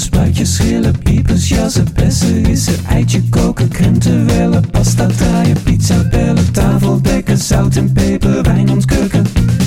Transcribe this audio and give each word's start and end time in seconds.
Spuitjes, 0.00 0.54
schillen, 0.54 0.98
piepers, 0.98 1.48
jassen, 1.48 1.86
bessen, 1.94 2.44
rissen, 2.44 2.84
eitje 2.88 3.22
koken, 3.28 3.68
krenten 3.68 4.26
wellen, 4.26 4.70
pasta 4.70 5.06
draaien, 5.06 5.62
pizza 5.62 6.08
bellen, 6.08 6.52
tafel 6.52 7.02
dekken, 7.02 7.38
zout 7.38 7.76
en 7.76 7.92
peper, 7.92 8.42
wijn 8.42 8.70
ontkurken. 8.70 9.26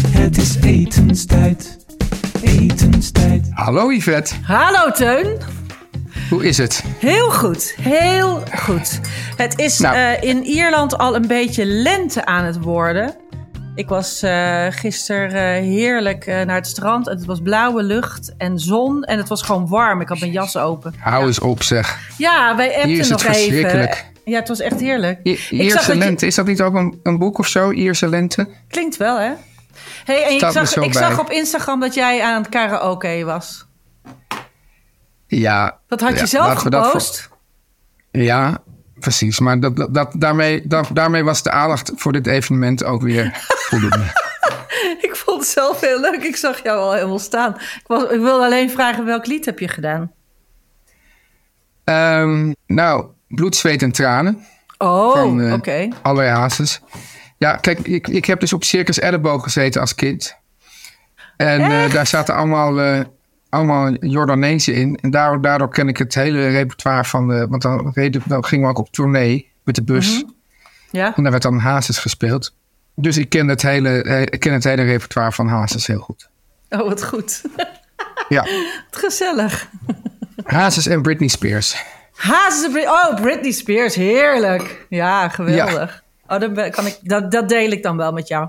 Het 0.09 0.37
is 0.37 0.55
etenstijd, 0.61 1.77
etenstijd. 2.41 3.47
Hallo 3.51 3.91
Yvette, 3.91 4.33
Hallo 4.41 4.91
Teun. 4.91 5.37
hoe 6.29 6.45
is 6.45 6.57
het? 6.57 6.83
Heel 6.99 7.31
goed, 7.31 7.75
heel 7.81 8.43
goed. 8.59 8.99
Het 9.37 9.59
is 9.59 9.79
Nou. 9.79 9.95
eh, 9.95 10.29
in 10.29 10.43
Ierland 10.45 10.97
al 10.97 11.15
een 11.15 11.27
beetje 11.27 11.65
lente 11.65 12.25
aan 12.25 12.45
het 12.45 12.59
worden. 12.59 13.15
Ik 13.75 13.87
was 13.87 14.21
eh 14.21 14.65
gisteren 14.69 15.29
eh, 15.55 15.61
heerlijk 15.63 16.25
eh, 16.25 16.41
naar 16.41 16.55
het 16.55 16.67
strand 16.67 17.07
en 17.07 17.15
het 17.17 17.25
was 17.25 17.41
blauwe 17.41 17.83
lucht 17.83 18.33
en 18.37 18.59
zon 18.59 19.03
en 19.03 19.17
het 19.17 19.27
was 19.27 19.41
gewoon 19.41 19.67
warm. 19.67 20.01
Ik 20.01 20.07
had 20.07 20.19
mijn 20.19 20.31
jas 20.31 20.57
open. 20.57 20.95
Hou 20.99 21.25
eens 21.25 21.39
op 21.39 21.63
zeg. 21.63 21.99
Ja, 22.17 22.55
wij 22.55 22.75
appten 22.75 23.09
nog 23.09 23.23
even. 23.23 23.89
Ja, 24.25 24.39
het 24.39 24.47
was 24.47 24.59
echt 24.59 24.79
heerlijk. 24.79 25.19
I- 25.27 25.39
Ierse 25.49 25.75
dat 25.75 25.85
je- 25.85 25.95
lente, 25.95 26.25
is 26.25 26.35
dat 26.35 26.45
niet 26.45 26.61
ook 26.61 26.73
een, 26.73 26.99
een 27.03 27.17
boek 27.17 27.37
of 27.37 27.47
zo? 27.47 27.71
Ierse 27.71 28.07
lente? 28.07 28.47
Klinkt 28.67 28.97
wel, 28.97 29.19
hè? 29.19 29.31
Hey, 30.05 30.23
en 30.23 30.31
ik, 30.33 30.39
zag, 30.39 30.75
ik 30.75 30.93
zag 30.93 31.19
op 31.19 31.29
Instagram 31.29 31.79
dat 31.79 31.93
jij 31.93 32.21
aan 32.23 32.41
het 32.41 32.49
karaoke 32.49 33.21
was. 33.25 33.65
Ja. 35.27 35.77
Dat 35.87 36.01
had 36.01 36.11
je 36.13 36.17
ja, 36.17 36.25
zelf 36.25 36.53
gepost. 36.53 37.21
voor- 37.21 38.21
ja, 38.21 38.57
precies. 39.03 39.39
Maar 39.39 39.59
dat, 39.59 39.87
dat, 39.89 40.13
daarmee, 40.17 40.67
dat, 40.67 40.89
daarmee 40.93 41.23
was 41.23 41.43
de 41.43 41.51
aandacht 41.51 41.91
voor 41.95 42.11
dit 42.11 42.27
evenement 42.27 42.83
ook 42.83 43.01
weer 43.01 43.31
voldoende. 43.69 44.21
Ik 45.01 45.15
vond 45.15 45.39
het 45.39 45.49
zelf 45.49 45.81
heel 45.81 45.99
leuk. 45.99 46.23
Ik 46.23 46.35
zag 46.35 46.63
jou 46.63 46.79
al 46.79 46.93
helemaal 46.93 47.19
staan. 47.19 47.55
Ik, 47.55 47.83
was, 47.87 48.03
ik 48.03 48.19
wilde 48.19 48.45
alleen 48.45 48.69
vragen 48.69 49.05
welk 49.05 49.25
lied 49.25 49.45
heb 49.45 49.59
je 49.59 49.67
gedaan? 49.67 50.11
Ehm, 51.83 52.53
nou, 52.67 53.05
bloed, 53.27 53.55
zweet 53.55 53.81
en 53.81 53.91
tranen. 53.91 54.45
Oh, 54.77 55.11
van 55.11 55.41
eh 55.41 55.53
oké. 55.53 55.87
Hazes. 56.03 56.81
Ja, 57.37 57.55
kijk, 57.55 57.79
ik, 57.79 58.07
ik 58.07 58.25
heb 58.25 58.39
dus 58.39 58.53
op 58.53 58.63
Circus 58.63 58.99
Elleboog 58.99 59.43
gezeten 59.43 59.81
als 59.81 59.95
kind. 59.95 60.35
En 61.37 61.61
eh, 61.61 61.93
daar 61.93 62.07
zaten 62.07 62.35
allemaal, 62.35 62.79
eh 62.81 62.99
allemaal 63.53 63.91
Jordanezen 63.99 64.73
in. 64.73 64.95
En 65.01 65.11
daardoor, 65.11 65.41
daardoor 65.41 65.69
ken 65.69 65.87
ik 65.87 65.97
het 65.97 66.15
hele 66.15 66.47
repertoire 66.47 67.03
van 67.03 67.27
de... 67.27 67.47
Want 67.49 67.61
dan, 67.61 67.91
reden, 67.93 68.21
dan 68.25 68.45
gingen 68.45 68.65
we 68.65 68.71
ook 68.71 68.79
op 68.79 68.91
tournee 68.91 69.51
met 69.63 69.75
de 69.75 69.83
bus. 69.83 70.21
Mhm. 70.23 70.31
Ja? 70.91 71.15
En 71.15 71.21
daar 71.23 71.31
werd 71.31 71.43
dan 71.43 71.57
Hazes 71.59 71.97
gespeeld. 71.97 72.55
Dus 72.95 73.17
ik 73.17 73.29
ken 73.29 73.47
het 73.47 73.61
hele, 73.61 74.25
ik 74.29 74.39
ken 74.39 74.53
het 74.53 74.63
hele 74.63 74.83
repertoire 74.83 75.31
van 75.31 75.47
Hazes 75.47 75.87
heel 75.87 75.99
goed. 75.99 76.29
Oh, 76.69 76.79
wat 76.87 77.03
goed. 77.03 77.41
Ja, 78.29 78.41
Wat 78.91 78.99
gezellig. 79.01 79.69
Hazes 80.43 80.87
en 80.87 81.01
Britney 81.01 81.27
Spears. 81.27 81.83
Hazes 82.15 82.65
en 82.65 82.71
Brit- 82.71 82.87
Oh, 82.87 83.15
Britney 83.21 83.51
Spears. 83.51 83.95
Heerlijk. 83.95 84.85
Ja, 84.89 85.29
geweldig. 85.29 86.03
Oh, 86.27 86.39
dat, 86.39 86.69
kan 86.69 86.85
ik, 86.85 86.97
dat, 87.01 87.31
dat 87.31 87.49
deel 87.49 87.71
ik 87.71 87.83
dan 87.83 87.97
wel 87.97 88.11
met 88.11 88.27
jou. 88.27 88.47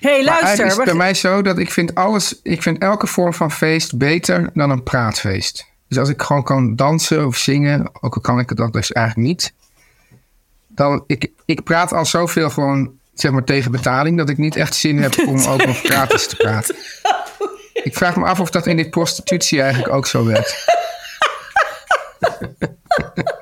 Hey, 0.00 0.24
luister. 0.24 0.64
is 0.66 0.70
het 0.70 0.76
we- 0.78 0.84
bij 0.84 0.94
mij 0.94 1.14
zo 1.14 1.42
dat 1.42 1.58
ik 1.58 1.70
vind 1.70 1.94
alles, 1.94 2.40
ik 2.42 2.62
vind 2.62 2.78
elke 2.78 3.06
vorm 3.06 3.34
van 3.34 3.50
feest 3.52 3.96
beter 3.98 4.50
dan 4.54 4.70
een 4.70 4.82
praatfeest. 4.82 5.66
Dus 5.88 5.98
als 5.98 6.08
ik 6.08 6.22
gewoon 6.22 6.42
kan 6.42 6.76
dansen 6.76 7.26
of 7.26 7.36
zingen, 7.36 7.88
ook 8.00 8.14
al 8.14 8.20
kan 8.20 8.38
ik 8.38 8.56
dat 8.56 8.72
dus 8.72 8.92
eigenlijk 8.92 9.26
niet, 9.28 9.52
dan 10.68 11.04
ik, 11.06 11.30
ik 11.44 11.62
praat 11.64 11.92
al 11.92 12.04
zoveel 12.04 12.50
gewoon 12.50 12.92
zeg 13.14 13.30
maar 13.30 13.44
tegen 13.44 13.70
betaling 13.70 14.18
dat 14.18 14.28
ik 14.28 14.38
niet 14.38 14.56
echt 14.56 14.74
zin 14.74 14.98
heb 15.02 15.14
om 15.26 15.44
ook 15.44 15.66
nog 15.66 15.80
gratis 15.90 16.26
te 16.26 16.36
praten. 16.36 16.76
Ik 17.72 17.94
vraag 17.96 18.16
me 18.16 18.24
af 18.24 18.40
of 18.40 18.50
dat 18.50 18.66
in 18.66 18.76
dit 18.76 18.90
prostitutie 18.90 19.62
eigenlijk 19.62 19.92
ook 19.92 20.06
zo 20.06 20.24
werkt. 20.24 20.64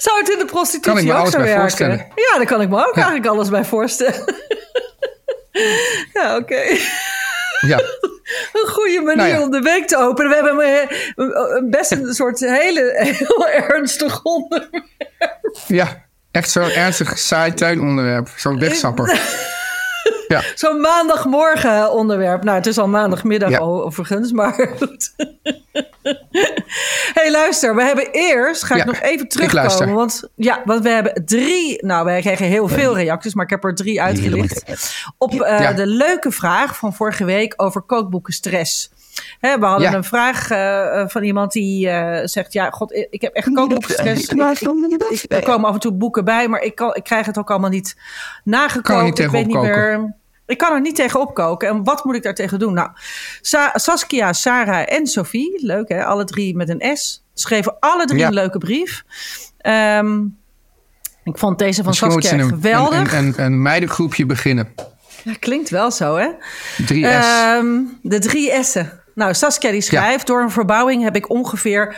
Zou 0.00 0.18
het 0.18 0.28
in 0.30 0.38
de 0.38 0.44
prostitutie 0.44 0.92
Kan 0.92 0.98
ik 0.98 1.04
me 1.04 1.12
ook 1.12 1.18
alles 1.18 1.30
zo 1.30 1.36
bij 1.36 1.46
werken? 1.46 1.62
voorstellen. 1.62 1.96
Ja, 2.14 2.36
daar 2.36 2.46
kan 2.46 2.60
ik 2.60 2.68
me 2.68 2.76
ook 2.76 2.94
Ja. 2.94 3.02
eigenlijk 3.02 3.26
alles 3.26 3.48
bij 3.48 3.64
voorstellen. 3.64 4.24
ja, 6.12 6.36
oké. 6.36 6.62
Ja, 7.60 7.78
Een 8.52 8.68
goede 8.68 9.00
manier 9.00 9.16
Nou 9.16 9.28
ja. 9.28 9.42
om 9.42 9.50
de 9.50 9.60
week 9.60 9.86
te 9.86 9.96
openen. 9.96 10.30
We 10.30 10.36
hebben 10.36 11.56
een 11.56 11.70
best 11.70 11.90
een 11.90 12.14
soort 12.14 12.40
hele 12.40 12.92
heel 13.18 13.48
ernstig 13.48 14.22
onderwerp. 14.22 14.84
ja 15.66 16.04
echt 16.30 16.50
zo'n 16.50 16.70
ernstig 16.70 17.18
saai 17.18 17.54
tuinonderwerp. 17.54 18.28
Zo'n 18.36 18.58
wegsapper. 18.58 19.08
Ja. 20.30 20.42
Zo'n 20.54 20.80
maandagmorgen 20.80 21.92
onderwerp. 21.92 22.44
Nou, 22.44 22.56
het 22.56 22.66
is 22.66 22.78
al 22.78 22.88
maandagmiddag 22.88 23.50
Ja. 23.50 23.58
overigens, 23.58 24.32
maar 24.32 24.52
goed. 24.78 25.14
hey, 27.14 27.30
luister, 27.30 27.74
we 27.74 27.82
hebben 27.82 28.08
eerst, 28.12 28.64
ga 28.64 28.74
ik 28.74 28.80
Ja, 28.80 28.86
nog 28.86 29.00
even 29.00 29.28
terugkomen. 29.28 29.94
Want 29.94 30.28
ja, 30.34 30.62
want 30.64 30.82
we 30.82 30.88
hebben 30.88 31.22
drie, 31.24 31.86
nou, 31.86 32.04
wij 32.04 32.20
kregen 32.20 32.46
heel 32.46 32.68
veel 32.68 32.96
reacties, 32.96 33.34
maar 33.34 33.44
ik 33.44 33.50
heb 33.50 33.64
er 33.64 33.74
drie 33.74 34.02
uitgelicht. 34.02 34.64
Op 35.18 35.40
eh, 35.40 35.60
Ja. 35.60 35.72
de 35.72 35.86
leuke 35.86 36.30
vraag 36.30 36.76
van 36.76 36.94
vorige 36.94 37.24
week 37.24 37.54
over 37.56 37.80
kookboeken 37.82 38.32
stress. 38.32 38.90
Hè, 39.40 39.58
we 39.58 39.66
hadden 39.66 39.90
Ja. 39.90 39.96
een 39.96 40.04
vraag 40.04 40.50
eh, 40.50 41.04
van 41.08 41.22
iemand 41.22 41.52
die 41.52 41.88
eh, 41.88 42.26
zegt: 42.26 42.52
Ja, 42.52 42.70
god, 42.70 42.92
ik 43.10 43.20
heb 43.20 43.34
echt 43.34 43.52
kookboekenstress. 43.52 44.28
Ik- 44.28 45.32
Er 45.32 45.42
komen 45.42 45.68
af 45.68 45.74
en 45.74 45.80
toe 45.80 45.92
boeken 45.92 46.24
bij, 46.24 46.48
maar 46.48 46.62
ik, 46.62 46.74
kan, 46.74 46.94
ik 46.94 47.04
krijg 47.04 47.26
het 47.26 47.38
ook 47.38 47.50
allemaal 47.50 47.70
niet 47.70 47.96
niet 49.04 49.18
ik 49.18 49.30
weet 49.30 49.46
niet 49.46 49.60
meer. 49.60 50.14
Ik 50.50 50.58
kan 50.58 50.72
er 50.72 50.80
niet 50.80 50.94
tegen 50.96 51.20
opkoken. 51.20 51.68
En 51.68 51.84
wat 51.84 52.04
moet 52.04 52.14
ik 52.14 52.22
daar 52.22 52.34
tegen 52.34 52.58
doen? 52.58 52.74
Nou, 52.74 52.88
Sa- 53.40 53.72
Saskia, 53.74 54.32
Sarah 54.32 54.92
en 54.92 55.06
Sophie, 55.06 55.64
leuk 55.66 55.88
hè, 55.88 56.04
alle 56.04 56.24
drie 56.24 56.56
met 56.56 56.68
een 56.68 56.96
S, 56.96 57.24
schreven 57.34 57.76
alle 57.80 58.04
drie 58.04 58.18
Ja. 58.20 58.26
een 58.26 58.32
leuke 58.34 58.58
brief. 58.58 59.04
Ehm, 59.58 60.20
ik 61.24 61.38
vond 61.38 61.58
deze 61.58 61.76
van 61.76 61.86
Misschien 61.86 62.10
Saskia 62.12 62.32
een, 62.32 62.40
een, 62.40 62.48
geweldig. 62.48 63.12
een, 63.12 63.18
een, 63.26 63.34
een 63.44 63.62
meidengroepje 63.62 64.26
beginnen. 64.26 64.68
Ja, 65.24 65.34
klinkt 65.38 65.70
wel 65.70 65.90
zo, 65.90 66.16
hè? 66.16 66.28
3S. 66.86 67.02
Ehm, 67.02 67.66
de 68.02 68.18
drie 68.18 68.62
S'en. 68.64 68.99
Nou, 69.20 69.34
Saskia 69.34 69.70
die 69.70 69.80
schrijft... 69.80 70.26
door 70.26 70.42
een 70.42 70.50
verbouwing 70.50 71.02
heb 71.02 71.16
ik 71.16 71.30
ongeveer... 71.30 71.96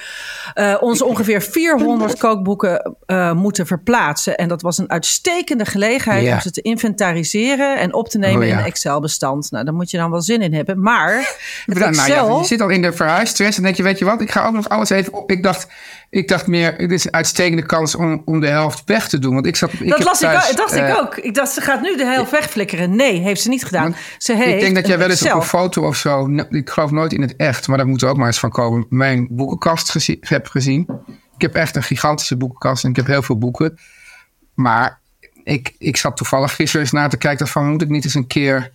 onze 0.80 1.04
ongeveer 1.04 1.42
400 1.42 2.18
kookboeken 2.18 2.96
eh, 3.06 3.32
moeten 3.32 3.66
verplaatsen. 3.66 4.36
En 4.36 4.48
dat 4.48 4.62
was 4.62 4.78
een 4.78 4.90
uitstekende 4.90 5.64
gelegenheid... 5.64 6.24
Ja. 6.24 6.34
om 6.34 6.40
ze 6.40 6.50
te 6.50 6.62
inventariseren 6.62 7.78
en 7.78 7.94
op 7.94 8.08
te 8.08 8.18
nemen 8.18 8.40
Oh, 8.40 8.46
ja. 8.46 8.52
in 8.52 8.58
een 8.58 8.64
Excel-bestand. 8.64 9.50
Nou, 9.50 9.64
daar 9.64 9.74
moet 9.74 9.90
je 9.90 9.96
dan 9.96 10.10
wel 10.10 10.20
zin 10.22 10.42
in 10.42 10.54
hebben. 10.54 10.80
Maar 10.80 11.14
het 11.66 11.78
Nou, 11.78 11.90
nou 11.92 12.08
ja, 12.08 12.14
Excel... 12.14 12.38
je 12.38 12.46
zit 12.46 12.60
al 12.60 12.68
in 12.68 12.82
de 12.82 12.92
verhuisstress 12.92 13.56
en 13.56 13.62
denk 13.62 13.76
je, 13.76 13.82
weet 13.82 13.98
je 13.98 14.04
wat, 14.04 14.20
ik 14.20 14.30
ga 14.30 14.46
ook 14.46 14.52
nog 14.52 14.68
alles 14.68 14.90
even 14.90 15.12
op. 15.12 15.30
Ik 15.30 15.42
dacht, 15.42 15.66
ik 16.12 16.28
dacht 16.28 16.46
meer, 16.46 16.74
het 16.76 16.90
is 16.90 17.04
een 17.04 17.12
uitstekende 17.12 17.66
kans 17.66 17.94
om, 17.94 18.22
om 18.24 18.40
de 18.40 18.46
helft 18.46 18.82
weg 18.84 19.08
te 19.08 19.18
doen. 19.18 19.34
Want 19.34 19.46
ik 19.46 19.56
zat, 19.56 19.72
ik 19.72 19.88
dat 19.88 20.04
las 20.04 20.18
thuis, 20.18 20.44
ik, 20.44 20.50
ook- 20.50 20.56
dacht 20.56 20.74
ik 20.74 20.82
eh, 20.82 20.98
ook. 20.98 21.16
Ik 21.16 21.34
dacht, 21.34 21.52
ze 21.52 21.60
gaat 21.60 21.80
nu 21.82 21.96
de 21.96 22.04
helft 22.04 22.30
wegflikkeren. 22.30 22.96
Nee, 22.96 23.20
heeft 23.20 23.40
ze 23.40 23.48
niet 23.48 23.64
gedaan. 23.64 23.96
Ze 24.18 24.36
heeft 24.36 24.54
ik 24.54 24.60
denk 24.60 24.74
dat 24.74 24.86
jij 24.86 24.98
wel 24.98 25.10
eens 25.10 25.22
op 25.22 25.32
een 25.34 25.42
foto 25.42 25.86
of 25.86 25.96
zo, 25.96 26.28
ik 26.50 26.70
geloof 26.70 26.90
nooit 26.90 27.12
in 27.12 27.20
het 27.20 27.36
echt, 27.36 27.68
maar 27.68 27.76
daar 27.76 27.86
moet 27.86 28.02
er 28.02 28.08
ook 28.08 28.16
maar 28.16 28.26
eens 28.26 28.38
van 28.38 28.50
komen, 28.50 28.86
mijn 28.88 29.26
boekenkast 29.30 29.96
heb 30.20 30.46
gezien. 30.46 30.86
Ik 31.34 31.40
heb 31.42 31.54
echt 31.54 31.76
een 31.76 31.82
gigantische 31.82 32.36
boekenkast 32.36 32.84
en 32.84 32.90
ik 32.90 32.96
heb 32.96 33.06
heel 33.06 33.22
veel 33.22 33.38
boeken. 33.38 33.78
Maar 34.54 35.00
ik, 35.44 35.74
ik 35.78 35.96
zat 35.96 36.16
toevallig 36.16 36.54
gisteren 36.54 36.80
eens 36.80 36.92
naar 36.92 37.08
te 37.08 37.16
kijken 37.16 37.48
van 37.48 37.70
moet 37.70 37.82
ik 37.82 37.88
niet 37.88 38.04
eens 38.04 38.14
een 38.14 38.26
keer 38.26 38.70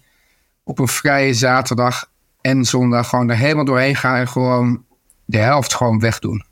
op 0.63 0.79
een 0.79 0.87
vrije 0.87 1.33
zaterdag 1.33 2.09
en 2.41 2.65
zondag 2.65 3.09
gewoon 3.09 3.29
er 3.29 3.37
helemaal 3.37 3.65
doorheen 3.65 3.95
gaan 3.95 4.15
en 4.15 4.27
gewoon 4.27 4.83
de 5.25 5.37
helft 5.37 5.73
gewoon 5.73 5.99
wegdoen. 5.99 6.45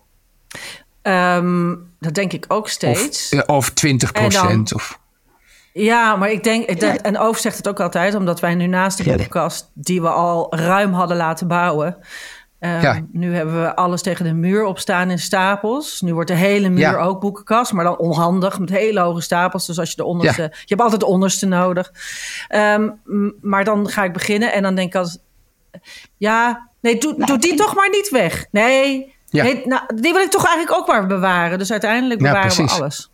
Ehm, 1.01 1.75
dat 1.99 2.13
denk 2.13 2.33
ik 2.33 2.45
ook 2.47 2.69
steeds. 2.69 3.35
of 3.45 3.69
20 3.69 4.11
procent. 4.11 4.73
Of, 4.73 4.99
Ja, 5.73 6.15
maar 6.15 6.31
ik 6.31 6.43
denk, 6.43 6.79
dat, 6.79 6.95
en 7.01 7.17
Oof 7.19 7.37
zegt 7.37 7.57
het 7.57 7.67
ook 7.67 7.79
altijd, 7.79 8.15
omdat 8.15 8.39
wij 8.39 8.55
nu 8.55 8.67
naast 8.67 8.97
de 8.97 9.03
boekenkast, 9.03 9.71
die 9.73 10.01
we 10.01 10.09
al 10.09 10.55
ruim 10.55 10.93
hadden 10.93 11.17
laten 11.17 11.47
bouwen. 11.47 11.97
ehm, 12.59 12.81
Ja. 12.81 13.05
Nu 13.11 13.35
hebben 13.35 13.61
we 13.61 13.75
alles 13.75 14.01
tegen 14.01 14.25
de 14.25 14.33
muur 14.33 14.63
opstaan 14.63 15.09
in 15.09 15.19
stapels. 15.19 16.01
Nu 16.01 16.13
wordt 16.13 16.29
de 16.29 16.35
hele 16.35 16.69
muur 16.69 16.79
Ja. 16.79 16.97
ook 16.97 17.19
boekenkast, 17.21 17.71
maar 17.73 17.83
dan 17.83 17.97
onhandig 17.97 18.59
met 18.59 18.69
hele 18.69 18.99
hoge 18.99 19.21
stapels. 19.21 19.65
Dus 19.65 19.79
als 19.79 19.89
je 19.89 19.95
de 19.95 20.03
onderste, 20.05 20.41
Ja. 20.41 20.47
je 20.51 20.65
hebt 20.65 20.81
altijd 20.81 20.99
de 20.99 21.05
onderste 21.07 21.45
nodig. 21.45 21.91
Ehm, 22.47 22.89
maar 23.41 23.63
dan 23.63 23.89
ga 23.89 24.03
ik 24.03 24.13
beginnen 24.13 24.53
en 24.53 24.63
dan 24.63 24.75
denk 24.75 24.87
ik 24.87 24.95
als, 24.95 25.17
ja, 26.17 26.69
nee, 26.81 26.97
doe, 26.97 27.25
doe 27.25 27.37
die 27.37 27.55
toch 27.55 27.75
maar 27.75 27.89
niet 27.89 28.09
weg. 28.09 28.45
Nee, 28.51 29.14
Ja. 29.35 29.43
nee 29.43 29.61
nou, 29.65 29.81
die 29.95 30.13
wil 30.13 30.21
ik 30.21 30.29
toch 30.29 30.45
eigenlijk 30.45 30.77
ook 30.79 30.87
maar 30.87 31.07
bewaren. 31.07 31.57
Dus 31.57 31.71
uiteindelijk 31.71 32.21
Ja, 32.21 32.27
bewaren 32.27 32.65
we 32.65 32.71
alles. 32.71 33.09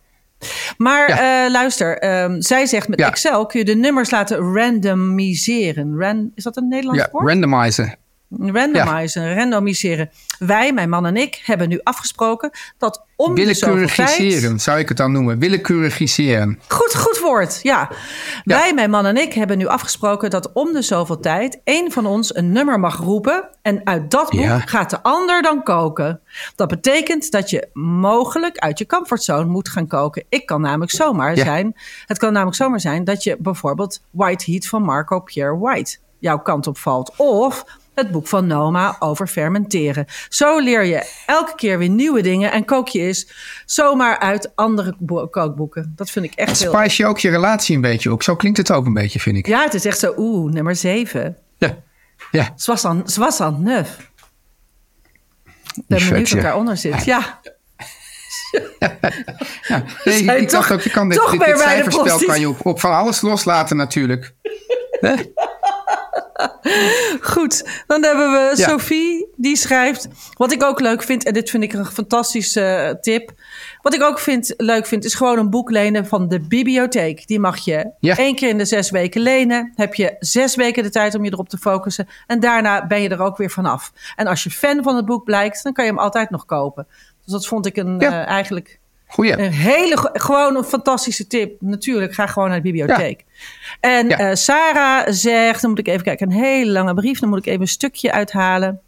Maar 0.76 1.08
Ja. 1.08 1.44
eh, 1.44 1.50
luister, 1.50 1.98
ehm, 1.98 2.40
zij 2.40 2.66
zegt 2.66 2.88
met. 2.88 3.00
Excel 3.00 3.46
kun 3.46 3.58
je 3.58 3.64
de 3.64 3.74
nummers 3.74 4.10
laten 4.10 4.38
randomiseren. 4.54 5.98
Ran, 5.98 6.30
is 6.34 6.44
dat 6.44 6.56
een 6.56 6.68
Nederlands 6.68 7.02
ja, 7.02 7.08
woord? 7.12 7.24
Randomizen. 8.38 9.34
Randomiseren. 9.34 10.10
Wij, 10.38 10.72
mijn 10.72 10.88
man 10.88 11.06
en 11.06 11.16
ik, 11.16 11.42
hebben 11.44 11.68
nu 11.68 11.80
afgesproken 11.82 12.50
dat 12.78 13.04
om 13.16 13.34
de 13.34 13.54
zoveel 13.54 13.86
tijd... 13.86 13.96
Willekeurigiseren, 13.96 14.60
zou 14.60 14.78
ik 14.78 14.88
het 14.88 14.96
dan 14.96 15.12
noemen. 15.12 15.38
Willekeurigiseren. 15.38 16.60
Goed, 16.68 16.96
goed 16.96 17.18
woord, 17.18 17.60
ja. 17.62 17.90
Wij, 18.44 18.74
mijn 18.74 18.90
man 18.90 19.06
en 19.06 19.16
ik, 19.16 19.32
hebben 19.32 19.58
nu 19.58 19.66
afgesproken 19.66 20.30
dat 20.30 20.52
om 20.52 20.72
de 20.72 20.82
zoveel 20.82 21.20
tijd 21.20 21.60
één 21.64 21.92
van 21.92 22.06
ons 22.06 22.34
een 22.36 22.52
nummer 22.52 22.80
mag 22.80 22.96
roepen. 22.96 23.48
En 23.62 23.80
uit 23.84 24.10
dat 24.10 24.30
boek 24.30 24.40
Ja. 24.40 24.58
gaat 24.58 24.90
de 24.90 25.02
ander 25.02 25.42
dan 25.42 25.62
koken. 25.62 26.20
Dat 26.56 26.68
betekent 26.68 27.30
dat 27.30 27.50
je 27.50 27.68
mogelijk 27.72 28.58
uit 28.58 28.78
je 28.78 28.86
comfortzone 28.86 29.44
moet 29.44 29.68
gaan 29.68 29.86
koken. 29.86 30.24
Ik 30.28 30.46
kan 30.46 30.60
namelijk 30.60 30.90
zomaar 30.90 31.36
zijn. 31.36 31.76
Het 32.06 32.18
kan 32.18 32.32
namelijk 32.32 32.56
zomaar 32.56 32.80
zijn 32.80 33.04
dat 33.04 33.22
je 33.22 33.36
bijvoorbeeld 33.38 34.02
White 34.10 34.50
Heat 34.50 34.66
van 34.66 34.82
Marco 34.82 35.20
Pierre 35.20 35.58
White 35.58 35.96
jouw 36.18 36.38
kant 36.38 36.66
op 36.66 36.78
valt. 36.78 37.12
Of 37.16 37.64
het 37.94 38.10
boek 38.10 38.28
van 38.28 38.46
Noma 38.46 38.96
over 38.98 39.26
fermenteren. 39.26 40.06
Zo 40.28 40.58
leer 40.58 40.84
je 40.84 41.10
elke 41.26 41.54
keer 41.54 41.78
weer 41.78 41.88
nieuwe 41.88 42.22
dingen 42.22 42.52
en 42.52 42.64
kook 42.64 42.88
je 42.88 43.00
eens 43.00 43.28
zomaar 43.66 44.18
uit 44.18 44.52
andere 44.54 44.94
bo- 44.98 45.28
kookboeken. 45.28 45.92
Dat 45.96 46.10
vind 46.10 46.24
ik 46.24 46.32
echt 46.34 46.60
heel 46.62 46.72
Spice 46.72 47.02
je 47.02 47.08
ook 47.08 47.18
je 47.18 47.30
relatie 47.30 47.74
een 47.74 47.80
beetje 47.80 48.12
op. 48.12 48.22
Zo 48.22 48.36
klinkt 48.36 48.58
het 48.58 48.72
ook 48.72 48.86
een 48.86 48.94
beetje, 48.94 49.20
vind 49.20 49.36
ik. 49.36 49.46
ja, 49.46 49.62
het 49.62 49.74
is 49.74 49.84
echt 49.84 49.98
zo, 49.98 50.14
oeh, 50.16 50.52
nummer 50.52 50.76
zeven. 50.76 51.36
Ja. 51.58 51.76
Ja. 52.30 52.52
Zwassan, 52.56 53.02
Zwassan 53.04 53.62
Neuf. 53.62 54.10
Ik 55.74 55.82
ben 55.86 55.98
benieuwd 55.98 56.18
wat 56.18 56.28
ja. 56.28 56.40
daaronder 56.42 56.76
zit. 56.76 57.04
Ja, 57.04 57.40
Nee, 60.04 60.24
zijn 60.24 60.42
ik 60.42 60.50
dacht 60.50 60.72
ook, 60.72 60.80
je 60.80 60.90
kan 60.90 61.08
dit, 61.08 61.18
toch 61.18 61.30
dit, 61.30 61.44
dit 61.44 61.58
cijferspel 61.58 62.18
kan 62.18 62.40
je 62.40 62.48
op, 62.48 62.66
op 62.66 62.80
van 62.80 62.92
alles 62.92 63.20
loslaten 63.20 63.76
natuurlijk. 63.76 64.34
Hè? 65.00 65.14
goed. 67.32 67.82
Dan 67.86 68.02
hebben 68.04 68.30
we 68.32 68.52
Ja. 68.56 68.68
Sophie, 68.68 69.26
die 69.36 69.56
schrijft... 69.56 70.08
Wat 70.36 70.52
ik 70.52 70.62
ook 70.62 70.80
leuk 70.80 71.02
vind, 71.02 71.24
en 71.24 71.32
dit 71.32 71.50
vind 71.50 71.62
ik 71.62 71.72
een 71.72 71.84
fantastische 71.86 72.60
eh, 72.60 72.94
tip... 73.00 73.30
Wat 73.82 73.94
ik 73.94 74.02
ook 74.02 74.18
vind, 74.18 74.54
leuk 74.56 74.86
vind, 74.86 75.04
is 75.04 75.14
gewoon 75.14 75.38
een 75.38 75.50
boek 75.50 75.70
lenen 75.70 76.06
van 76.06 76.28
de 76.28 76.40
bibliotheek. 76.40 77.26
Die 77.26 77.40
mag 77.40 77.58
je 77.58 77.90
Ja. 78.00 78.16
één 78.16 78.34
keer 78.34 78.48
in 78.48 78.58
de 78.58 78.64
zes 78.64 78.90
weken 78.90 79.20
lenen. 79.20 79.72
Heb 79.74 79.94
je 79.94 80.16
zes 80.18 80.54
weken 80.54 80.82
de 80.82 80.90
tijd 80.90 81.14
om 81.14 81.24
je 81.24 81.32
erop 81.32 81.48
te 81.48 81.58
focussen. 81.58 82.08
En 82.26 82.40
daarna 82.40 82.86
ben 82.86 83.00
je 83.02 83.08
er 83.08 83.20
ook 83.20 83.36
weer 83.36 83.50
vanaf. 83.50 83.92
En 84.16 84.26
als 84.26 84.42
je 84.42 84.50
fan 84.50 84.82
van 84.82 84.96
het 84.96 85.04
boek 85.06 85.24
blijkt, 85.24 85.62
dan 85.62 85.72
kan 85.72 85.84
je 85.84 85.90
hem 85.90 85.98
altijd 86.00 86.30
nog 86.30 86.44
kopen. 86.44 86.86
Dus 87.24 87.32
dat 87.32 87.46
vond 87.46 87.66
ik 87.66 87.76
een, 87.76 87.96
Ja. 88.00 88.22
eh, 88.22 88.28
eigenlijk 88.28 88.80
Goeie. 89.12 89.38
Een 89.38 89.52
hele, 89.52 90.10
gewoon 90.12 90.56
een 90.56 90.64
fantastische 90.64 91.26
tip. 91.26 91.60
Natuurlijk, 91.60 92.14
ga 92.14 92.26
gewoon 92.26 92.48
naar 92.48 92.62
de 92.62 92.70
bibliotheek. 92.72 93.24
En 93.80 94.08
Ja. 94.08 94.18
eh, 94.18 94.34
Sarah 94.34 95.06
zegt, 95.08 95.60
dan 95.60 95.70
moet 95.70 95.78
ik 95.78 95.88
even 95.88 96.02
kijken, 96.02 96.30
een 96.30 96.36
hele 96.42 96.70
lange 96.70 96.94
brief. 96.94 97.18
Dan 97.18 97.28
moet 97.28 97.38
ik 97.38 97.46
even 97.46 97.60
een 97.60 97.68
stukje 97.68 98.12
uithalen. 98.12 98.80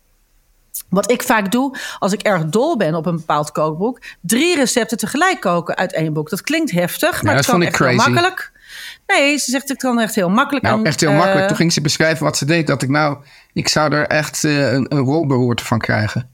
Wat 0.89 1.11
ik 1.11 1.23
vaak 1.23 1.53
doe, 1.53 1.77
als 1.99 2.13
ik 2.13 2.23
erg 2.23 2.45
dol 2.45 2.77
ben 2.77 2.95
op 2.95 3.07
een 3.07 3.17
bepaald 3.17 3.53
kookboek, 3.53 4.01
drie 4.21 4.57
recepten 4.57 4.99
tegelijk 4.99 5.41
koken 5.41 5.77
uit 5.77 5.93
één 5.93 6.13
boek. 6.13 6.31
Dat 6.31 6.43
klinkt 6.43 6.71
heftig, 6.71 7.23
maar 7.23 7.35
het 7.35 7.47
dat 7.47 7.51
kan 7.51 7.63
vond 7.63 7.63
ik 7.63 7.81
echt 7.81 7.91
heel 7.91 8.13
makkelijk. 8.13 8.53
Nee, 9.07 9.39
ze 9.39 9.51
zegt 9.51 9.69
het 9.69 9.79
kan 9.79 10.01
echt 10.01 10.15
heel 10.15 10.31
makkelijk. 10.31 10.65
Nou, 10.65 10.79
En, 10.79 10.85
echt 10.85 11.01
heel 11.01 11.11
eh, 11.11 11.17
makkelijk. 11.17 11.47
Toen 11.49 11.57
ging 11.57 11.73
ze 11.73 11.81
beschrijven 11.81 12.25
wat 12.25 12.37
ze 12.37 12.45
deed. 12.45 12.67
Dat 12.67 12.83
ik 12.83 12.89
nou, 12.89 13.17
ik 13.53 13.69
zou 13.69 13.93
er 13.93 14.07
echt 14.07 14.45
eh, 14.45 14.73
een, 14.73 14.87
een 14.89 15.05
rolberoerte 15.05 15.65
van 15.65 15.79
krijgen. 15.79 16.34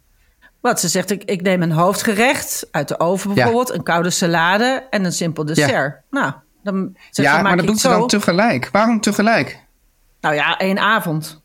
Wat 0.61 0.81
ze 0.81 0.89
zegt, 0.89 1.11
ik, 1.11 1.25
ik 1.25 1.43
neem 1.43 1.63
een 1.63 1.73
hoofdgerecht 1.73 2.67
uit 2.71 2.89
de 2.89 3.01
oven 3.01 3.35
bijvoorbeeld, 3.35 3.71
een 3.71 3.83
koude 3.83 4.11
salade 4.11 4.87
en 4.91 5.05
een 5.05 5.13
simpel 5.13 5.45
dessert. 5.45 6.01
Nou, 6.11 6.33
dan 6.63 6.91
zegt 6.95 7.15
ze, 7.15 7.23
ja, 7.23 7.33
maak 7.35 7.43
maar 7.43 7.57
dat 7.57 7.67
doet 7.67 7.81
ze 7.81 7.89
zo. 7.89 7.99
dan 7.99 8.09
tegelijk. 8.09 8.69
Waarom 8.73 9.01
tegelijk? 9.01 9.59
Nou 10.21 10.35
ja, 10.35 10.59
één 10.59 10.79
avond. 10.79 11.43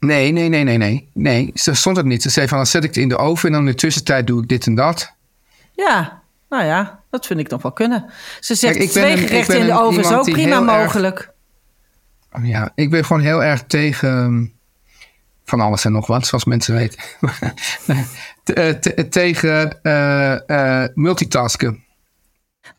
Nee, 0.00 0.32
nee, 0.32 0.48
nee, 0.48 0.64
nee, 0.64 0.76
nee. 0.76 1.10
Nee, 1.14 1.50
zo 1.54 1.74
stond 1.74 1.96
het 1.96 2.06
niet. 2.06 2.22
Ze 2.22 2.30
zei 2.30 2.48
van, 2.48 2.56
dan 2.56 2.66
zet 2.66 2.82
ik 2.84 2.88
het 2.88 2.98
in 2.98 3.08
de 3.08 3.16
oven 3.16 3.46
en 3.48 3.52
dan 3.54 3.60
in 3.64 3.70
de 3.70 3.74
tussentijd 3.74 4.26
doe 4.26 4.42
ik 4.42 4.48
dit 4.48 4.66
en 4.66 4.74
dat. 4.74 5.12
Ja, 5.72 6.22
nou 6.48 6.64
ja, 6.64 7.00
dat 7.10 7.26
vind 7.26 7.40
ik 7.40 7.48
nog 7.48 7.62
wel 7.62 7.72
kunnen. 7.72 8.04
Ze 8.40 8.54
zegt 8.54 8.76
Kijk, 8.76 8.90
twee 8.90 9.12
een- 9.12 9.18
gerechten 9.18 9.58
in 9.58 9.66
de 9.66 9.78
oven 9.80 10.00
is 10.00 10.12
ook 10.12 10.30
prima 10.30 10.56
erg- 10.56 10.64
mogelijk. 10.64 11.30
Ja, 12.42 12.72
ik 12.74 12.90
ben 12.90 13.04
gewoon 13.04 13.22
heel 13.22 13.42
erg 13.44 13.62
tegen 13.66 14.08
ehm, 14.08 14.46
van 15.48 15.60
alles 15.60 15.84
en 15.84 15.92
nog 15.92 16.06
wat, 16.06 16.26
zoals 16.26 16.44
mensen 16.44 16.74
weten. 16.74 17.00
Te- 18.44 18.52
eh, 18.54 18.68
te- 18.74 19.08
tegen 19.08 19.82
eh, 19.82 20.82
eh, 20.82 20.88
multitasken. 20.94 21.84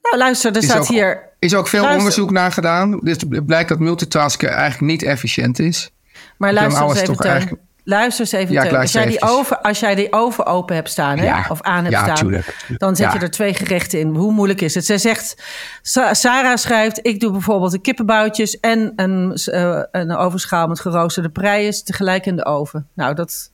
Nou 0.02 0.18
luister, 0.18 0.52
er 0.52 0.58
Is 0.58 0.64
staat 0.64 0.80
ook- 0.80 0.88
hier... 0.88 1.30
is 1.40 1.56
ook 1.56 1.68
veel 1.68 1.80
Luister. 1.82 2.00
onderzoek 2.02 2.32
naar 2.32 2.52
gedaan. 2.52 3.00
Dus 3.04 3.18
het 3.30 3.46
blijkt 3.46 3.70
dat 3.70 3.80
multitasken 3.80 4.50
eigenlijk 4.50 4.92
niet 4.92 5.04
efficiënt 5.04 5.60
is. 5.60 5.92
Maar 6.38 6.54
luister 6.54 6.84
eens 6.84 6.94
even, 6.94 7.06
toch 7.16 7.26
eigenlijk- 7.26 7.62
Luister 7.84 8.20
eens 8.22 8.32
even, 8.32 8.54
Ja. 8.54 8.80
Als 8.80 8.92
jij, 8.92 9.06
die 9.06 9.22
oven, 9.22 9.62
als 9.62 9.80
jij 9.80 9.96
die 9.96 10.14
oven 10.14 10.46
open 10.46 10.76
hebt 10.76 10.90
staan, 10.90 11.18
hè, 11.18 11.26
Ja. 11.26 11.46
of 11.50 11.62
aan 11.62 11.84
hebt 11.84 11.96
Ja, 11.96 12.04
staan... 12.04 12.16
tuurlijk. 12.16 12.66
dan 12.78 12.96
zet 12.96 13.14
je 13.14 13.20
er 13.20 13.30
twee 13.32 13.54
gerechten 13.54 14.00
in. 14.00 14.08
Hoe 14.16 14.32
moeilijk 14.32 14.62
is 14.62 14.76
het? 14.76 14.86
Zij 14.86 14.98
zegt... 14.98 15.44
Sa- 15.82 16.14
Sarah 16.14 16.56
schrijft, 16.58 17.00
ik 17.02 17.20
doe 17.20 17.32
bijvoorbeeld 17.32 17.72
de 17.72 17.80
kippenboutjes... 17.82 18.60
en 18.60 18.94
een, 18.96 19.34
eh, 19.34 19.82
een 19.92 20.12
ovenschaal 20.16 20.68
met 20.68 20.80
geroosterde 20.80 21.30
preien 21.30 21.84
tegelijk 21.86 22.26
in 22.26 22.36
de 22.36 22.46
oven. 22.46 22.88
Nou, 22.94 23.14
dat, 23.16 23.52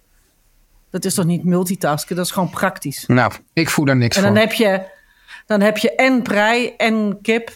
dat 0.91 1.05
is 1.05 1.13
toch 1.13 1.25
niet 1.25 1.43
multitasken? 1.43 2.15
Dat 2.15 2.25
is 2.25 2.31
gewoon 2.31 2.49
praktisch. 2.49 3.03
Nou, 3.07 3.31
ik 3.53 3.69
voel 3.69 3.85
daar 3.85 3.95
niks 3.97 4.15
En 4.17 4.23
dan 4.23 4.31
van. 4.31 4.41
heb 4.41 4.53
je, 4.53 4.81
dan 5.45 5.61
heb 5.61 5.77
je 5.77 5.95
en 5.95 6.21
prei 6.21 6.73
en 6.77 7.17
kip. 7.21 7.49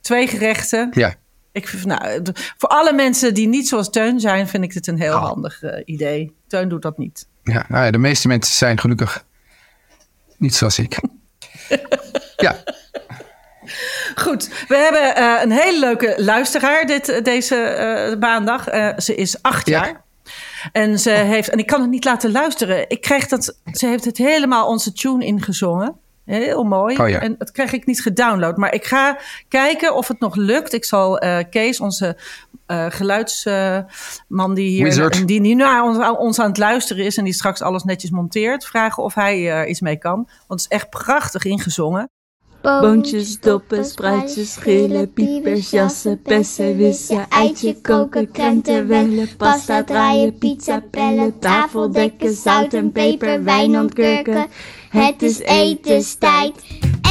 Twee 0.00 0.26
gerechten. 0.26 0.88
Ja. 0.92 1.14
Ik, 1.56 1.84
nou, 1.84 2.22
voor 2.56 2.68
alle 2.68 2.92
mensen 2.92 3.34
die 3.34 3.48
niet 3.48 3.68
zoals 3.68 3.90
Teun 3.90 4.20
zijn, 4.20 4.48
vind 4.48 4.64
ik 4.64 4.72
dit 4.72 4.86
een 4.86 5.00
heel 5.00 5.14
Oh. 5.14 5.22
handig 5.24 5.62
eh, 5.62 5.82
idee. 5.84 6.36
Teun 6.46 6.68
doet 6.68 6.82
dat 6.82 6.98
niet. 6.98 7.26
Ja, 7.42 7.64
nou 7.68 7.84
ja, 7.84 7.90
de 7.90 7.98
meeste 7.98 8.28
mensen 8.28 8.54
zijn 8.54 8.80
gelukkig 8.80 9.24
niet 10.36 10.54
zoals 10.54 10.78
ik. 10.78 10.98
ja, 12.36 12.56
Goed, 14.14 14.48
we 14.68 14.76
hebben 14.76 15.16
eh, 15.16 15.42
een 15.42 15.50
hele 15.50 15.78
leuke 15.78 16.14
luisteraar 16.16 16.86
dit, 16.86 17.24
deze 17.24 17.56
eh, 17.56 18.18
maandag. 18.18 18.68
Eh, 18.68 18.98
ze 18.98 19.14
is 19.14 19.42
acht 19.42 19.66
Ja. 19.66 19.84
jaar. 19.84 20.04
En 20.72 20.98
ze 20.98 21.10
heeft, 21.10 21.48
en 21.48 21.58
ik 21.58 21.66
kan 21.66 21.80
het 21.80 21.90
niet 21.90 22.04
laten 22.04 22.30
luisteren. 22.32 22.84
Ik 22.90 23.00
kreeg 23.00 23.26
dat, 23.28 23.56
ze 23.72 23.86
heeft 23.86 24.04
het 24.04 24.16
helemaal 24.18 24.66
onze 24.68 24.92
tune 24.92 25.24
ingezongen. 25.24 25.96
Heel 26.26 26.64
mooi. 26.64 26.96
Oh 26.96 27.08
ja. 27.08 27.20
En 27.20 27.34
dat 27.38 27.50
krijg 27.50 27.72
ik 27.72 27.86
niet 27.86 28.02
gedownload. 28.02 28.56
Maar 28.56 28.74
ik 28.74 28.84
ga 28.84 29.18
kijken 29.48 29.94
of 29.94 30.08
het 30.08 30.20
nog 30.20 30.34
lukt. 30.34 30.72
Ik 30.72 30.84
zal 30.84 31.18
eh, 31.18 31.44
Kees, 31.50 31.80
onze 31.80 32.16
eh, 32.66 32.86
geluidsman 32.88 34.54
die 34.54 34.68
hier 34.68 34.84
Wizard. 34.84 35.26
die 35.26 35.40
nu 35.40 35.54
naar 35.54 35.82
ons, 35.82 36.18
ons 36.18 36.38
aan 36.38 36.48
het 36.48 36.58
luisteren 36.58 37.04
is 37.04 37.16
en 37.16 37.24
die 37.24 37.32
straks 37.32 37.62
alles 37.62 37.82
netjes 37.82 38.10
monteert, 38.10 38.64
vragen 38.64 39.02
of 39.02 39.14
hij 39.14 39.50
er 39.50 39.66
iets 39.66 39.80
mee 39.80 39.96
kan. 39.96 40.14
Want 40.46 40.60
het 40.60 40.60
is 40.60 40.68
echt 40.68 40.90
prachtig 40.90 41.44
ingezongen. 41.44 42.10
Boontjes, 42.62 43.40
doppen, 43.40 43.84
spruitjes, 43.84 44.52
schillen, 44.52 45.12
piepers, 45.12 45.70
jassen, 45.70 46.20
bessen, 46.22 46.76
wissen, 46.76 47.28
eitje 47.28 47.80
koken, 47.80 48.30
krenten 48.30 48.88
wellen, 48.88 49.28
pasta 49.36 49.84
draaien, 49.84 50.38
pizza 50.38 50.82
pellen, 50.90 51.38
tafel 51.38 51.92
dekken, 51.92 52.34
zout 52.34 52.72
en 52.72 52.92
peper, 52.92 53.44
wijn 53.44 53.78
ontkurken. 53.78 54.46
Het 54.88 55.22
is 55.22 55.38
etenstijd, 55.38 56.54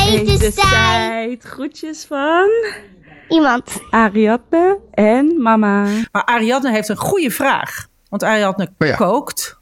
etenstijd. 0.07 1.43
Groetjes 1.43 2.05
van 2.05 2.49
Iemand. 3.29 3.63
Ariadne 3.89 4.79
en 4.91 5.41
mama. 5.41 5.83
Maar 6.11 6.25
Ariadne 6.25 6.71
heeft 6.71 6.89
een 6.89 6.97
goede 6.97 7.31
vraag. 7.31 7.87
Want 8.09 8.23
Ariadne 8.23 8.69
Oh 8.79 8.87
ja. 8.87 8.95
kookt. 8.95 9.57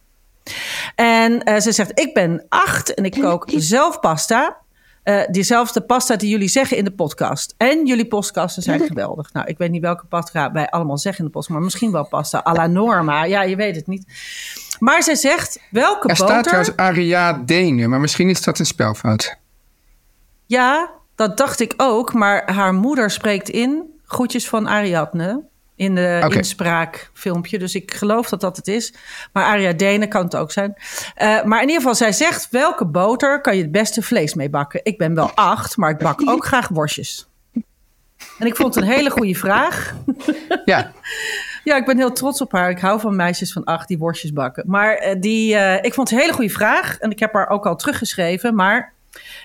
En 0.96 1.44
eh, 1.44 1.60
ze 1.60 1.72
zegt, 1.72 2.00
ik 2.00 2.14
ben 2.14 2.46
acht 2.50 2.94
en 2.94 3.06
ik 3.06 3.12
kook 3.22 3.46
zelf 3.74 4.00
pasta. 4.00 4.58
eh, 5.04 5.22
diezelfde 5.32 5.82
pasta 5.82 6.16
die 6.16 6.30
jullie 6.30 6.48
zeggen 6.48 6.78
in 6.78 6.84
de 6.84 6.92
podcast. 6.92 7.54
En 7.58 7.86
jullie 7.86 8.08
podcasten 8.08 8.64
zijn 8.64 8.82
geweldig. 8.88 9.34
Nou, 9.34 9.48
ik 9.48 9.58
weet 9.58 9.72
niet 9.72 9.82
welke 9.82 10.06
pasta 10.06 10.52
wij 10.52 10.70
allemaal 10.70 10.98
zeggen 10.98 11.20
in 11.20 11.26
de 11.26 11.32
podcast, 11.32 11.54
maar 11.54 11.64
misschien 11.64 11.92
wel 11.92 12.08
pasta 12.08 12.42
à 12.48 12.54
la 12.54 12.68
norma. 12.68 13.24
Ja, 13.24 13.42
je 13.44 13.56
weet 13.56 13.76
het 13.76 13.88
niet. 13.88 14.06
Maar 14.84 15.04
zij 15.04 15.16
zegt, 15.16 15.60
welke 15.70 16.08
Er 16.08 16.16
staat 16.16 16.28
boter... 16.28 16.44
trouwens 16.44 16.76
Ariadne, 16.76 17.88
maar 17.88 18.00
misschien 18.00 18.30
is 18.30 18.42
dat 18.42 18.60
een 18.60 18.66
spelfout. 18.66 19.38
Ja, 20.46 20.92
dat 21.16 21.38
dacht 21.38 21.60
ik 21.60 21.74
ook. 21.78 22.14
Maar 22.14 22.52
haar 22.54 22.74
moeder 22.74 23.12
spreekt 23.12 23.50
in. 23.50 24.00
Groetjes 24.06 24.50
van 24.50 24.68
Ariadne. 24.68 25.44
In 25.76 25.96
de 25.96 26.22
Oké. 26.26 26.36
inspraakfilmpje. 26.38 27.60
Dus 27.60 27.76
ik 27.76 27.94
geloof 27.94 28.30
dat 28.30 28.42
dat 28.42 28.58
het 28.58 28.68
is. 28.68 28.94
Maar 29.34 29.44
Ariadne 29.44 30.08
kan 30.08 30.24
het 30.24 30.36
ook 30.36 30.52
zijn. 30.52 30.76
Eh, 31.16 31.44
maar 31.44 31.62
in 31.62 31.68
ieder 31.68 31.82
geval, 31.82 31.96
zij 31.96 32.12
zegt... 32.12 32.48
welke 32.52 32.86
boter 32.86 33.42
kan 33.42 33.56
je 33.56 33.62
het 33.62 33.72
beste 33.72 34.02
vlees 34.02 34.34
mee 34.34 34.50
bakken? 34.50 34.80
Ik 34.84 34.98
ben 34.98 35.16
wel 35.16 35.32
acht, 35.36 35.78
maar 35.78 35.90
ik 35.90 35.98
bak 35.98 36.30
ook 36.30 36.46
graag 36.46 36.68
worstjes. 36.68 37.28
En 38.40 38.48
ik 38.48 38.56
vond 38.56 38.76
het 38.76 38.84
een 38.84 38.90
hele 38.90 39.10
goede 39.10 39.36
vraag. 39.36 39.96
Ja, 40.66 40.92
Ja, 41.64 41.76
ik 41.78 41.86
ben 41.86 41.98
heel 41.98 42.12
trots 42.12 42.42
op 42.42 42.52
haar. 42.52 42.70
Ik 42.70 42.80
hou 42.80 43.00
van 43.00 43.16
meisjes 43.16 43.54
van 43.54 43.64
acht 43.64 43.88
die 43.88 43.98
worstjes 43.98 44.34
bakken. 44.34 44.64
Maar 44.68 44.94
eh, 44.96 45.16
die, 45.20 45.56
eh, 45.56 45.84
ik 45.84 45.94
vond 45.94 46.10
het 46.10 46.18
een 46.18 46.24
hele 46.24 46.36
goede 46.36 46.54
vraag. 46.54 46.98
En 47.00 47.12
ik 47.12 47.20
heb 47.20 47.34
haar 47.34 47.50
ook 47.50 47.66
al 47.66 47.76
teruggeschreven. 47.76 48.56
Maar 48.56 48.94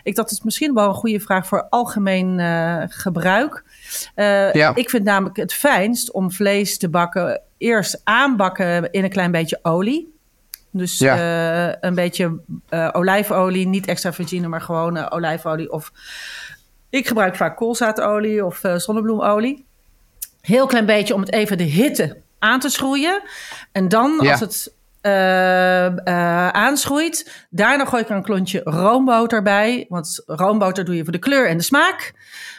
ik 0.03 0.15
dacht, 0.15 0.29
het 0.31 0.39
is 0.39 0.45
misschien 0.45 0.75
wel 0.75 0.89
een 0.89 0.95
goede 0.95 1.21
vraag 1.21 1.47
voor 1.47 1.67
algemeen 1.71 2.41
eh, 2.41 2.83
gebruik. 2.89 3.65
Ja. 4.53 4.75
Ik 4.75 4.91
vind 4.91 5.05
namelijk 5.05 5.37
het 5.37 5.53
fijnst 5.53 6.11
om 6.13 6.33
vlees 6.33 6.79
te 6.79 6.89
bakken. 6.89 7.41
Eerst 7.59 8.01
aanbakken 8.05 8.91
in 8.93 9.05
een 9.05 9.11
klein 9.11 9.31
beetje 9.31 9.59
olie. 9.63 10.17
Dus 10.71 10.99
Ja. 10.99 11.77
een 11.81 11.95
beetje 11.95 12.41
olijfolie, 12.93 13.67
niet 13.67 13.87
extra 13.87 14.13
virgine, 14.13 14.49
maar 14.49 14.61
gewoon 14.61 15.11
olijfolie. 15.11 15.73
Of 15.73 15.93
ik 16.91 17.07
gebruik 17.07 17.37
vaak 17.37 17.57
koolzaadolie 17.57 18.45
of 18.45 18.61
zonnebloemolie. 18.77 19.67
Heel 20.49 20.67
klein 20.67 20.87
beetje 20.87 21.15
om 21.15 21.21
het 21.21 21.33
even 21.33 21.59
de 21.59 21.65
hitte 21.65 22.17
aan 22.39 22.61
te 22.61 22.69
schroeien. 22.69 23.23
En 23.73 23.89
dan, 23.89 24.19
Ja. 24.23 24.31
als 24.31 24.41
het 24.41 24.77
eh, 25.01 25.87
eh, 25.87 26.49
aanschroeit, 26.49 27.47
daarna 27.51 27.85
gooi 27.85 28.03
ik 28.03 28.09
er 28.09 28.17
een 28.17 28.23
klontje 28.23 28.61
roomboter 28.65 29.43
bij. 29.43 29.87
Want 29.89 30.23
roomboter 30.27 30.85
doe 30.85 30.97
je 30.97 31.03
voor 31.03 31.13
de 31.13 31.19
kleur 31.19 31.49
en 31.49 31.57
de 31.57 31.63
smaak. 31.63 32.13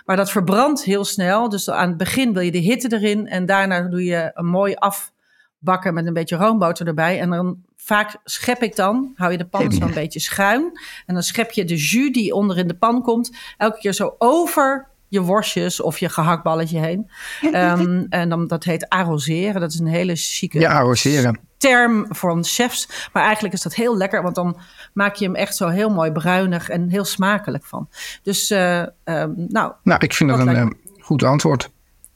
Maar 0.05 0.15
dat 0.15 0.31
verbrandt 0.31 0.84
heel 0.84 1.05
snel. 1.05 1.50
Dus 1.50 1.69
aan 1.69 1.88
het 1.88 1.98
begin 1.98 2.34
wil 2.34 2.41
je 2.41 2.51
de 2.51 2.58
hitte 2.58 2.93
erin. 2.93 3.27
En 3.27 3.46
daarna 3.46 3.81
doe 3.81 4.03
je 4.03 4.31
een 4.34 4.46
mooi 4.46 4.74
afbakken 4.75 5.93
met 5.93 6.05
een 6.05 6.13
beetje 6.13 6.36
roomboter 6.36 6.88
erbij. 6.88 7.19
En 7.19 7.29
dan 7.29 7.58
vaak 7.77 8.15
schep 8.24 8.63
ik 8.63 8.75
dan, 8.75 9.12
hou 9.15 9.31
je 9.31 9.38
de 9.38 9.46
pan 9.46 9.72
zo'n 9.72 9.93
beetje 9.93 10.19
schuin. 10.19 10.72
En 11.05 11.13
dan 11.13 11.24
schep 11.24 11.51
je 11.51 11.65
de 11.65 11.75
jus 11.75 12.12
die 12.12 12.34
onder 12.34 12.58
in 12.58 12.67
de 12.67 12.77
pan 12.77 13.01
komt, 13.01 13.38
elke 13.58 13.79
keer 13.79 13.93
zo 13.93 14.15
over 14.17 14.88
je 15.09 15.21
worstjes 15.21 15.81
of 15.81 15.97
je 15.97 16.09
gehaktballetje 16.09 16.79
heen. 16.79 17.09
Ehm, 17.51 18.05
en 18.09 18.29
dan, 18.29 18.47
dat 18.47 18.63
heet 18.63 18.89
arroseren. 18.89 19.61
Dat 19.61 19.71
is 19.73 19.79
een 19.79 19.87
hele 19.87 20.15
chique 20.15 20.59
ja 20.59 20.71
arroseren. 20.71 21.39
term 21.57 22.05
van 22.09 22.43
chefs. 22.43 23.09
Maar 23.13 23.23
eigenlijk 23.23 23.53
is 23.53 23.61
dat 23.61 23.73
heel 23.75 23.97
lekker, 23.97 24.21
want 24.21 24.35
dan 24.35 24.57
maak 24.93 25.15
je 25.15 25.25
hem 25.25 25.35
echt 25.35 25.55
zo 25.55 25.67
heel 25.67 25.89
mooi 25.89 26.11
bruinig 26.11 26.69
en 26.69 26.89
heel 26.89 27.05
smakelijk 27.05 27.65
van. 27.65 27.89
Dus, 28.23 28.49
eh, 28.49 28.79
ehm, 28.79 29.31
nou, 29.35 29.73
Nou, 29.83 30.03
ik 30.03 30.13
vind 30.13 30.29
Dat 30.29 30.39
een 30.39 30.55
eh, 30.55 30.67
goed 30.99 31.23
antwoord. 31.23 31.69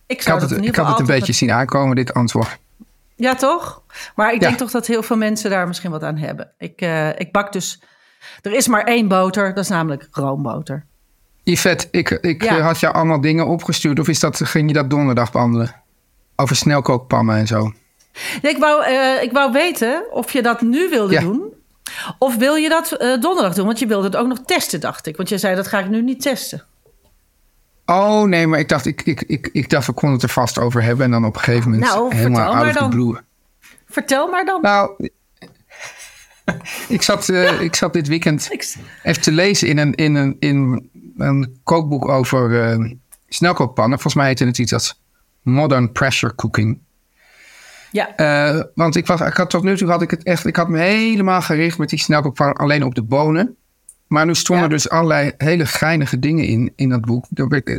ik 0.08 0.24
had 0.24 0.42
het, 0.42 0.52
in 0.52 0.64
ik 0.64 0.76
had 0.76 0.88
het 0.88 1.00
een 1.00 1.06
beetje 1.06 1.34
zien 1.34 1.52
aankomen, 1.52 1.96
dit 1.96 2.14
antwoord. 2.14 2.58
Ja, 3.16 3.36
toch? 3.36 3.82
Maar 4.16 4.34
ik 4.34 4.42
Ja. 4.42 4.48
denk 4.48 4.60
toch 4.60 4.72
dat 4.72 4.88
heel 4.88 5.04
veel 5.04 5.18
mensen 5.18 5.50
daar 5.50 5.68
misschien 5.68 5.92
wat 5.92 6.04
aan 6.04 6.18
hebben. 6.18 6.52
Ik, 6.58 6.82
eh, 6.82 7.10
ik 7.10 7.32
bak 7.32 7.52
dus... 7.52 7.82
Er 8.42 8.52
is 8.52 8.68
maar 8.68 8.84
één 8.84 9.08
boter, 9.08 9.54
dat 9.54 9.64
is 9.64 9.70
namelijk 9.70 10.08
roomboter. 10.12 10.86
Yvette, 11.44 11.88
ik, 11.92 12.10
ik 12.10 12.44
Ja. 12.44 12.60
had 12.60 12.80
jou 12.80 12.94
allemaal 12.94 13.22
dingen 13.22 13.48
opgestuurd. 13.48 14.00
Of 14.00 14.08
is 14.08 14.20
dat, 14.20 14.42
ging 14.44 14.68
je 14.68 14.74
dat 14.74 14.90
donderdag 14.90 15.32
behandelen? 15.32 15.76
Over 16.36 16.56
snelkookpannen 16.56 17.36
en 17.36 17.48
zo. 17.48 17.74
Ja, 18.42 18.50
ik, 18.50 18.58
wou, 18.58 18.84
eh, 18.84 19.24
ik 19.24 19.32
wou 19.32 19.52
weten 19.52 20.04
of 20.12 20.32
je 20.34 20.42
dat 20.42 20.62
nu 20.62 20.90
wilde 20.90 21.14
Ja. 21.14 21.22
doen. 21.22 21.42
Of 22.20 22.36
wil 22.38 22.56
je 22.56 22.70
dat 22.70 22.92
eh, 22.92 23.22
donderdag 23.22 23.54
doen? 23.54 23.66
Want 23.66 23.80
je 23.80 23.88
wilde 23.88 24.06
het 24.06 24.16
ook 24.16 24.28
nog 24.28 24.40
testen, 24.46 24.80
dacht 24.80 25.08
ik. 25.08 25.18
Want 25.18 25.30
je 25.30 25.38
zei, 25.38 25.56
dat 25.56 25.68
ga 25.68 25.80
ik 25.80 25.90
nu 25.90 26.02
niet 26.02 26.22
testen. 26.22 26.64
Oh 27.86 28.24
nee, 28.24 28.48
maar 28.48 28.60
ik 28.60 28.70
dacht, 28.70 28.86
ik, 28.86 29.02
ik, 29.02 29.22
ik, 29.22 29.50
ik 29.54 29.70
dacht, 29.70 29.88
we 29.88 29.94
konden 29.94 30.14
het 30.20 30.24
er 30.28 30.34
vast 30.34 30.60
over 30.60 30.84
hebben. 30.84 31.06
En 31.06 31.12
dan 31.12 31.26
op 31.26 31.36
een 31.36 31.42
gegeven 31.42 31.72
moment 31.72 31.90
Nou, 31.92 32.16
helemaal 32.16 32.90
blue. 32.90 33.18
Vertel 33.90 34.28
maar 34.28 34.46
dan. 34.46 34.62
Nou, 34.62 35.10
ik 36.88 37.02
zat, 37.02 37.30
eh, 37.30 37.62
ik 37.62 37.76
zat 37.76 37.94
dit 37.94 38.08
weekend 38.08 38.50
even 39.04 39.22
te 39.22 39.32
lezen 39.32 39.68
in 39.68 39.78
een, 39.78 39.94
in 39.96 40.16
een, 40.16 40.36
in 40.40 40.90
een 41.18 41.60
kookboek 41.64 42.08
over 42.08 42.62
eh, 42.64 42.92
snelkookpannen. 43.28 44.00
Volgens 44.00 44.16
mij 44.16 44.28
heette 44.28 44.46
het 44.46 44.58
iets 44.58 44.74
als 44.74 45.02
Modern 45.42 45.92
Pressure 45.92 46.36
Cooking. 46.36 46.80
Ja, 47.92 48.16
Eh, 48.16 48.64
want 48.76 48.96
ik, 48.96 49.08
was, 49.08 49.22
ik 49.22 49.34
had 49.34 49.50
tot 49.50 49.64
nu 49.64 49.78
toe 49.78 49.90
had 49.90 50.02
ik 50.02 50.12
het 50.12 50.24
echt, 50.24 50.46
ik 50.46 50.56
had 50.56 50.70
me 50.70 50.80
helemaal 50.80 51.42
gericht 51.42 51.78
met 51.78 51.90
die 51.90 52.00
snelkookpan 52.00 52.54
alleen 52.54 52.84
op 52.84 52.96
de 52.96 53.04
bonen. 53.04 53.56
Maar 54.08 54.26
nu 54.26 54.36
stonden 54.36 54.66
Ja. 54.66 54.70
dus 54.72 54.90
allerlei 54.90 55.34
hele 55.38 55.66
geinige 55.66 56.20
dingen 56.20 56.46
in, 56.46 56.74
in 56.76 56.90
dat 56.90 57.02
boek. 57.02 57.26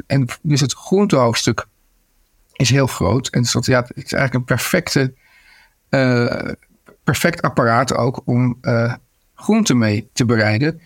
En 0.07 0.26
dus 0.43 0.61
het 0.61 0.73
groentehoofdstuk 0.75 1.67
is 2.53 2.71
heel 2.71 2.87
groot. 2.87 3.29
En 3.29 3.43
dus 3.43 3.53
dat, 3.53 3.67
ja, 3.67 3.81
het 3.81 3.91
is 3.97 4.12
eigenlijk 4.12 4.35
een 4.35 4.45
perfecte, 4.45 5.14
eh, 5.88 6.50
perfect 7.05 7.43
apparaat 7.43 7.95
ook 7.95 8.23
om 8.25 8.59
eh 8.61 8.95
groenten 9.35 9.79
mee 9.79 10.09
te 10.12 10.25
bereiden. 10.25 10.81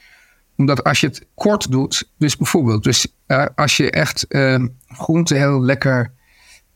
Omdat 0.59 0.85
als 0.85 1.01
je 1.01 1.07
het 1.07 1.27
kort 1.35 1.71
doet, 1.71 2.11
dus 2.19 2.37
bijvoorbeeld, 2.37 2.85
dus 2.85 3.07
eh, 3.27 3.47
als 3.55 3.77
je 3.77 3.91
echt 3.91 4.27
eh 4.27 4.65
groenten 4.89 5.37
heel 5.37 5.63
lekker 5.63 6.13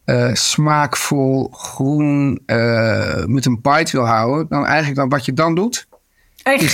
eh, 0.05 0.35
smaakvol, 0.35 1.49
groen, 1.53 2.41
eh, 2.47 3.25
met 3.25 3.45
een 3.47 3.61
bite 3.63 3.91
wil 3.93 4.07
houden, 4.07 4.47
dan 4.49 4.67
eigenlijk 4.67 4.97
dan 4.97 5.09
wat 5.09 5.25
je 5.25 5.33
dan 5.33 5.55
doet. 5.55 5.87
en 6.43 6.53
je- 6.53 6.69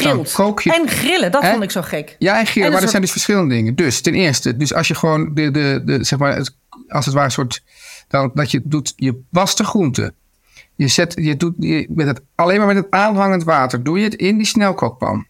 En 0.73 0.89
grillen, 0.89 1.33
dat 1.33 1.43
Hè? 1.43 1.51
vond 1.51 1.63
ik 1.63 1.71
zo 1.71 1.83
gek. 1.83 2.17
Ja, 2.19 2.39
en 2.39 2.47
geel, 2.47 2.65
En 2.65 2.73
maar 2.73 2.83
er 2.83 2.89
zijn 2.89 3.03
dus 3.03 3.11
verschillende 3.11 3.55
dingen. 3.55 3.75
Dus 3.75 4.01
ten 4.01 4.15
eerste, 4.15 4.57
dus 4.57 4.75
als 4.75 4.89
je 4.89 4.95
gewoon 4.95 5.35
de, 5.35 5.51
de, 5.51 5.83
de 5.85 6.05
zeg 6.05 6.19
maar, 6.19 6.37
het, 6.37 6.57
als 6.89 7.05
het 7.05 7.15
ware 7.15 7.27
een 7.27 7.33
soort, 7.33 7.63
dan, 8.09 8.31
dat 8.35 8.51
je 8.51 8.61
doet, 8.65 8.93
je 8.97 9.21
wast 9.31 9.57
de 9.59 9.65
groenten. 9.65 10.15
Je 10.75 10.89
zet, 10.89 11.13
je 11.17 11.37
doet, 11.37 11.55
je, 11.59 11.87
met 11.91 12.07
het, 12.07 12.21
alleen 12.35 12.59
maar 12.59 12.67
met 12.67 12.77
het 12.77 12.91
aanhangend 12.91 13.45
water 13.45 13.83
doe 13.83 13.99
je 13.99 14.05
het 14.05 14.15
in 14.15 14.37
die 14.37 14.47
snelkookpan. 14.47 15.27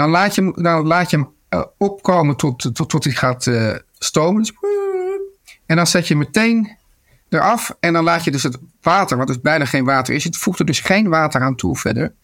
Dan 0.00 0.10
laat 0.10 0.34
je 0.34 0.42
hem, 0.42 0.52
dan 0.62 0.86
laat 0.86 1.10
je 1.10 1.16
hem 1.16 1.28
eh, 1.48 1.62
opkomen 1.78 2.36
tot, 2.36 2.74
tot, 2.74 2.88
tot 2.88 3.04
hij 3.04 3.12
gaat 3.12 3.46
eh, 3.46 3.74
stomen. 3.98 4.42
Dus, 4.42 4.52
en 5.66 5.76
dan 5.76 5.86
zet 5.86 6.08
je 6.08 6.16
meteen 6.16 6.76
eraf 7.28 7.76
en 7.80 7.92
dan 7.92 8.04
laat 8.04 8.24
je 8.24 8.30
dus 8.30 8.42
het 8.42 8.58
water, 8.82 9.16
wat 9.16 9.26
dus 9.26 9.40
bijna 9.40 9.64
geen 9.64 9.84
water 9.84 10.14
is, 10.14 10.22
je 10.22 10.32
voegt 10.32 10.58
er 10.58 10.66
dus 10.66 10.80
geen 10.80 11.08
water 11.08 11.40
aan 11.40 11.56
toe 11.56 11.76
verder. 11.76 12.14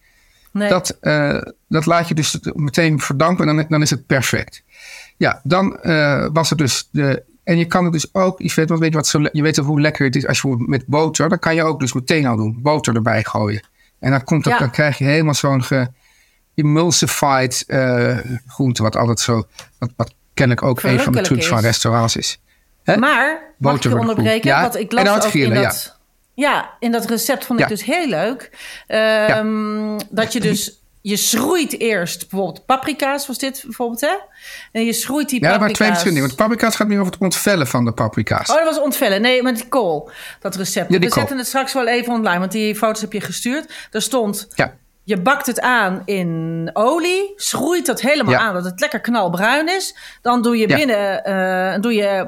Nee. 0.51 0.69
Dat, 0.69 0.97
eh, 1.01 1.41
dat 1.67 1.85
laat 1.85 2.07
je 2.07 2.13
dus 2.13 2.39
meteen 2.53 2.99
verdampen 2.99 3.49
en 3.49 3.55
dan, 3.55 3.65
dan 3.69 3.81
is 3.81 3.89
het 3.89 4.05
perfect. 4.05 4.63
Ja, 5.17 5.41
dan 5.43 5.79
was 6.33 6.51
er 6.51 6.57
dus 6.57 6.89
de. 6.91 7.23
En 7.43 7.57
je 7.57 7.65
kan 7.65 7.83
het 7.83 7.93
dus 7.93 8.13
ook, 8.13 8.39
Yvette, 8.39 8.67
want 8.67 8.79
weet 8.79 8.91
je, 8.91 8.97
wat 8.97 9.07
zo, 9.07 9.29
je 9.31 9.41
weet 9.41 9.57
hoe 9.57 9.81
lekker 9.81 10.05
het 10.05 10.15
is 10.15 10.27
als 10.27 10.41
je 10.41 10.55
met 10.57 10.85
boter, 10.85 11.29
dan 11.29 11.39
kan 11.39 11.55
je 11.55 11.63
ook 11.63 11.79
dus 11.79 11.93
meteen 11.93 12.25
al 12.25 12.35
doen, 12.35 12.59
boter 12.61 12.95
erbij 12.95 13.23
gooien. 13.23 13.67
En 13.99 14.11
dan, 14.11 14.23
komt 14.23 14.43
dat, 14.43 14.53
Ja. 14.53 14.59
dan 14.59 14.71
krijg 14.71 14.97
je 14.97 15.03
helemaal 15.03 15.33
zo'n 15.33 15.63
ge-emulsified 16.57 17.63
eh, 17.67 18.17
groente, 18.47 18.83
wat 18.83 18.95
altijd 18.95 19.19
zo, 19.19 19.47
wat, 19.79 19.89
wat 19.95 20.13
kennelijk 20.33 20.65
ook 20.65 20.81
een 20.83 20.99
van 20.99 21.13
de 21.13 21.21
trucs 21.21 21.47
van 21.47 21.59
restaurants 21.59 22.15
is. 22.15 22.39
Hè? 22.83 22.97
Maar, 22.97 23.53
mag 23.57 23.75
ik 23.75 23.83
je 23.83 23.97
onderbreken? 23.97 24.49
Ja, 24.49 24.61
Want 24.61 24.75
ik 24.75 24.91
las 24.91 25.25
ook 25.25 25.33
in 25.33 25.53
dat... 25.53 25.95
Ja. 26.33 26.69
in 26.79 26.91
dat 26.91 27.05
recept 27.05 27.45
vond 27.45 27.59
ik 27.59 27.65
Ja. 27.69 27.71
dus 27.75 27.83
heel 27.83 28.07
leuk. 28.07 28.51
Ehm, 28.87 29.99
Dat 30.09 30.33
je 30.33 30.39
dus... 30.39 30.81
Je 31.01 31.17
schroeit 31.17 31.79
eerst 31.79 32.29
bijvoorbeeld 32.29 32.65
paprika's, 32.65 33.27
was 33.27 33.37
dit 33.37 33.61
bijvoorbeeld, 33.65 34.01
hè? 34.01 34.15
En 34.71 34.85
je 34.85 34.93
schroeit 34.93 35.29
die 35.29 35.41
Ja, 35.41 35.49
paprika's... 35.51 35.73
twee 35.75 35.87
verschillende 35.87 36.19
dingen. 36.21 36.35
Want 36.37 36.49
paprika's 36.49 36.75
gaat 36.75 36.87
meer 36.87 36.99
over 36.99 37.11
het 37.11 37.21
ontvellen 37.21 37.67
van 37.67 37.85
de 37.85 37.91
paprika's. 37.91 38.49
Oh, 38.49 38.55
dat 38.55 38.65
was 38.65 38.79
ontvellen. 38.79 39.21
Nee, 39.21 39.43
met 39.43 39.55
die 39.55 39.67
kool. 39.67 40.09
Dat 40.39 40.55
recept. 40.55 40.91
Ja, 40.93 40.99
We 40.99 41.05
kool. 41.05 41.17
zetten 41.19 41.37
het 41.37 41.47
straks 41.47 41.73
wel 41.73 41.87
even 41.87 42.13
online, 42.13 42.39
want 42.39 42.51
die 42.51 42.75
foto's 42.75 43.01
heb 43.01 43.13
je 43.13 43.21
gestuurd. 43.21 43.73
Er 43.91 44.01
stond, 44.01 44.47
Ja. 44.55 44.73
Je 45.07 45.17
bakt 45.21 45.45
het 45.45 45.59
aan 45.61 46.01
in 46.05 46.69
olie, 46.73 47.33
schroeit 47.35 47.85
dat 47.85 48.01
helemaal 48.01 48.33
Ja. 48.33 48.39
aan, 48.39 48.53
dat 48.53 48.63
het 48.65 48.79
lekker 48.79 48.99
knalbruin 48.99 49.69
is. 49.69 49.95
Dan 50.21 50.41
doe 50.41 50.57
je 50.57 50.67
Ja. 50.69 50.75
binnen 50.75 51.23
eh, 51.25 51.81
doe 51.81 51.93
je 51.93 52.27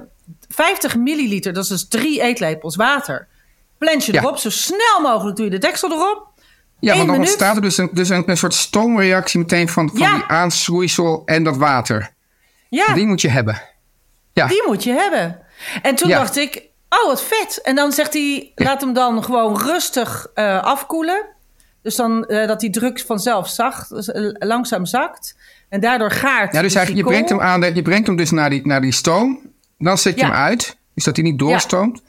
50 0.49 0.95
milliliter, 0.95 1.53
dat 1.53 1.63
is 1.63 1.69
dus 1.69 1.87
drie 1.87 2.21
eetlepels 2.21 2.75
water. 2.75 3.27
Plens 3.77 4.05
je 4.05 4.15
erop, 4.17 4.37
zo 4.37 4.49
snel 4.49 4.99
mogelijk 5.01 5.35
doe 5.37 5.45
je 5.45 5.51
de 5.51 5.57
deksel 5.57 5.91
erop. 5.91 6.27
Ja, 6.79 6.87
want 6.95 6.97
dan 6.97 7.05
minuut. 7.15 7.19
ontstaat 7.19 7.55
er 7.55 7.61
dus 7.61 7.77
een, 7.77 7.89
dus 7.93 8.09
een, 8.09 8.29
een 8.29 8.37
soort 8.37 8.53
stoomreactie 8.53 9.39
meteen 9.39 9.69
van, 9.69 9.89
van 9.89 9.97
die 9.97 10.23
aanschroeisel 10.27 11.21
en 11.25 11.43
dat 11.43 11.57
water. 11.57 12.13
Ja, 12.69 12.93
Die 12.93 13.05
moet 13.07 13.21
je 13.21 13.29
hebben. 13.29 13.61
Ja, 14.33 14.47
die 14.47 14.63
moet 14.67 14.83
je 14.83 14.91
hebben. 14.91 15.39
En 15.81 15.95
toen 15.95 16.09
dacht 16.09 16.37
ik, 16.37 16.63
oh 16.89 17.05
wat 17.05 17.23
vet. 17.23 17.61
En 17.61 17.75
dan 17.75 17.91
zegt 17.91 18.13
hij, 18.13 18.51
laat 18.55 18.81
hem 18.81 18.93
dan 18.93 19.23
gewoon 19.23 19.61
rustig 19.61 20.27
eh, 20.33 20.63
afkoelen. 20.63 21.25
Dus 21.81 21.95
dan 21.95 22.25
eh, 22.25 22.47
dat 22.47 22.59
die 22.59 22.69
druk 22.69 22.99
vanzelf 22.99 23.49
zacht, 23.49 23.91
eh, 23.91 24.23
langzaam 24.33 24.85
zakt. 24.85 25.37
En 25.69 25.79
daardoor 25.79 26.11
gaart. 26.11 26.53
Ja, 26.53 26.61
dus 26.61 26.75
eigenlijk, 26.75 27.05
je 27.07 27.11
brengt 27.13 27.29
hem 27.29 27.41
aan, 27.41 27.73
je 27.75 27.81
brengt 27.81 28.07
hem 28.07 28.15
dus 28.15 28.31
naar 28.31 28.49
die, 28.49 28.67
naar 28.67 28.81
die 28.81 28.91
stoom. 28.91 29.39
Dan 29.77 29.97
zet 29.97 30.13
je 30.13 30.19
Ja. 30.19 30.25
hem 30.27 30.35
uit, 30.35 30.77
dus 30.93 31.03
dat 31.03 31.15
hij 31.15 31.25
niet 31.25 31.39
doorstroomt. 31.39 32.01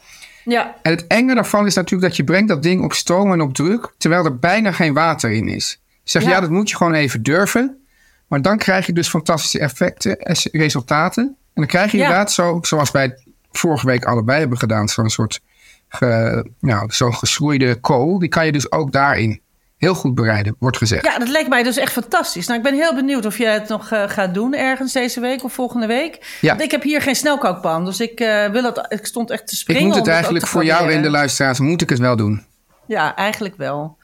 Ja, 0.45 0.75
En 0.83 0.91
het 0.93 1.07
enge 1.07 1.35
daarvan 1.35 1.67
is 1.67 1.75
natuurlijk 1.75 2.09
dat 2.09 2.17
je 2.17 2.25
brengt 2.25 2.49
dat 2.49 2.63
ding 2.63 2.85
op 2.85 2.93
stoom 2.93 3.33
en 3.33 3.41
op 3.41 3.55
druk, 3.55 3.93
terwijl 3.99 4.25
er 4.25 4.39
bijna 4.39 4.73
geen 4.73 4.95
water 4.95 5.31
in 5.31 5.49
is. 5.49 5.81
Zeg 6.05 6.23
ja. 6.23 6.29
Ja. 6.31 6.41
dat 6.41 6.51
moet 6.51 6.71
je 6.71 6.77
gewoon 6.77 6.95
even 6.95 7.23
durven. 7.23 7.85
Maar 8.27 8.43
dan 8.43 8.59
krijg 8.59 8.87
je 8.87 8.93
dus 8.93 9.09
fantastische 9.09 9.59
effecten 9.59 10.19
en 10.21 10.37
resultaten. 10.53 11.25
En 11.25 11.37
dan 11.55 11.67
krijg 11.67 11.91
je 11.91 11.97
Ja. 11.97 12.03
inderdaad 12.03 12.33
zo, 12.33 12.59
zoals 12.63 12.91
wij 12.91 13.19
vorige 13.53 13.87
week 13.87 14.05
allebei 14.05 14.39
hebben 14.41 14.59
gedaan, 14.59 14.89
zo'n 14.89 15.11
soort 15.11 15.41
ge, 15.89 16.45
nou, 16.61 16.93
zo'n 16.93 17.15
geschroeide 17.15 17.81
kool. 17.81 18.19
Die 18.19 18.29
kan 18.29 18.47
je 18.47 18.53
dus 18.53 18.73
ook 18.73 18.93
daarin 18.93 19.41
heel 19.81 19.95
goed 19.95 20.15
bereiden, 20.15 20.57
wordt 20.59 20.77
gezegd. 20.77 21.05
ja, 21.05 21.19
dat 21.19 21.29
leek 21.29 21.49
mij 21.49 21.63
dus 21.63 21.77
echt 21.77 21.93
fantastisch. 21.93 22.47
Nou, 22.47 22.59
ik 22.59 22.65
ben 22.65 22.75
heel 22.75 22.95
benieuwd 22.95 23.27
of 23.27 23.39
jij 23.39 23.53
het 23.53 23.69
nog 23.69 23.91
eh, 23.91 24.03
gaat 24.09 24.35
doen 24.35 24.55
ergens 24.55 24.93
deze 24.93 25.21
week 25.21 25.45
of 25.45 25.53
volgende 25.53 25.87
week. 25.87 26.37
Ja. 26.41 26.49
Want 26.49 26.61
ik 26.63 26.71
heb 26.71 26.83
hier 26.83 27.03
geen 27.03 27.17
snelkookpan, 27.17 27.85
dus 27.85 28.01
ik, 28.01 28.21
eh, 28.21 28.47
wil 28.47 28.63
het, 28.65 28.87
ik 28.89 29.07
stond 29.07 29.31
echt 29.31 29.47
te 29.47 29.57
springen. 29.57 29.83
ik 29.83 29.89
moet 29.89 29.97
het 29.99 30.09
eigenlijk 30.09 30.47
voor 30.47 30.65
jou 30.65 30.79
en 30.79 30.85
proberen. 30.85 31.03
de 31.13 31.17
luisteraars, 31.19 31.59
moet 31.59 31.83
ik 31.83 31.89
het 31.91 31.99
wel 31.99 32.17
doen. 32.17 32.45
Ja, 32.87 33.17
eigenlijk 33.17 33.57
wel. 33.57 33.97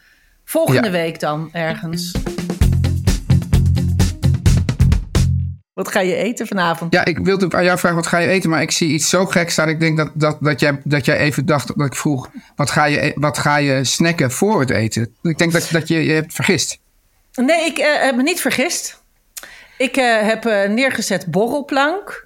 Volgende 0.45 0.87
Ja. 0.87 0.91
week 0.91 1.21
dan 1.21 1.49
ergens. 1.53 2.13
Wat 5.77 5.89
ga 5.89 6.01
je 6.01 6.15
eten 6.15 6.47
vanavond? 6.47 6.93
Ja, 6.93 7.05
ik 7.05 7.19
wilde 7.19 7.57
aan 7.57 7.65
jou 7.65 7.79
vragen, 7.79 7.97
wat 7.97 8.07
ga 8.07 8.19
je 8.19 8.29
eten? 8.29 8.51
Maar 8.51 8.63
ik 8.63 8.71
zie 8.71 8.89
iets 8.89 9.09
zo 9.09 9.27
geks 9.27 9.53
staan. 9.53 9.69
Ik 9.69 9.81
denk 9.81 9.97
dat, 9.97 10.11
dat, 10.15 10.37
dat, 10.41 10.61
jij, 10.61 10.81
dat 10.85 11.05
jij 11.05 11.17
even 11.19 11.47
dacht, 11.47 11.77
dat 11.77 11.87
ik 11.87 11.95
vroeg, 11.95 12.31
wat 12.55 12.71
ga, 12.71 12.85
je, 12.85 13.05
e- 13.05 13.13
wat 13.15 13.39
ga 13.39 13.57
je 13.57 13.85
snacken 13.85 14.31
voor 14.31 14.61
het 14.61 14.71
eten? 14.71 15.15
Ik 15.23 15.39
denk 15.39 15.53
dat, 15.53 15.69
dat 15.71 15.89
je 15.89 16.05
je 16.05 16.13
hebt 16.13 16.33
vergist. 16.33 16.79
Nee, 17.35 17.65
ik 17.65 17.79
eh, 17.79 18.03
heb 18.03 18.17
me 18.17 18.23
niet 18.23 18.41
vergist. 18.41 19.03
Ik 19.79 19.97
eh, 19.97 20.21
heb 20.21 20.47
eh, 20.47 20.69
neergezet 20.69 21.27
borrelplank. 21.27 22.26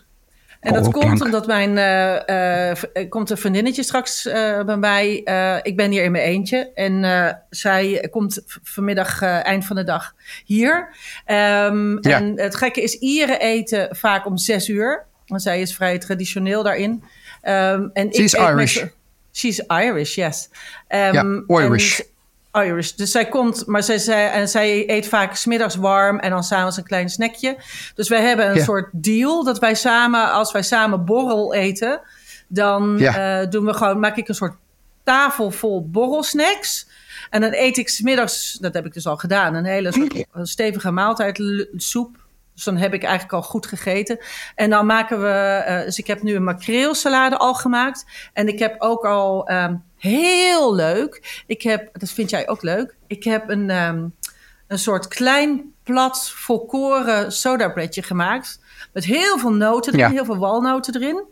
En 0.61 0.73
dat 0.73 0.83
Borrelplank. 0.83 1.09
komt 1.19 1.23
omdat 1.23 1.47
mijn 1.47 1.79
eh, 1.79 2.71
eh, 2.71 2.76
er 2.93 3.09
komt 3.09 3.31
een 3.31 3.37
vriendinnetje 3.37 3.83
straks 3.83 4.26
eh, 4.26 4.62
bij 4.64 4.76
mij. 4.76 5.23
Eh, 5.25 5.57
ik 5.62 5.76
ben 5.76 5.90
hier 5.90 6.02
in 6.02 6.12
mijn 6.12 6.25
eentje. 6.25 6.71
En 6.75 7.05
eh, 7.05 7.33
zij 7.50 8.09
komt 8.11 8.43
vanmiddag 8.62 9.23
eh, 9.23 9.45
eind 9.47 9.64
van 9.67 9.76
de 9.76 9.85
dag 9.85 10.14
hier. 10.45 10.88
Ehm, 11.25 12.09
Ja. 12.09 12.17
En 12.17 12.40
het 12.40 12.55
gekke 12.57 12.83
is, 12.83 12.95
Ieren 12.99 13.40
eten 13.40 13.97
vaak 13.97 14.26
om 14.26 14.37
zes 14.37 14.69
uur. 14.69 15.05
Want 15.26 15.43
zij 15.43 15.61
is 15.61 15.75
vrij 15.75 15.99
traditioneel 15.99 16.62
daarin. 16.62 17.05
Ehm, 17.43 17.88
en 17.93 18.14
She 18.14 18.23
is 18.23 18.35
Irish. 18.35 18.85
She's 19.33 19.59
Irish, 19.59 20.14
yes. 20.14 20.49
Ehm, 20.88 21.14
Ja, 21.14 21.43
Irish. 21.61 22.00
Irish. 22.52 22.90
Dus 22.90 23.11
zij 23.11 23.28
komt, 23.28 23.66
maar 23.66 23.83
zij, 23.83 23.99
zij, 23.99 24.30
en 24.30 24.49
zij 24.49 24.90
eet 24.90 25.09
vaak 25.09 25.35
smiddags 25.35 25.75
warm 25.75 26.19
en 26.19 26.30
dan 26.30 26.42
s'avonds 26.45 26.76
een 26.76 26.85
klein 26.85 27.09
snackje. 27.09 27.57
Dus 27.95 28.09
wij 28.09 28.23
hebben 28.23 28.49
een 28.50 28.57
Ja. 28.57 28.64
soort 28.64 28.88
deal 28.92 29.45
dat 29.45 29.59
wij 29.59 29.75
samen, 29.75 30.33
als 30.33 30.52
wij 30.52 30.62
samen 30.62 31.04
borrel 31.04 31.54
eten, 31.54 32.00
dan 32.49 32.95
Ja. 32.99 33.40
eh, 33.42 33.50
doen 33.50 33.64
we 33.64 33.75
gewoon, 33.75 33.99
maak 34.00 34.16
ik 34.16 34.28
een 34.28 34.35
soort 34.35 34.54
tafel 35.04 35.50
vol 35.50 35.88
borrelsnacks. 35.90 36.88
En 37.30 37.40
dan 37.40 37.52
eet 37.52 37.76
ik 37.76 37.88
smiddags, 37.88 38.52
dat 38.61 38.75
heb 38.75 38.87
ik 38.87 38.92
dus 38.92 39.07
al 39.07 39.16
gedaan, 39.16 39.54
een 39.54 39.64
hele 39.64 39.92
soort 39.92 40.25
een 40.33 40.47
stevige 40.47 40.90
maaltijd, 40.90 41.42
soep. 41.76 42.16
Dus 42.54 42.64
dan 42.64 42.76
heb 42.76 42.95
ik 42.95 43.02
eigenlijk 43.02 43.33
al 43.33 43.42
goed 43.42 43.66
gegeten. 43.66 44.19
En 44.54 44.71
dan 44.71 44.87
maken 44.87 45.21
we, 45.23 45.28
eh, 45.28 45.85
dus 45.85 45.99
ik 45.99 46.07
heb 46.07 46.23
nu 46.23 46.35
een 46.35 46.45
makreelsalade 46.45 47.37
al 47.37 47.54
gemaakt. 47.54 48.04
En 48.33 48.49
ik 48.49 48.59
heb 48.59 48.75
ook 48.78 49.04
al 49.04 49.47
ehm, 49.49 49.75
heel 50.00 50.75
leuk, 50.75 51.42
ik 51.47 51.62
heb, 51.62 51.99
dat 51.99 52.11
vind 52.11 52.30
jij 52.30 52.49
ook 52.49 52.62
leuk, 52.62 52.97
ik 53.07 53.25
heb 53.25 53.49
een, 53.49 53.71
ehm, 53.71 54.07
een 54.66 54.78
soort 54.78 55.09
klein 55.09 55.73
plat 55.83 56.30
volkoren 56.30 57.33
sodabreadje 57.33 58.02
gemaakt. 58.02 58.61
Met 58.92 59.04
heel 59.04 59.38
veel 59.38 59.52
noten 59.52 59.92
erin, 59.92 60.07
Ja. 60.07 60.12
heel 60.12 60.25
veel 60.25 60.38
walnoten 60.38 60.95
erin. 60.95 61.25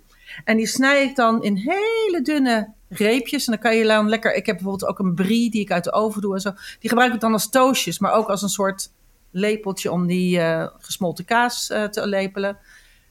En 0.45 0.57
die 0.57 0.67
snij 0.67 1.03
ik 1.03 1.17
dan 1.17 1.43
in 1.43 1.57
hele 1.57 2.21
dunne 2.23 2.73
reepjes. 2.89 3.47
En 3.47 3.53
dan 3.53 3.63
kan 3.63 3.77
je 3.77 3.85
dan 3.85 4.09
lekker... 4.09 4.35
Ik 4.35 4.47
heb 4.47 4.55
bijvoorbeeld 4.57 4.91
ook 4.91 4.99
een 4.99 5.15
brie 5.15 5.51
die 5.51 5.61
ik 5.61 5.71
uit 5.73 5.85
de 5.85 5.93
oven 5.93 6.21
doe 6.21 6.35
en 6.35 6.41
zo. 6.41 6.53
Die 6.79 6.89
gebruik 6.89 7.15
ik 7.15 7.21
dan 7.21 7.33
als 7.33 7.51
toastjes, 7.51 7.99
maar 7.99 8.13
ook 8.13 8.29
als 8.29 8.43
een 8.43 8.49
soort 8.49 8.91
lepeltje 9.31 9.93
om 9.93 10.07
die 10.07 10.41
eh, 10.41 10.67
gesmolten 10.79 11.25
kaas 11.25 11.71
eh, 11.71 11.85
te 11.85 12.07
lepelen. 12.07 12.59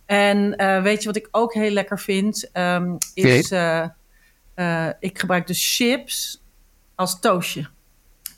En 0.05 0.55
eh, 0.55 0.81
weet 0.81 1.01
je 1.01 1.07
wat 1.07 1.15
ik 1.15 1.27
ook 1.31 1.53
heel 1.53 1.71
lekker 1.71 1.99
vind? 1.99 2.49
Ehm, 2.51 2.95
is, 3.13 3.49
eh, 4.57 4.87
ik 4.99 5.19
gebruik 5.19 5.47
dus 5.47 5.75
chips 5.75 6.41
als 6.95 7.19
toastje. 7.19 7.67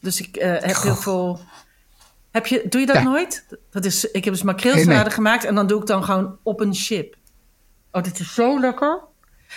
Dus 0.02 0.22
ik 0.22 0.36
eh, 0.36 0.52
heb 0.52 0.76
heel 0.82 0.96
veel... 0.96 1.40
Heb 2.32 2.48
je, 2.48 2.66
doe 2.70 2.82
je 2.82 2.88
dat 2.88 2.96
Ja. 2.96 3.02
nooit? 3.04 3.46
Dat 3.72 3.86
is, 3.86 4.12
ik 4.12 4.24
heb 4.24 4.34
dus 4.34 4.44
makreelsalade 4.44 4.94
Nee, 4.94 5.04
nee. 5.04 5.12
gemaakt 5.12 5.44
en 5.46 5.56
dan 5.56 5.68
doe 5.68 5.82
ik 5.82 5.88
dan 5.88 6.04
gewoon 6.04 6.38
op 6.44 6.60
een 6.60 6.74
chip. 6.74 7.16
Oh, 7.92 8.04
dit 8.04 8.20
is 8.20 8.34
zo 8.34 8.60
lekker. 8.60 9.00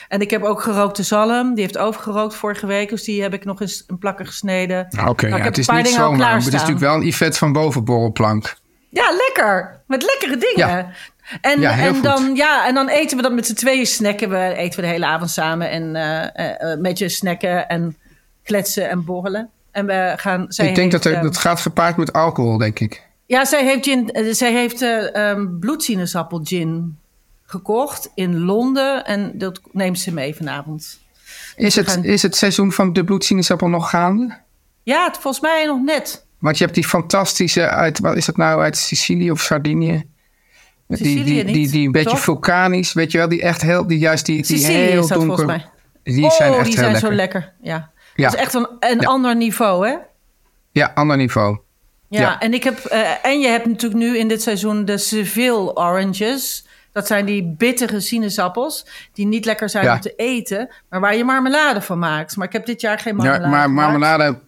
En 0.08 0.20
ik 0.20 0.30
heb 0.30 0.42
ook 0.42 0.62
gerookte 0.62 1.02
zalm. 1.02 1.54
Die 1.54 1.62
heeft 1.64 1.78
overgerookt 1.78 2.34
vorige 2.34 2.66
week. 2.66 2.88
Dus 2.88 3.04
die 3.04 3.22
heb 3.22 3.34
ik 3.34 3.44
nog 3.44 3.60
eens 3.60 3.84
een 3.86 3.98
plakken 3.98 4.26
gesneden. 4.26 4.86
Nou, 4.90 5.08
Oké, 5.08 5.26
Nou, 5.28 5.38
ja, 5.40 5.44
het 5.46 5.58
is 5.58 5.68
niet 5.68 5.86
al 5.86 5.92
zomaar. 5.92 6.18
maar 6.18 6.34
Het 6.34 6.46
is 6.46 6.52
natuurlijk 6.52 6.80
wel 6.80 6.94
een 6.94 7.06
Yvette 7.06 7.38
van 7.38 7.52
boven 7.52 7.84
borrelplank. 7.84 8.56
Ja, 8.88 9.10
lekker. 9.26 9.80
Met 9.86 10.02
lekkere 10.02 10.36
dingen. 10.36 10.68
Ja. 10.76 10.90
En, 11.40 11.60
Ja, 11.60 11.78
en, 11.78 11.94
goed. 11.94 12.02
dan, 12.02 12.34
ja, 12.34 12.66
en 12.66 12.74
dan 12.74 12.88
eten 12.88 13.16
we 13.16 13.22
dat 13.22 13.32
met 13.32 13.46
z'n 13.46 13.54
tweeën 13.54 13.86
snacken. 13.86 14.30
We 14.30 14.54
eten 14.56 14.80
we 14.80 14.86
de 14.86 14.92
hele 14.92 15.06
avond 15.06 15.30
samen. 15.30 15.70
En 15.70 15.94
een 16.68 16.82
beetje 16.82 17.08
snacken 17.08 17.68
en 17.68 17.96
kletsen 18.42 18.88
en 18.88 19.04
borrelen. 19.04 19.50
En 19.70 19.86
we 19.86 20.12
gaan... 20.16 20.44
Zij 20.48 20.68
ik 20.68 20.74
denk 20.74 20.92
heeft, 20.92 21.02
dat 21.04 21.12
er, 21.12 21.18
ehm, 21.18 21.26
dat 21.26 21.36
gaat 21.38 21.60
gepaard 21.60 21.96
met 21.96 22.12
alcohol, 22.12 22.58
denk 22.58 22.78
ik. 22.80 23.02
Ja, 23.26 23.44
zij 23.44 23.64
heeft, 23.64 23.84
gin, 23.84 24.10
zij 24.30 24.52
heeft 24.52 24.82
eh, 24.82 25.14
ehm, 25.30 25.58
bloedsinaasappelgin 25.58 26.98
gekocht 27.44 28.10
in 28.14 28.38
Londen. 28.38 29.04
En 29.04 29.32
dat 29.34 29.60
neemt 29.72 29.98
ze 29.98 30.12
mee 30.12 30.34
vanavond. 30.34 31.00
Is 31.56 31.74
we 31.74 31.80
het, 31.80 31.90
gaan- 31.90 32.04
is 32.04 32.22
het 32.22 32.36
seizoen 32.36 32.72
van 32.72 32.92
de 32.92 33.04
bloedsinaasappel 33.04 33.68
nog 33.68 33.90
gaande? 33.90 34.36
Ja, 34.82 35.04
het, 35.04 35.18
volgens 35.18 35.42
mij 35.42 35.64
nog 35.66 35.82
net. 35.82 36.26
Want 36.38 36.58
je 36.58 36.64
hebt 36.64 36.76
die 36.76 36.86
fantastische 36.86 37.68
uit, 37.68 37.98
wat 37.98 38.16
is 38.16 38.26
dat 38.26 38.36
nou, 38.36 38.62
uit 38.62 38.76
Sicilië 38.76 39.30
of 39.30 39.40
Sardinië? 39.40 40.04
Die, 40.86 40.96
Sicilië 40.96 41.44
die, 41.44 41.70
die, 41.70 41.86
een 41.86 41.92
beetje 41.92 42.10
toch? 42.10 42.20
vulkanisch, 42.20 42.92
weet 42.92 43.12
je 43.12 43.18
wel, 43.18 43.28
die 43.28 43.42
echt 43.42 43.62
heel, 43.62 43.86
die 43.86 43.98
juist 43.98 44.26
die, 44.26 44.36
die 44.36 44.56
Sicilië 44.56 44.76
heel 44.76 45.00
dat 45.00 45.08
donker. 45.08 45.26
volgens 45.26 45.46
mij. 45.46 45.66
Die 46.14 46.24
oh, 46.24 46.30
zijn 46.30 46.52
echt 46.52 46.64
die 46.64 46.72
heel 46.74 46.82
zijn 46.82 46.92
lekker. 46.92 47.08
zo 47.10 47.16
lekker. 47.16 47.52
Ja. 47.62 47.90
Ja. 48.14 48.24
Dat 48.24 48.34
is 48.34 48.40
echt 48.40 48.54
een, 48.54 48.68
een 48.80 49.00
Ja. 49.00 49.06
ander 49.08 49.36
niveau, 49.36 49.86
hè? 49.88 49.96
Ja, 50.72 50.92
ander 50.94 51.16
niveau. 51.16 51.58
Ja, 52.08 52.20
Ja. 52.20 52.40
En, 52.40 52.54
ik 52.54 52.64
heb, 52.64 52.78
eh, 52.78 53.10
en 53.26 53.40
je 53.40 53.48
hebt 53.48 53.66
natuurlijk 53.66 54.00
nu 54.02 54.18
in 54.18 54.28
dit 54.28 54.42
seizoen 54.42 54.84
de 54.84 54.98
Seville 54.98 55.76
oranges. 55.76 56.66
Dat 56.92 57.06
zijn 57.06 57.24
die 57.26 57.54
bittere 57.58 58.00
sinaasappels 58.00 58.86
die 59.12 59.26
niet 59.26 59.44
lekker 59.44 59.68
zijn 59.68 59.84
Ja. 59.84 59.94
om 59.94 60.00
te 60.00 60.14
eten, 60.16 60.68
maar 60.88 61.00
waar 61.00 61.16
je 61.16 61.24
marmelade 61.24 61.80
van 61.80 61.98
maakt. 61.98 62.36
Maar 62.36 62.46
ik 62.46 62.52
heb 62.52 62.66
dit 62.66 62.80
jaar 62.80 62.98
geen 62.98 63.16
Ja, 63.16 63.22
marmelade 63.22 63.48
maar 63.48 63.62
gemaakt. 63.62 63.88
marmelade, 63.90 64.38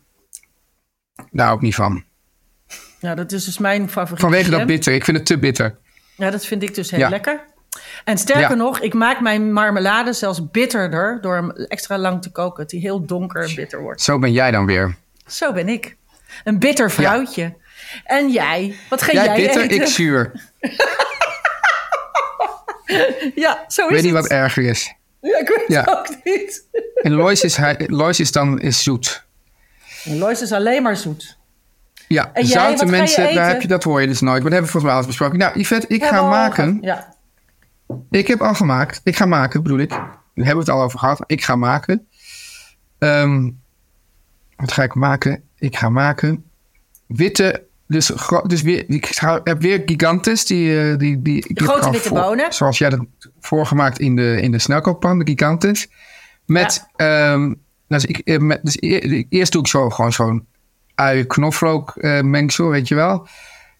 daar 1.30 1.52
ook 1.52 1.60
niet 1.60 1.74
van. 1.74 2.04
Ja, 3.00 3.14
dat 3.14 3.32
is 3.32 3.44
dus 3.44 3.58
mijn 3.58 3.88
favoriet. 3.90 4.20
Vanwege 4.20 4.50
dat 4.50 4.66
bitter. 4.66 4.94
Ik 4.94 5.04
vind 5.04 5.16
het 5.16 5.26
te 5.26 5.38
bitter. 5.38 5.78
Ja, 6.16 6.31
dat 6.31 6.46
vind 6.46 6.62
ik 6.62 6.74
dus 6.74 6.90
heel 6.90 7.00
Ja. 7.00 7.09
lekker. 7.09 7.40
En 8.05 8.18
sterker 8.18 8.42
Ja. 8.50 8.55
nog, 8.55 8.81
ik 8.81 8.94
maak 8.94 9.20
mijn 9.20 9.53
marmelade 9.53 10.12
zelfs 10.12 10.50
bitterder 10.50 11.18
door 11.20 11.35
hem 11.35 11.50
extra 11.50 11.98
lang 11.98 12.22
te 12.22 12.31
koken. 12.31 12.62
Dat 12.62 12.70
hij 12.70 12.81
heel 12.81 13.05
donker 13.05 13.44
en 13.48 13.55
bitter 13.55 13.81
wordt. 13.81 14.03
Zo 14.03 14.18
ben 14.18 14.33
jij 14.33 14.50
dan 14.50 14.66
weer. 14.66 14.96
Zo 15.27 15.53
ben 15.53 15.68
ik. 15.68 15.96
Een 16.44 16.59
bitter 16.59 16.90
vrouwtje. 16.90 17.55
En 18.05 18.31
jij? 18.31 18.77
Wat 18.88 19.03
ga 19.03 19.12
jij, 19.12 19.24
Jij 19.24 19.35
bitter, 19.37 19.62
eten? 19.62 19.77
ik 19.81 19.87
zuur. 19.87 20.33
Ja, 23.35 23.64
zo 23.68 23.83
is 23.83 23.87
Ik 23.88 23.94
weet 23.94 24.03
niet 24.03 24.12
het. 24.12 24.22
wat 24.22 24.31
erger 24.31 24.62
is. 24.64 24.94
Ja, 25.20 25.38
ik 25.38 25.48
weet 25.48 25.64
Ja. 25.66 25.81
het 25.81 25.90
ook 25.90 26.09
niet. 26.24 26.64
En 27.03 27.12
Lois 27.12 27.42
is, 27.42 27.57
hij- 27.57 27.85
Lois 27.87 28.20
is 28.20 28.33
dan 28.33 28.61
is 28.61 28.83
zoet. 28.83 29.24
Lois 30.05 30.42
is 30.42 30.53
alleen 30.53 30.83
maar 30.83 30.96
zoet. 30.96 31.38
Ja, 32.14 32.31
En 32.33 32.46
zoute 32.46 32.87
mensen, 32.87 33.35
daar 33.35 33.48
heb 33.48 33.62
je, 33.62 33.68
dat 33.68 33.83
hoor 33.85 34.00
je 34.00 34.07
dus 34.07 34.20
nooit. 34.20 34.42
Maar 34.42 34.50
dat 34.50 34.53
hebben 34.53 34.66
we 34.66 34.72
volgens 34.72 34.92
mij 34.92 35.00
al 35.03 35.07
besproken. 35.07 35.38
Nou, 35.38 35.59
Yvette, 35.59 35.87
ik 35.87 36.05
ga 36.05 36.22
we 36.22 36.29
maken. 36.29 36.79
Ja. 36.81 37.14
Ik 38.11 38.27
heb 38.27 38.40
al 38.40 38.55
gemaakt. 38.55 39.00
Ik 39.05 39.16
ga 39.16 39.27
maken, 39.27 39.62
bedoel 39.62 39.79
ik. 39.79 39.88
Daar 39.88 40.46
hebben 40.46 40.64
we 40.64 40.70
het 40.70 40.79
al 40.81 40.83
over 40.83 40.98
gehad. 40.98 41.24
Ik 41.27 41.44
ga 41.44 41.57
maken. 41.57 42.07
Ehm, 42.98 43.50
wat 44.57 44.72
ga 44.72 44.83
ik 44.83 44.94
maken? 44.94 45.42
Ik 45.59 45.77
ga 45.77 45.88
maken 45.88 46.44
witte. 47.07 47.66
Dus, 47.87 48.12
dus 48.46 48.62
weer, 48.62 48.85
ik 48.88 49.18
heb 49.44 49.61
weer 49.61 49.83
gigantes. 49.87 50.46
Die, 50.46 50.81
eh, 50.81 50.98
die, 50.98 51.22
die, 51.22 51.50
grote 51.55 51.90
witte 51.90 52.09
voor- 52.09 52.20
bonen. 52.20 52.53
Zoals 52.53 52.79
jij 52.79 52.90
dat 52.90 53.07
voorgemaakt 53.40 53.98
in 53.98 54.16
de, 54.16 54.40
in 54.40 54.50
de 54.50 54.59
snelkookpan, 54.59 55.18
de 55.18 55.24
gigantes. 55.24 55.88
Met, 56.46 56.87
ehm, 56.96 57.55
dus 57.88 58.05
ik, 58.05 58.18
eh, 58.18 58.38
met 58.38 58.61
dus 58.62 58.77
e- 58.81 59.24
eerst 59.29 59.53
doe 59.53 59.61
ik 59.61 59.66
zo 59.68 59.90
gewoon 59.90 60.12
zo'n 60.12 60.46
ui 60.94 61.24
knoflook 61.26 61.96
eh, 61.96 62.20
mengsel, 62.20 62.68
weet 62.68 62.88
je 62.88 62.94
wel. 62.94 63.28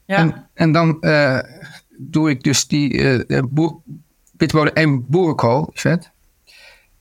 Ja. 0.05 0.17
En, 0.17 0.49
en 0.55 0.73
dan 0.73 1.01
eh, 1.01 1.39
doe 1.99 2.31
ik 2.31 2.43
dus 2.43 2.67
die 2.67 3.25
eh, 3.27 3.43
boer, 3.49 4.73
en 4.73 5.07
boerenkool, 5.07 5.71
vet. 5.73 6.11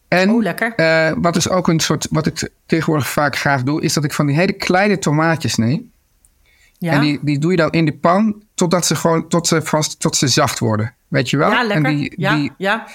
En 0.07 0.29
Oh, 0.29 0.41
lekker. 0.41 0.73
wat 1.21 1.35
is 1.35 1.49
ook 1.49 1.67
een 1.67 1.79
soort, 1.79 2.07
wat 2.11 2.25
ik 2.25 2.49
tegenwoordig 2.65 3.09
vaak 3.09 3.35
graag 3.35 3.63
doe, 3.63 3.81
is 3.81 3.93
dat 3.93 4.03
ik 4.03 4.13
van 4.13 4.25
die 4.25 4.35
hele 4.35 4.53
kleine 4.53 4.97
tomaatjes 4.97 5.55
neem. 5.55 5.91
Ja, 6.77 6.91
En 6.91 7.01
die, 7.01 7.19
die 7.21 7.39
doe 7.39 7.51
je 7.51 7.57
dan 7.57 7.71
in 7.71 7.85
de 7.85 7.93
pan 7.93 8.43
totdat 8.53 8.85
ze 8.85 8.95
gewoon 8.95 9.27
tot 9.27 9.47
ze, 9.47 9.61
vast, 9.61 9.99
tot 9.99 10.15
ze 10.15 10.27
zacht 10.27 10.59
worden. 10.59 10.95
Weet 11.07 11.29
je 11.29 11.37
wel? 11.37 11.51
ja 11.51 11.63
lekker. 11.63 11.85
En, 11.85 11.95
die, 11.95 12.13
ja, 12.17 12.35
die, 12.35 12.51
ja. 12.57 12.87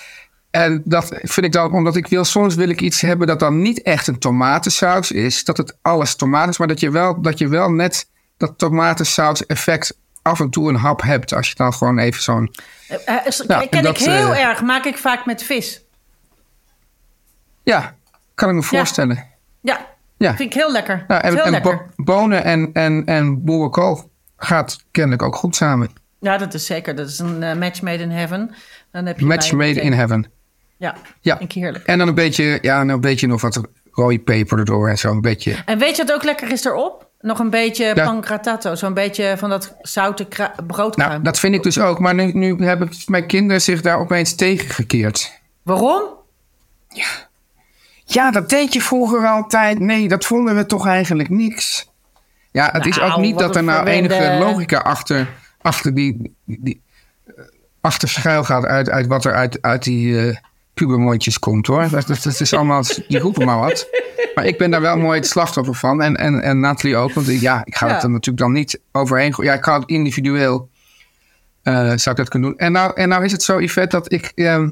En 0.50 0.82
dat 0.84 1.06
vind 1.22 1.46
ik 1.46 1.52
dan, 1.52 1.72
omdat 1.72 1.96
ik 1.96 2.06
wil, 2.06 2.24
soms 2.24 2.54
wil 2.54 2.68
ik 2.68 2.80
iets 2.80 3.00
hebben 3.00 3.26
dat 3.26 3.40
dan 3.40 3.60
niet 3.62 3.82
echt 3.82 4.06
een 4.06 4.18
tomatensaus 4.18 5.10
is. 5.12 5.44
Dat 5.44 5.56
het 5.56 5.76
alles 5.82 6.14
tomaat 6.16 6.48
is, 6.48 6.58
maar 6.58 6.68
dat 6.68 6.80
je 6.80 6.90
wel, 6.90 7.22
dat 7.22 7.38
je 7.38 7.48
wel 7.48 7.70
net 7.70 8.08
dat 8.36 8.58
tomatensaus 8.58 9.46
effect 9.46 9.98
af 10.22 10.40
en 10.40 10.50
toe 10.50 10.68
een 10.68 10.74
hap 10.76 11.02
hebt. 11.02 11.32
Als 11.34 11.48
je 11.48 11.54
dan 11.54 11.72
gewoon 11.74 11.98
even 11.98 12.22
zo'n... 12.22 12.54
Is- 13.24 13.44
Ja, 13.48 13.66
ken 13.70 13.84
en 13.84 13.86
ik 13.90 13.98
heel 13.98 14.34
eh, 14.34 14.44
erg. 14.44 14.62
Maak 14.62 14.84
ik 14.84 14.96
vaak 14.98 15.26
met 15.26 15.42
vis. 15.42 15.82
Ja, 17.62 17.94
kan 18.34 18.48
ik 18.48 18.54
me 18.54 18.62
voorstellen. 18.62 19.24
Ja, 19.60 19.86
Ja. 20.16 20.36
vind 20.36 20.54
ik 20.54 20.60
heel 20.60 20.72
lekker. 20.72 21.04
Nou, 21.08 21.20
en, 21.22 21.34
heel 21.34 21.44
en 21.44 21.50
lekker. 21.50 21.76
bo- 21.96 22.04
bonen 22.04 22.44
en, 22.44 22.70
en, 22.72 23.02
en 23.06 23.44
boerenkool 23.44 24.10
gaat 24.36 24.84
kennelijk 24.90 25.22
ook 25.22 25.36
goed 25.36 25.56
samen. 25.56 25.90
Ja, 26.20 26.38
dat 26.38 26.54
is 26.54 26.66
zeker. 26.66 26.94
Dat 26.94 27.08
is 27.08 27.18
een 27.18 27.58
match 27.58 27.82
made 27.82 28.02
in 28.02 28.10
heaven. 28.10 28.54
Dan 28.92 29.06
heb 29.06 29.18
je 29.18 29.24
Match 29.24 29.52
made 29.52 29.80
in 29.80 29.92
heaven. 29.92 30.26
Ja, 30.78 30.94
Ja. 31.20 31.38
heerlijk. 31.48 31.84
En 31.84 31.98
dan 31.98 32.08
een 32.08 32.14
beetje, 32.14 32.58
ja, 32.60 32.80
en 32.80 32.88
een 32.88 33.00
beetje 33.00 33.26
nog 33.26 33.40
wat 33.40 33.60
rode 33.90 34.18
peper 34.18 34.58
erdoor 34.58 34.88
en 34.88 34.98
zo. 34.98 35.10
Een 35.10 35.20
beetje. 35.20 35.56
En 35.64 35.78
weet 35.78 35.96
je 35.96 36.04
wat 36.04 36.14
ook 36.14 36.24
lekker 36.24 36.52
is 36.52 36.64
erop? 36.64 37.06
Nog 37.20 37.38
een 37.38 37.50
beetje 37.50 37.84
Ja. 37.94 38.04
pancratato. 38.04 38.74
Zo'n 38.74 38.94
beetje 38.94 39.34
van 39.38 39.50
dat 39.50 39.76
zoute 39.82 40.26
broodkruim. 40.66 41.10
Nou, 41.10 41.22
dat 41.22 41.38
vind 41.38 41.54
ik 41.54 41.62
dus 41.62 41.78
ook. 41.80 41.98
Maar 41.98 42.14
nu, 42.14 42.32
nu 42.32 42.64
hebben 42.64 42.90
mijn 43.06 43.26
kinderen 43.26 43.62
zich 43.62 43.80
daar 43.80 43.98
opeens 43.98 44.34
tegen 44.34 44.70
gekeerd. 44.70 45.40
Waarom? 45.62 46.02
Ja, 48.04 48.30
dat 48.30 48.48
deed 48.48 48.72
je 48.72 48.80
vroeger 48.82 49.26
altijd. 49.26 49.78
Nee, 49.78 50.08
dat 50.08 50.24
vonden 50.24 50.56
we 50.56 50.66
toch 50.66 50.86
eigenlijk 50.86 51.28
niks. 51.28 51.90
Ja, 52.50 52.68
het 52.72 52.86
is 52.86 53.00
ook 53.00 53.08
Nou, 53.08 53.20
niet 53.20 53.38
dat 53.38 53.56
er 53.56 53.64
nou 53.64 53.76
verwende- 53.84 54.14
enige 54.14 54.38
logica 54.44 54.78
achter, 54.78 55.28
achter 55.60 55.94
die, 55.94 56.34
die 56.44 56.82
achter 57.80 58.08
schuil 58.08 58.44
gaat 58.44 58.64
uit, 58.64 58.90
uit 58.90 59.06
wat 59.06 59.24
er 59.24 59.34
uit, 59.34 59.62
uit 59.62 59.82
die 59.82 60.28
eh 60.28 60.36
pubermondjes 60.78 61.38
komt 61.38 61.66
hoor. 61.66 61.88
Dat, 61.88 62.06
dat, 62.06 62.22
dat 62.22 62.40
is 62.40 62.52
allemaal, 62.54 62.82
die 63.08 63.18
roepen 63.18 63.46
maar 63.46 63.58
wat. 63.58 63.88
Maar 64.34 64.46
ik 64.46 64.58
ben 64.58 64.70
daar 64.70 64.80
wel 64.80 64.96
mooi 64.96 65.18
het 65.18 65.28
slachtoffer 65.28 65.74
van. 65.74 66.02
En, 66.02 66.16
en, 66.16 66.40
en 66.42 66.60
Nathalie 66.60 66.96
ook. 66.96 67.12
Want 67.12 67.26
ja, 67.40 67.62
ik 67.64 67.76
ga 67.76 67.86
Ja. 67.86 67.94
het 67.94 68.02
er 68.02 68.10
natuurlijk 68.10 68.38
dan 68.38 68.52
niet 68.52 68.80
overheen. 68.92 69.34
gooien. 69.34 69.50
Ja, 69.50 69.56
ik 69.56 69.62
kan 69.62 69.80
het 69.80 69.88
individueel. 69.88 70.68
eh, 71.62 71.74
zou 71.74 72.10
ik 72.10 72.16
dat 72.16 72.28
kunnen 72.28 72.50
doen. 72.50 72.58
En 72.58 72.72
nou, 72.72 72.92
en 72.96 73.08
nou 73.08 73.24
is 73.24 73.32
het 73.32 73.42
zo, 73.42 73.60
Yvette, 73.60 73.96
dat 73.96 74.12
ik 74.12 74.32
ehm, 74.34 74.70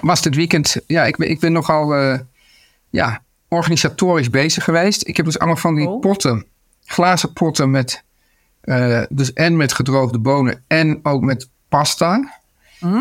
was 0.00 0.22
dit 0.22 0.34
weekend. 0.34 0.76
Ja, 0.86 1.04
ik 1.04 1.16
ben, 1.16 1.30
ik 1.30 1.40
ben 1.40 1.52
nogal 1.52 1.94
eh, 1.94 2.18
ja, 2.90 3.22
organisatorisch 3.48 4.30
bezig 4.30 4.64
geweest. 4.64 5.06
Ik 5.08 5.16
heb 5.16 5.26
dus 5.26 5.38
allemaal 5.38 5.56
van 5.56 5.74
die 5.74 5.88
Oh. 5.88 6.00
potten, 6.00 6.44
glazen 6.84 7.32
potten 7.32 7.70
met. 7.70 8.02
eh, 8.60 9.02
dus 9.08 9.32
en 9.32 9.56
met 9.56 9.72
gedroogde 9.72 10.18
bonen 10.18 10.64
en 10.66 11.00
ook 11.02 11.22
met 11.22 11.48
pasta. 11.68 12.40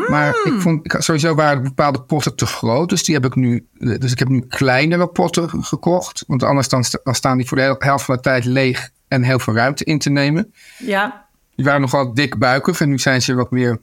Maar 0.10 0.30
ik 0.43 0.54
vond 0.58 0.86
ik, 0.86 0.96
sowieso 1.02 1.36
waren 1.36 1.63
bepaalde 1.63 2.02
potten 2.02 2.36
te 2.36 2.46
groot. 2.46 2.89
Dus 2.89 3.04
die 3.04 3.15
heb 3.15 3.26
ik 3.26 3.36
nu. 3.36 3.67
Dus 3.74 4.12
ik 4.12 4.19
heb 4.19 4.28
nu 4.28 4.39
kleinere 4.48 5.08
potten 5.08 5.63
gekocht. 5.63 6.24
Want 6.28 6.43
anders 6.43 6.67
dan, 6.69 6.84
dan 7.04 7.15
staan 7.15 7.38
die 7.38 7.48
voor 7.48 7.58
de 7.58 7.63
hel- 7.63 7.76
helft 7.80 8.06
van 8.06 8.15
de 8.15 8.22
tijd 8.22 8.46
leeg 8.46 8.89
en 9.08 9.24
heel 9.24 9.39
veel 9.39 9.54
ruimte 9.56 9.84
in 9.84 10.00
te 10.00 10.10
nemen. 10.10 10.54
Ja, 10.78 11.26
Die 11.56 11.65
waren 11.65 11.82
nogal 11.82 12.13
dik 12.13 12.38
buikig 12.39 12.82
en 12.82 12.89
nu 12.89 13.00
zijn 13.00 13.22
ze 13.22 13.34
wat 13.34 13.52
meer 13.52 13.82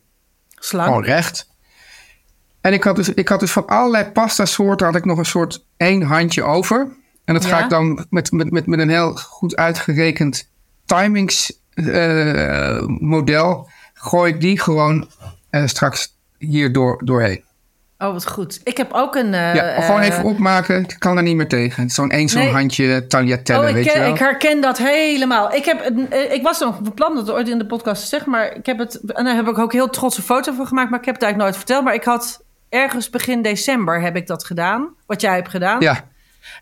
slang. 0.55 1.05
recht. 1.05 1.49
En 2.61 2.73
ik 2.73 2.85
had, 2.85 2.97
dus, 2.97 3.09
ik 3.09 3.29
had 3.29 3.41
dus 3.41 3.51
van 3.53 3.67
allerlei 3.67 4.05
pasta 4.05 4.45
soorten 4.45 4.87
had 4.87 4.97
ik 4.97 5.05
nog 5.05 5.19
een 5.19 5.25
soort 5.25 5.65
één 5.77 6.03
handje 6.03 6.43
over. 6.43 6.89
En 7.25 7.35
dat 7.35 7.45
ga 7.45 7.63
ik 7.65 7.71
dan 7.71 8.07
met, 8.11 8.33
met, 8.33 8.51
met, 8.51 8.67
met 8.67 8.79
een 8.79 8.89
heel 8.89 9.15
goed 9.15 9.57
uitgerekend 9.57 10.51
timings 10.85 11.59
eh, 11.75 12.81
model. 12.87 13.69
Gooi 13.95 14.33
ik 14.33 14.41
die 14.41 14.59
gewoon 14.61 15.09
eh, 15.51 15.67
straks 15.67 16.17
hier 16.39 16.73
door, 16.73 17.01
doorheen. 17.05 17.45
Oh, 17.99 18.13
wat 18.13 18.27
goed. 18.27 18.61
Ik 18.65 18.77
heb 18.77 18.93
ook 18.93 19.15
een... 19.15 19.35
eh, 19.35 19.55
ja, 19.55 19.81
gewoon 19.81 20.01
eh, 20.01 20.07
even 20.07 20.25
opmaken. 20.25 20.81
Ik 20.83 20.97
kan 20.99 21.17
er 21.17 21.23
niet 21.23 21.37
meer 21.37 21.49
tegen. 21.49 21.91
Zo'n 21.91 22.11
één 22.11 22.29
zo'n 22.29 22.41
Nee. 22.43 22.53
handje 22.53 23.07
tagliatelle, 23.07 23.63
Oh, 23.63 23.69
ik, 23.69 23.75
weet 23.75 23.85
je 23.93 23.99
wel. 23.99 24.13
ik 24.13 24.19
herken 24.19 24.61
dat 24.61 24.79
helemaal. 24.79 25.55
Ik, 25.55 25.65
heb, 25.65 25.81
eh, 26.11 26.33
ik 26.33 26.43
was 26.43 26.59
nog 26.61 26.79
van 26.83 26.95
plan 26.95 27.15
dat 27.15 27.31
ooit 27.31 27.49
in 27.49 27.59
de 27.59 27.67
podcast 27.67 28.03
te 28.03 28.09
zeggen, 28.09 28.31
maar 28.31 28.57
ik 28.57 28.67
heb 28.67 28.79
het. 28.79 29.01
En 29.01 29.25
daar 29.25 29.35
heb 29.35 29.49
ik 29.49 29.59
ook 29.59 29.73
heel 29.73 29.91
trots 29.91 30.17
een 30.17 30.23
foto 30.23 30.53
van 30.53 30.67
gemaakt, 30.67 30.91
maar 30.91 30.99
ik 30.99 31.05
heb 31.05 31.15
het 31.15 31.25
eigenlijk 31.25 31.53
nooit 31.53 31.65
verteld. 31.67 31.85
Maar 31.85 31.95
ik 31.95 32.05
had 32.05 32.43
ergens 32.69 33.11
begin 33.11 33.43
december 33.43 34.01
heb 34.01 34.17
ik 34.17 34.27
dat 34.27 34.45
gedaan, 34.45 34.89
wat 35.07 35.21
jij 35.21 35.35
hebt 35.35 35.49
gedaan. 35.49 35.81
Ja, 35.81 36.05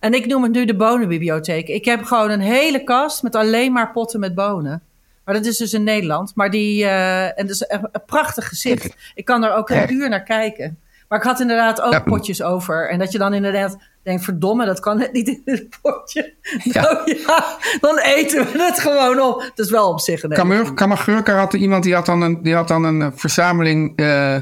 En 0.00 0.14
ik 0.14 0.26
noem 0.26 0.42
het 0.42 0.52
nu 0.52 0.64
de 0.64 0.76
bonenbibliotheek. 0.76 1.68
Ik 1.68 1.84
heb 1.84 2.04
gewoon 2.04 2.30
een 2.30 2.40
hele 2.40 2.84
kast 2.84 3.22
met 3.22 3.34
alleen 3.34 3.72
maar 3.72 3.92
potten 3.92 4.20
met 4.20 4.34
bonen. 4.34 4.82
Maar 5.28 5.36
dat 5.36 5.46
is 5.46 5.56
dus 5.56 5.72
in 5.72 5.82
Nederland. 5.82 6.32
Maar 6.34 6.50
die, 6.50 6.84
eh, 6.84 7.24
en 7.24 7.46
dat 7.46 7.50
is 7.50 7.62
echt 7.62 7.82
een 7.92 8.02
prachtig 8.06 8.48
gezicht. 8.48 8.94
Ik 9.14 9.24
kan 9.24 9.44
er 9.44 9.54
ook 9.54 9.70
een 9.70 9.92
uur 9.92 10.08
naar 10.08 10.22
kijken. 10.22 10.78
Maar 11.08 11.18
ik 11.18 11.24
had 11.24 11.40
inderdaad 11.40 11.80
ook 11.80 11.92
Ja. 11.92 12.00
potjes 12.00 12.42
over. 12.42 12.90
En 12.90 12.98
dat 12.98 13.12
je 13.12 13.18
dan 13.18 13.34
inderdaad 13.34 13.76
denkt, 14.02 14.24
verdomme, 14.24 14.64
dat 14.64 14.80
kan 14.80 14.98
net 14.98 15.12
niet 15.12 15.28
in 15.28 15.40
het 15.44 15.78
potje. 15.82 16.34
Ja. 16.62 16.82
Nou 16.82 16.96
ja, 17.26 17.58
dan 17.80 17.98
eten 17.98 18.52
we 18.52 18.62
het 18.62 18.80
gewoon 18.80 19.20
op. 19.20 19.52
Dat 19.54 19.66
is 19.66 19.70
wel 19.70 19.88
op 19.88 20.00
zich 20.00 20.22
een 20.22 20.30
Kamur, 20.30 20.74
Kamagurka 20.74 21.36
had 21.36 21.52
iemand 21.52 21.82
die 21.82 21.94
had 21.94 22.06
dan 22.06 22.20
een, 22.20 22.42
die 22.42 22.54
had 22.54 22.68
dan 22.68 22.84
een 22.84 23.02
eh, 23.02 23.08
verzameling 23.14 23.96
eh, 23.96 24.36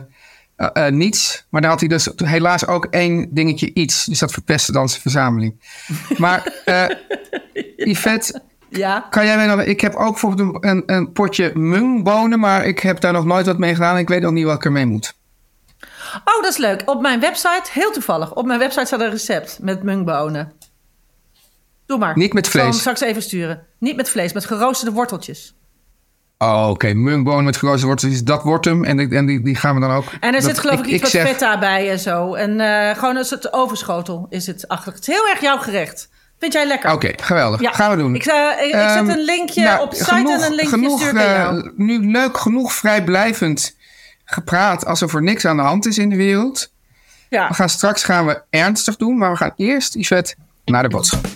niets. 0.89 1.47
Maar 1.51 1.61
daar 1.61 1.71
had 1.71 1.81
hij 1.81 1.89
dus 1.89 2.09
helaas 2.25 2.67
ook 2.67 2.85
één 2.85 3.29
dingetje 3.35 3.75
iets. 3.75 4.05
Dus 4.05 4.19
dat 4.19 4.33
verpestte 4.33 4.73
dan 4.73 4.89
zijn 4.89 5.01
verzameling. 5.03 5.61
Maar 6.17 6.53
Yvette, 7.77 8.43
Ja, 8.69 9.07
kan 9.11 9.25
jij 9.27 9.37
mij 9.37 9.47
nog... 9.47 9.61
Ik 9.63 9.81
heb 9.81 9.95
ook 9.95 10.11
bijvoorbeeld 10.11 10.65
een, 10.65 10.83
een, 10.87 11.13
potje 11.13 11.51
mungbonen, 11.55 12.41
maar 12.41 12.65
ik 12.67 12.79
heb 12.79 13.01
daar 13.01 13.13
nog 13.13 13.25
nooit 13.25 13.47
wat 13.47 13.59
mee 13.59 13.75
gedaan. 13.75 13.99
Ik 13.99 14.09
weet 14.09 14.21
nog 14.23 14.33
niet 14.33 14.45
wat 14.45 14.55
ik 14.55 14.65
ermee 14.65 14.87
moet. 14.87 15.15
Oh, 16.25 16.43
dat 16.43 16.51
is 16.51 16.57
leuk. 16.57 16.83
Op 16.87 17.01
mijn 17.01 17.21
website, 17.21 17.63
heel 17.73 17.91
toevallig, 17.93 18.35
op 18.35 18.47
mijn 18.47 18.59
website 18.59 18.87
staat 18.87 19.01
een 19.01 19.11
recept 19.11 19.59
met 19.63 19.83
mungbonen. 19.83 20.53
Doe 21.87 21.99
maar. 21.99 22.17
Niet 22.17 22.33
met 22.33 22.47
Ik 22.47 22.51
zal 22.53 22.61
hem 22.61 22.71
vlees? 22.71 22.81
straks 22.83 23.01
even 23.01 23.23
sturen. 23.23 23.67
Niet 23.79 23.97
met 23.97 24.11
vlees, 24.11 24.33
met 24.33 24.45
geroosterde 24.45 24.95
worteltjes. 24.95 25.55
Oh, 26.39 26.67
oké. 26.71 26.93
Mungbonen 26.95 27.45
met 27.45 27.57
geroosterde 27.57 27.87
worteltjes, 27.87 28.23
dat 28.25 28.43
wordt 28.43 28.65
hem. 28.65 28.85
En, 28.85 28.97
die- 28.97 29.09
en 29.17 29.27
die, 29.27 29.43
die 29.43 29.55
gaan 29.57 29.75
we 29.75 29.81
dan 29.81 29.91
ook... 29.91 30.05
En 30.21 30.35
er 30.35 30.43
zit 30.43 30.59
geloof 30.59 30.79
ik, 30.79 30.87
iets 30.87 31.11
zeg- 31.11 31.29
feta 31.29 31.59
bij 31.59 31.91
en 31.91 31.99
zo. 31.99 32.35
En 32.35 32.61
eh, 32.61 32.99
gewoon 32.99 33.17
een 33.17 33.25
soort 33.25 33.53
overschotel 33.53 34.27
is 34.29 34.47
het 34.47 34.69
achter. 34.69 34.93
Het 34.93 35.01
is 35.01 35.15
heel 35.15 35.29
erg 35.29 35.41
jouw 35.41 35.59
gerecht. 35.59 36.09
Vind 36.39 36.53
jij 36.53 36.67
lekker? 36.67 36.93
Oké, 36.93 37.13
geweldig. 37.17 37.61
Ja. 37.61 37.73
Gaan 37.73 37.91
we 37.91 37.97
doen. 37.97 38.15
Ik, 38.15 38.25
eh, 38.25 38.51
ik, 38.59 38.67
ik 38.67 38.73
zet 38.73 38.97
Ehm, 38.97 39.09
een 39.09 39.25
linkje 39.25 39.63
nou, 39.65 39.83
op 39.83 39.91
de 39.91 39.97
site 39.97 40.13
en 40.13 40.43
een 40.43 40.55
linkje 40.55 40.91
stuur 40.91 41.09
ik 41.09 41.17
aan 41.17 41.17
eh, 41.17 41.37
jou. 41.37 41.73
Nu 41.77 42.11
leuk 42.11 42.39
genoeg 42.39 42.73
vrijblijvend 42.73 43.77
gepraat 44.25 44.87
alsof 44.87 45.15
er 45.15 45.23
niks 45.23 45.45
aan 45.45 45.57
de 45.57 45.63
hand 45.63 45.87
is 45.87 45.99
in 45.99 46.11
de 46.11 46.17
wereld. 46.17 46.73
Ja. 47.29 47.49
We 47.49 47.55
gaan 47.55 47.69
straks 47.69 48.05
gaan 48.05 48.27
we 48.27 48.43
ernstig 48.51 48.97
doen, 48.97 49.19
maar 49.19 49.31
we 49.31 49.37
gaan 49.37 49.53
eerst, 49.57 49.95
Yvette, 49.95 50.35
naar 50.65 50.83
de 50.83 50.89
boodschap. 50.89 51.27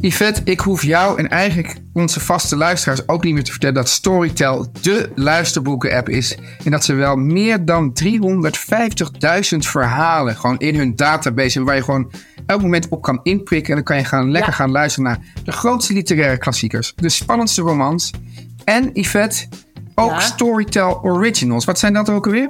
Yvette, 0.00 0.40
ik 0.44 0.60
hoef 0.60 0.82
jou 0.82 1.18
en 1.18 1.28
eigenlijk 1.28 1.74
onze 1.92 2.20
vaste 2.20 2.56
luisteraars 2.56 3.08
ook 3.08 3.24
niet 3.24 3.34
meer 3.34 3.44
te 3.44 3.50
vertellen 3.50 3.74
dat 3.74 3.88
Storytel 3.88 4.66
de 4.80 5.10
luisterboeken-app 5.14 6.08
is. 6.08 6.36
En 6.64 6.70
dat 6.70 6.84
ze 6.84 6.94
wel 6.94 7.16
meer 7.16 7.64
dan 7.64 7.92
350.000 8.04 8.08
verhalen 9.58 10.36
gewoon 10.36 10.58
in 10.58 10.74
hun 10.76 10.96
database 10.96 11.48
hebben 11.52 11.64
waar 11.64 11.76
je 11.76 11.82
gewoon 11.84 12.10
elk 12.46 12.62
moment 12.62 12.88
op 12.88 13.02
kan 13.02 13.20
inprikken. 13.22 13.68
En 13.68 13.74
dan 13.74 13.84
kan 13.84 13.96
je 13.96 14.04
gaan 14.04 14.30
lekker 14.30 14.50
Ja. 14.50 14.56
gaan 14.56 14.70
luisteren 14.70 15.08
naar 15.08 15.18
de 15.44 15.52
grootste 15.52 15.92
literaire 15.92 16.38
klassiekers, 16.38 16.92
de 16.96 17.08
spannendste 17.08 17.62
romans. 17.62 18.10
En 18.64 18.90
Yvette, 18.92 19.46
ook 19.94 20.10
Ja. 20.10 20.20
Storytel 20.20 21.00
Originals. 21.02 21.64
Wat 21.64 21.78
zijn 21.78 21.92
dat 21.92 22.08
ook 22.10 22.26
alweer? 22.26 22.48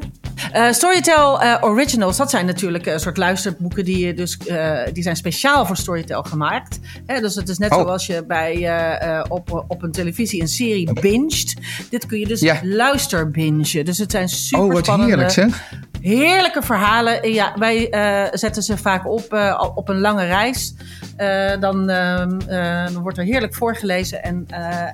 Eh, 0.53 0.73
Storytel 0.73 1.41
eh, 1.41 1.57
Originals, 1.61 2.17
dat 2.17 2.31
zijn 2.31 2.47
natuurlijk 2.47 2.87
een 2.87 3.01
soort 3.01 3.17
luisterboeken 3.17 3.85
die, 3.85 4.07
je 4.07 4.15
dus, 4.15 4.37
eh, 4.37 4.79
die 4.93 5.03
zijn 5.03 5.17
speciaal 5.17 5.67
voor 5.67 5.77
Storytel 5.77 6.23
gemaakt. 6.23 6.79
Hè, 7.07 7.21
dus 7.21 7.35
het 7.35 7.49
is 7.49 7.59
net 7.59 7.71
Oh. 7.73 7.81
zoals 7.81 8.07
je 8.07 8.25
bij, 8.27 8.55
eh, 8.55 9.19
eh, 9.19 9.25
op, 9.29 9.65
op 9.69 9.83
een 9.83 9.93
televisie 9.93 10.41
een 10.41 10.49
serie 10.49 10.93
binget. 11.01 11.55
Dit 11.91 12.07
kun 12.07 12.19
je 12.19 12.27
dus 12.27 12.41
Ja. 12.41 12.61
luisterbingen. 12.63 13.85
Dus 13.85 13.99
het 13.99 14.11
zijn 14.11 14.29
super 14.29 14.65
Oh, 14.65 14.73
wat 14.73 14.87
heerlijk 14.97 15.31
zeg. 15.31 15.73
Heerlijke 16.01 16.63
verhalen. 16.63 17.33
Ja, 17.33 17.55
wij 17.59 17.91
eh, 17.91 18.29
zetten 18.33 18.63
ze 18.63 18.77
vaak 18.77 19.07
op 19.07 19.33
eh, 19.33 19.71
op 19.75 19.89
een 19.89 20.01
lange 20.01 20.25
reis. 20.25 20.75
Eh, 21.17 21.61
dan, 21.61 21.89
ehm, 21.89 22.41
eh, 22.41 22.93
dan 22.93 23.03
wordt 23.03 23.19
er 23.19 23.25
heerlijk 23.25 23.55
voorgelezen 23.55 24.23
en, 24.23 24.45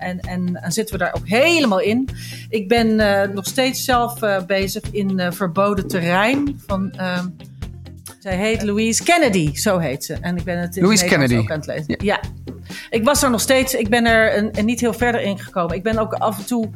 en, 0.01 0.21
en, 0.21 0.57
en 0.63 0.73
zitten 0.73 0.99
we 0.99 1.05
daar 1.05 1.15
ook 1.15 1.29
helemaal 1.29 1.81
in. 1.81 2.09
Ik 2.49 2.69
ben 2.69 2.97
nog 3.35 3.47
steeds 3.47 3.85
zelf 3.85 4.21
bezig 4.47 4.83
in 4.91 5.33
Verboden 5.33 5.89
Terrein 5.89 6.61
van... 6.67 6.93
ehm, 6.93 7.27
zij 8.19 8.37
heet 8.37 8.63
Louise 8.63 9.03
Kennedy, 9.03 9.55
zo 9.55 9.79
heet 9.79 10.05
ze. 10.05 10.15
En 10.21 10.37
ik 10.37 10.45
ben 10.45 10.59
het 10.59 10.77
in 10.77 10.83
Louise 10.83 11.05
Kennedy. 11.05 11.37
ook 11.37 11.51
aan 11.51 11.57
het 11.59 11.67
lezen. 11.67 11.95
Ja. 12.05 12.21
Ik 12.91 13.05
was 13.05 13.23
er 13.23 13.31
nog 13.31 13.41
steeds, 13.41 13.75
ik 13.75 13.89
ben 13.89 14.05
er 14.05 14.37
een, 14.37 14.59
een 14.59 14.65
niet 14.65 14.81
heel 14.81 14.93
verder 14.93 15.21
in 15.21 15.39
gekomen. 15.39 15.77
Ik 15.77 15.83
ben 15.83 15.99
ook 15.99 16.13
af 16.13 16.39
en 16.39 16.45
toe 16.45 16.71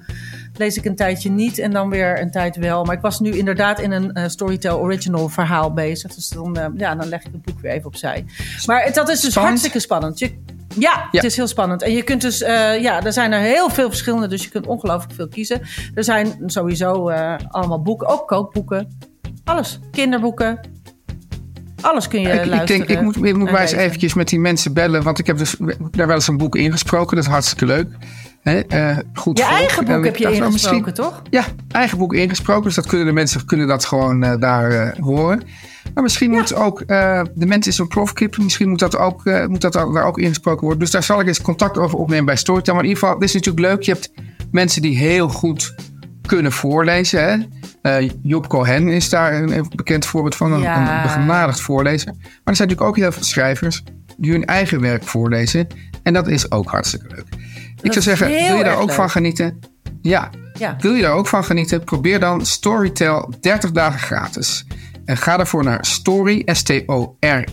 lees 0.60 0.76
ik 0.76 0.84
een 0.84 0.96
tijdje 0.96 1.30
niet 1.30 1.58
en 1.58 1.70
dan 1.70 1.90
weer 1.90 2.20
een 2.20 2.30
tijd 2.30 2.56
wel. 2.56 2.84
Maar 2.84 2.96
ik 2.96 3.00
was 3.00 3.20
nu 3.20 3.30
inderdaad 3.30 3.80
in 3.80 3.90
een 3.90 4.10
uh, 4.14 4.24
Storytel 4.26 4.78
Original 4.78 5.28
verhaal 5.28 5.72
bezig. 5.72 6.14
Dus 6.14 6.28
dan, 6.28 6.58
uh, 6.58 6.64
ja, 6.74 6.94
dan 6.94 7.08
leg 7.08 7.20
ik 7.20 7.32
het 7.32 7.42
boek 7.42 7.60
weer 7.60 7.72
even 7.72 7.86
opzij. 7.86 8.24
Maar 8.66 8.92
dat 8.92 9.08
is 9.08 9.20
dus 9.20 9.30
Spannend. 9.30 9.34
hartstikke 9.34 9.80
spannend. 9.80 10.18
Je, 10.18 10.38
ja, 10.78 11.08
het 11.10 11.24
is 11.24 11.36
heel 11.36 11.46
spannend. 11.46 11.82
En 11.82 11.92
je 11.92 12.02
kunt 12.02 12.20
dus, 12.20 12.42
uh, 12.42 12.80
ja, 12.80 13.04
er 13.04 13.12
zijn 13.12 13.32
er 13.32 13.40
heel 13.40 13.70
veel 13.70 13.88
verschillende, 13.88 14.26
dus 14.26 14.44
je 14.44 14.50
kunt 14.50 14.66
ongelooflijk 14.66 15.14
veel 15.14 15.28
kiezen. 15.28 15.60
Er 15.94 16.04
zijn 16.04 16.42
sowieso 16.46 17.10
allemaal 17.48 17.82
boeken, 17.82 18.06
ook 18.06 18.28
kookboeken. 18.28 18.98
Alles. 19.44 19.78
Kinderboeken. 19.90 20.60
Alles 21.80 22.08
kun 22.08 22.20
je 22.20 22.28
ik, 22.28 22.34
luisteren. 22.34 22.60
Ik 22.60 22.66
denk, 22.66 22.98
ik 22.98 23.00
moet, 23.04 23.24
ik 23.24 23.36
moet 23.36 23.50
maar 23.50 23.60
eens 23.60 23.72
eventjes 23.72 24.14
met 24.14 24.28
die 24.28 24.38
mensen 24.38 24.72
bellen. 24.72 25.02
Want 25.02 25.18
ik 25.18 25.26
heb 25.26 25.38
dus 25.38 25.56
daar 25.90 26.06
wel 26.06 26.16
eens 26.16 26.28
een 26.28 26.36
boek 26.36 26.56
ingesproken. 26.56 27.16
Dat 27.16 27.24
is 27.24 27.30
hartstikke 27.30 27.66
leuk. 27.66 27.88
He, 28.42 28.62
uh, 28.68 28.98
goed 29.14 29.38
je 29.38 29.44
eigen 29.44 29.84
boek 29.84 30.04
heb 30.04 30.16
je 30.16 30.24
ingesproken, 30.24 30.52
misschien, 30.52 30.94
toch? 30.94 31.22
Ja, 31.30 31.44
eigen 31.70 31.98
boek 31.98 32.14
ingesproken. 32.14 32.62
Dus 32.62 32.74
dat 32.74 32.86
kunnen 32.86 33.06
de 33.06 33.12
mensen 33.12 33.44
kunnen 33.44 33.66
dat 33.66 33.84
gewoon 33.84 34.24
uh, 34.24 34.34
daar 34.38 34.72
uh, 34.72 35.04
horen. 35.04 35.42
Maar 35.94 36.02
misschien 36.02 36.32
ja. 36.32 36.38
moet 36.38 36.54
ook, 36.54 36.86
de 36.88 37.46
mens 37.46 37.66
is 37.66 37.78
een 37.78 37.88
plofkip. 37.88 38.38
Misschien 38.38 38.68
moet 38.68 38.78
dat, 38.78 38.96
ook, 38.96 39.24
moet 39.48 39.60
dat 39.60 39.72
daar 39.72 40.04
ook 40.04 40.18
ingesproken 40.18 40.60
worden. 40.60 40.78
Dus 40.78 40.90
daar 40.90 41.02
zal 41.02 41.20
ik 41.20 41.26
eens 41.26 41.42
contact 41.42 41.78
over 41.78 41.98
opnemen 41.98 42.24
bij 42.24 42.36
Storytel. 42.36 42.74
Maar 42.74 42.82
in 42.82 42.88
ieder 42.88 43.02
geval, 43.02 43.18
dit 43.18 43.28
is 43.28 43.34
natuurlijk 43.34 43.66
leuk. 43.66 43.82
Je 43.82 43.92
hebt 43.92 44.12
mensen 44.50 44.82
die 44.82 44.96
heel 44.96 45.28
goed 45.28 45.74
kunnen 46.26 46.52
voorlezen. 46.52 47.24
Hè? 47.24 48.00
Uh, 48.02 48.10
Job 48.22 48.48
Cohen 48.48 48.88
is 48.88 49.08
daar 49.08 49.34
een, 49.34 49.56
een 49.58 49.70
bekend 49.74 50.06
voorbeeld 50.06 50.36
van, 50.36 50.52
een, 50.52 50.60
ja. 50.60 50.96
een 50.96 51.02
begenadigd 51.02 51.60
voorlezer. 51.60 52.12
Maar 52.12 52.24
er 52.44 52.56
zijn 52.56 52.68
natuurlijk 52.68 52.80
ook 52.80 52.96
heel 52.96 53.12
veel 53.12 53.24
schrijvers 53.24 53.82
die 54.16 54.32
hun 54.32 54.44
eigen 54.44 54.80
werk 54.80 55.04
voorlezen. 55.04 55.66
En 56.02 56.12
dat 56.12 56.28
is 56.28 56.50
ook 56.50 56.70
hartstikke 56.70 57.06
leuk. 57.14 57.26
Dat 57.82 57.94
Ik 57.96 58.02
zou 58.02 58.04
zeggen, 58.16 58.46
wil 58.46 58.56
je 58.56 58.64
daar 58.64 58.76
ook 58.78 58.86
leuk. 58.86 58.94
van 58.96 59.10
genieten? 59.10 59.58
Ja. 60.02 60.30
ja. 60.58 60.76
Wil 60.80 60.94
je 60.94 61.02
daar 61.02 61.12
ook 61.12 61.26
van 61.26 61.44
genieten? 61.44 61.84
Probeer 61.84 62.20
dan 62.20 62.46
Storytel 62.46 63.32
30 63.40 63.70
dagen 63.72 64.00
gratis. 64.00 64.64
En 65.04 65.16
ga 65.16 65.36
daarvoor 65.36 65.64
naar 65.64 65.78
story, 65.84 66.42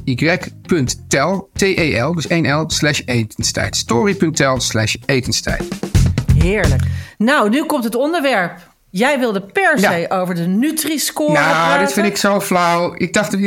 S-T-O-R-Y.tel, 0.07 1.49
T-E-L, 1.53 2.13
dus 2.15 2.27
1L, 2.27 2.65
slash 2.67 3.01
etenstijd. 3.05 3.75
Story.tel 3.75 4.59
slash 4.59 4.95
etenstijd. 5.05 5.63
Heerlijk. 6.37 6.81
Nou, 7.17 7.49
nu 7.49 7.65
komt 7.65 7.83
het 7.83 7.95
onderwerp. 7.95 8.57
Jij 8.89 9.19
wilde 9.19 9.41
per 9.41 9.79
se 9.79 9.95
ja. 9.95 10.07
over 10.17 10.35
de 10.35 10.45
Nutri-score 10.47 11.31
Nou, 11.33 11.45
praten. 11.45 11.85
dit 11.85 11.93
vind 11.93 12.07
ik 12.07 12.17
zo 12.17 12.39
flauw. 12.41 12.93
Ik 12.97 13.13
dacht, 13.13 13.37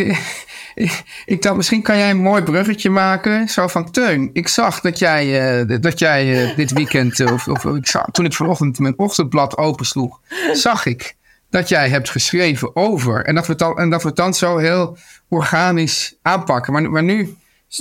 ik, 1.25 1.43
dacht, 1.43 1.57
misschien 1.57 1.83
kan 1.83 1.99
jij 1.99 2.11
een 2.11 2.23
mooi 2.23 2.43
bruggetje 2.43 2.91
maken. 2.91 3.49
Zo 3.49 3.67
van, 3.67 3.91
Teun, 3.91 4.31
ik 4.33 4.49
zag 4.49 4.81
dat 4.81 4.99
jij, 4.99 5.61
uh, 5.61 5.81
dat 5.81 5.99
jij 5.99 6.49
uh, 6.51 6.57
dit 6.57 6.73
weekend... 6.73 7.19
Uh, 7.19 7.33
of, 7.33 7.49
of 7.49 7.65
ik 7.65 7.87
zag, 7.87 8.05
toen 8.13 8.25
ik 8.25 8.33
vanochtend 8.33 8.79
mijn 8.79 8.99
ochtendblad 8.99 9.57
opensloeg... 9.57 10.21
zag 10.53 10.87
ik 10.87 11.17
dat 11.51 11.69
jij 11.69 11.89
hebt 11.89 12.11
geschreven 12.11 12.77
over... 12.77 13.25
en 13.25 13.35
dat 13.35 13.47
we 13.47 13.51
het 13.51 13.61
dan, 13.61 13.79
en 13.79 13.91
dat 13.91 14.03
we 14.03 14.09
het 14.09 14.17
dan 14.17 14.35
zo 14.35 14.57
heel 14.57 14.97
organisch 15.29 16.17
aanpakken. 16.23 16.73
Maar, 16.73 16.91
maar 16.91 17.03
nu 17.03 17.37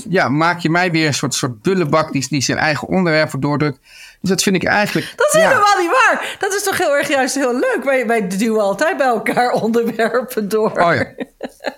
ja, 0.09 0.29
maak 0.29 0.59
je 0.59 0.69
mij 0.69 0.91
weer 0.91 1.07
een 1.07 1.13
soort, 1.13 1.33
soort 1.33 1.61
bullebak... 1.61 2.11
die, 2.11 2.27
die 2.29 2.41
zijn 2.41 2.57
eigen 2.57 2.87
onderwerpen 2.87 3.39
doordrukt... 3.39 3.79
Dus 4.21 4.29
dat 4.29 4.43
vind 4.43 4.55
ik 4.55 4.63
eigenlijk. 4.63 5.13
Dat 5.15 5.27
is 5.33 5.41
ja. 5.41 5.47
helemaal 5.47 5.77
niet 5.79 5.91
waar. 5.91 6.35
Dat 6.39 6.53
is 6.53 6.63
toch 6.63 6.77
heel 6.77 6.95
erg 6.95 7.07
juist 7.07 7.35
heel 7.35 7.53
leuk. 7.53 7.79
Wij, 7.83 8.07
wij 8.07 8.27
duwen 8.27 8.61
altijd 8.61 8.97
bij 8.97 9.07
elkaar 9.07 9.51
onderwerpen 9.63 10.49
door. 10.49 10.71
Oh 10.71 10.95
ja. 10.95 11.05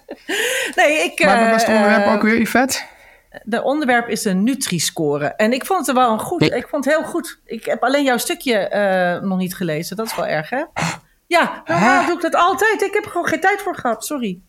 nee, 0.75 1.03
ik. 1.03 1.23
Maar 1.25 1.39
wat 1.39 1.51
was 1.51 1.65
het 1.65 1.75
onderwerp 1.75 2.05
uh, 2.05 2.13
ook 2.13 2.21
weer, 2.21 2.39
Yvette? 2.39 2.81
De 3.43 3.63
onderwerp 3.63 4.09
is 4.09 4.21
de 4.21 4.33
Nutri-score. 4.33 5.25
En 5.25 5.53
ik 5.53 5.65
vond 5.65 5.87
het 5.87 5.95
wel 5.95 6.11
een 6.11 6.19
goed. 6.19 6.41
Ik, 6.41 6.53
ik 6.53 6.67
vond 6.67 6.85
het 6.85 6.93
heel 6.93 7.03
goed. 7.03 7.39
Ik 7.45 7.65
heb 7.65 7.83
alleen 7.83 8.03
jouw 8.03 8.17
stukje 8.17 8.71
uh, 9.21 9.29
nog 9.29 9.37
niet 9.37 9.55
gelezen. 9.55 9.95
Dat 9.95 10.05
is 10.05 10.15
wel 10.15 10.27
erg, 10.27 10.49
hè? 10.49 10.63
Ja, 11.27 11.61
normaal 11.65 12.05
doe 12.05 12.15
ik 12.15 12.21
dat 12.21 12.35
altijd. 12.35 12.81
Ik 12.81 12.93
heb 12.93 13.05
er 13.05 13.11
gewoon 13.11 13.27
geen 13.27 13.39
tijd 13.39 13.61
voor 13.61 13.75
gehad. 13.75 14.05
Sorry. 14.05 14.39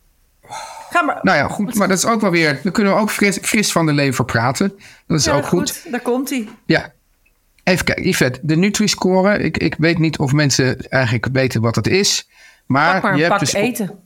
Ga 0.89 1.01
maar. 1.01 1.19
Nou 1.21 1.37
ja, 1.37 1.47
goed. 1.47 1.75
Maar 1.75 1.87
dat 1.87 1.97
is 1.97 2.05
ook 2.05 2.21
wel 2.21 2.31
weer. 2.31 2.59
Dan 2.63 2.71
kunnen 2.71 2.93
we 2.93 2.99
ook 2.99 3.11
fris, 3.11 3.37
fris 3.41 3.71
van 3.71 3.85
de 3.85 3.93
lever 3.93 4.25
praten. 4.25 4.73
Dat 5.07 5.19
is 5.19 5.25
ja, 5.25 5.33
ook 5.33 5.45
goed. 5.45 5.71
goed. 5.71 5.91
Daar 5.91 6.01
komt 6.01 6.29
hij. 6.29 6.47
Ja. 6.65 6.91
Even 7.63 7.85
kijken, 7.85 8.07
Yvette, 8.07 8.39
de 8.41 8.55
Nutri-score. 8.55 9.37
Ik, 9.37 9.57
ik 9.57 9.75
weet 9.77 9.97
niet 9.97 10.17
of 10.17 10.33
mensen 10.33 10.89
eigenlijk 10.89 11.27
weten 11.31 11.61
wat 11.61 11.75
het 11.75 11.87
is. 11.87 12.29
Maar, 12.65 12.93
pak 12.93 13.01
maar 13.01 13.11
een 13.11 13.17
je 13.17 13.27
pak 13.27 13.39
hebt 13.39 13.51
dus, 13.51 13.61
eten. 13.61 13.99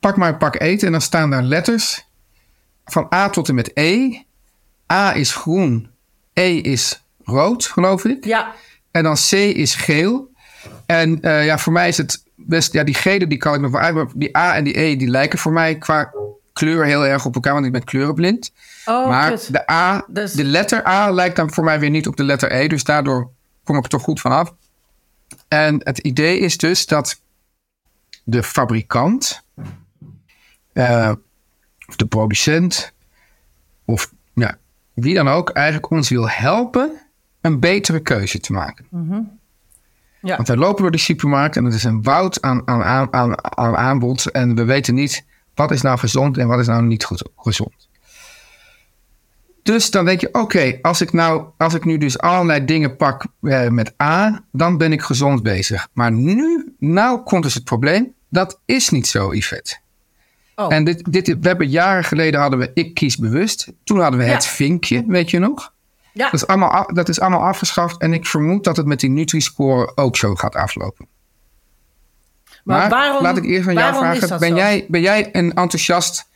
Pak 0.00 0.16
maar 0.16 0.28
een 0.28 0.38
pak 0.38 0.60
eten 0.60 0.86
en 0.86 0.92
dan 0.92 1.00
staan 1.00 1.30
daar 1.30 1.42
letters 1.42 2.06
van 2.84 3.06
A 3.14 3.28
tot 3.28 3.48
en 3.48 3.54
met 3.54 3.70
E. 3.74 4.18
A 4.92 5.14
is 5.14 5.34
groen, 5.34 5.90
E 6.32 6.56
is 6.56 7.02
rood, 7.24 7.66
geloof 7.66 8.04
ik. 8.04 8.24
Ja. 8.24 8.54
En 8.90 9.02
dan 9.02 9.14
C 9.14 9.32
is 9.32 9.74
geel. 9.74 10.32
En 10.86 11.18
uh, 11.22 11.44
ja, 11.44 11.58
voor 11.58 11.72
mij 11.72 11.88
is 11.88 11.96
het 11.96 12.23
best... 12.46 12.72
Ja, 12.72 12.84
die 12.84 12.94
gele 12.94 13.26
die 13.26 13.38
kan 13.38 13.54
ik 13.54 13.60
nog 13.60 13.70
wel 13.70 13.80
uit. 13.80 13.94
Maar 13.94 14.06
die 14.14 14.36
A 14.36 14.54
en 14.54 14.64
die 14.64 14.78
E 14.80 14.96
die 14.96 15.08
lijken 15.08 15.38
voor 15.38 15.52
mij 15.52 15.78
qua 15.78 16.12
kleur 16.52 16.84
heel 16.84 17.06
erg 17.06 17.24
op 17.24 17.34
elkaar. 17.34 17.52
Want 17.52 17.66
ik 17.66 17.72
ben 17.72 17.84
kleurenblind. 17.84 18.52
Oh, 18.84 19.08
maar 19.08 19.30
kut. 19.30 19.52
de, 19.52 19.70
A, 19.70 20.04
Dus- 20.08 20.32
de 20.32 20.44
letter 20.44 20.86
A 20.86 21.10
lijkt 21.10 21.36
dan 21.36 21.52
voor 21.52 21.64
mij 21.64 21.80
weer 21.80 21.90
niet 21.90 22.06
op 22.06 22.16
de 22.16 22.24
letter 22.24 22.52
E. 22.52 22.68
Dus 22.68 22.84
daardoor 22.84 23.30
kom 23.64 23.76
ik 23.76 23.82
er 23.82 23.88
toch 23.88 24.02
goed 24.02 24.20
vanaf. 24.20 24.54
En 25.48 25.80
het 25.84 25.98
idee 25.98 26.38
is 26.38 26.56
dus 26.56 26.86
dat 26.86 27.20
de 28.24 28.42
fabrikant, 28.42 29.42
uh, 30.72 31.12
of 31.86 31.96
de 31.96 32.06
producent, 32.06 32.92
of 33.84 34.12
ja, 34.34 34.58
wie 34.94 35.14
dan 35.14 35.28
ook, 35.28 35.50
eigenlijk 35.50 35.90
ons 35.90 36.08
wil 36.08 36.28
helpen 36.28 37.00
een 37.40 37.60
betere 37.60 38.00
keuze 38.00 38.40
te 38.40 38.52
maken. 38.52 38.86
Mm-hmm. 38.90 39.38
Ja. 40.24 40.36
Want 40.36 40.48
wij 40.48 40.56
lopen 40.56 40.82
door 40.82 40.90
de 40.90 40.98
supermarkt 40.98 41.56
en 41.56 41.64
het 41.64 41.74
is 41.74 41.84
een 41.84 42.02
woud 42.02 42.42
aan, 42.42 42.68
aan, 42.68 42.82
aan, 42.82 43.12
aan, 43.12 43.56
aan 43.56 43.76
aanbod. 43.76 44.30
En 44.30 44.54
we 44.54 44.64
weten 44.64 44.94
niet 44.94 45.24
wat 45.54 45.70
is 45.70 45.82
nou 45.82 45.98
gezond 45.98 46.38
en 46.38 46.48
wat 46.48 46.58
is 46.58 46.66
nou 46.66 46.82
niet 46.82 47.04
goed, 47.04 47.22
gezond. 47.36 47.88
Dus 49.62 49.90
dan 49.90 50.04
denk 50.04 50.20
je, 50.20 50.28
oké, 50.28 50.38
okay, 50.38 50.78
als 50.82 51.00
ik 51.00 51.12
nou, 51.12 51.44
als 51.56 51.74
ik 51.74 51.84
nu 51.84 51.98
dus 51.98 52.18
allerlei 52.18 52.64
dingen 52.64 52.96
pak 52.96 53.26
eh, 53.40 53.68
met 53.68 53.94
A, 54.02 54.44
dan 54.52 54.78
ben 54.78 54.92
ik 54.92 55.02
gezond 55.02 55.42
bezig. 55.42 55.88
Maar 55.92 56.12
nu, 56.12 56.74
nou 56.78 57.20
komt 57.22 57.42
dus 57.42 57.54
het 57.54 57.64
probleem, 57.64 58.12
dat 58.28 58.60
is 58.64 58.88
niet 58.88 59.06
zo, 59.06 59.34
Yvette. 59.34 59.76
Oh. 60.54 60.72
En 60.72 60.84
dit, 60.84 61.12
dit, 61.12 61.26
we 61.26 61.48
hebben 61.48 61.68
jaren 61.68 62.04
geleden 62.04 62.40
hadden 62.40 62.58
we 62.58 62.70
Ik 62.74 62.94
Kies 62.94 63.16
Bewust. 63.16 63.72
Toen 63.84 64.00
hadden 64.00 64.20
we 64.20 64.26
Ja. 64.26 64.32
het 64.32 64.46
vinkje, 64.46 65.04
weet 65.06 65.30
je 65.30 65.38
nog? 65.38 65.72
Ja. 66.14 66.24
Dat 66.24 66.32
is, 66.32 66.46
allemaal, 66.46 66.70
af- 66.70 66.86
dat 66.86 67.08
is 67.08 67.20
allemaal 67.20 67.40
afgeschaft. 67.40 68.00
En 68.00 68.12
ik 68.12 68.26
vermoed 68.26 68.64
dat 68.64 68.76
het 68.76 68.86
met 68.86 69.00
die 69.00 69.10
Nutri-score 69.10 69.92
ook 69.94 70.16
zo 70.16 70.34
gaat 70.34 70.54
aflopen. 70.54 71.06
Maar 72.64 72.78
Maar, 72.78 72.88
waarom- 72.88 73.22
laat 73.22 73.36
ik 73.36 73.44
eerst 73.44 73.68
aan 73.68 73.74
jou 73.74 73.94
vragen. 73.94 74.38
Ben 74.38 74.48
zo? 74.48 74.54
jij, 74.56 74.84
ben 74.88 75.00
jij 75.00 75.28
een 75.32 75.52
enthousiast 75.54 76.28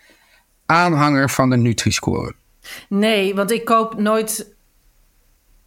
aanhanger 0.66 1.30
van 1.30 1.50
de 1.50 1.56
Nutri-score? 1.56 2.34
Nee, 2.88 3.34
want 3.34 3.50
ik 3.50 3.64
koop 3.64 3.98
nooit. 3.98 4.54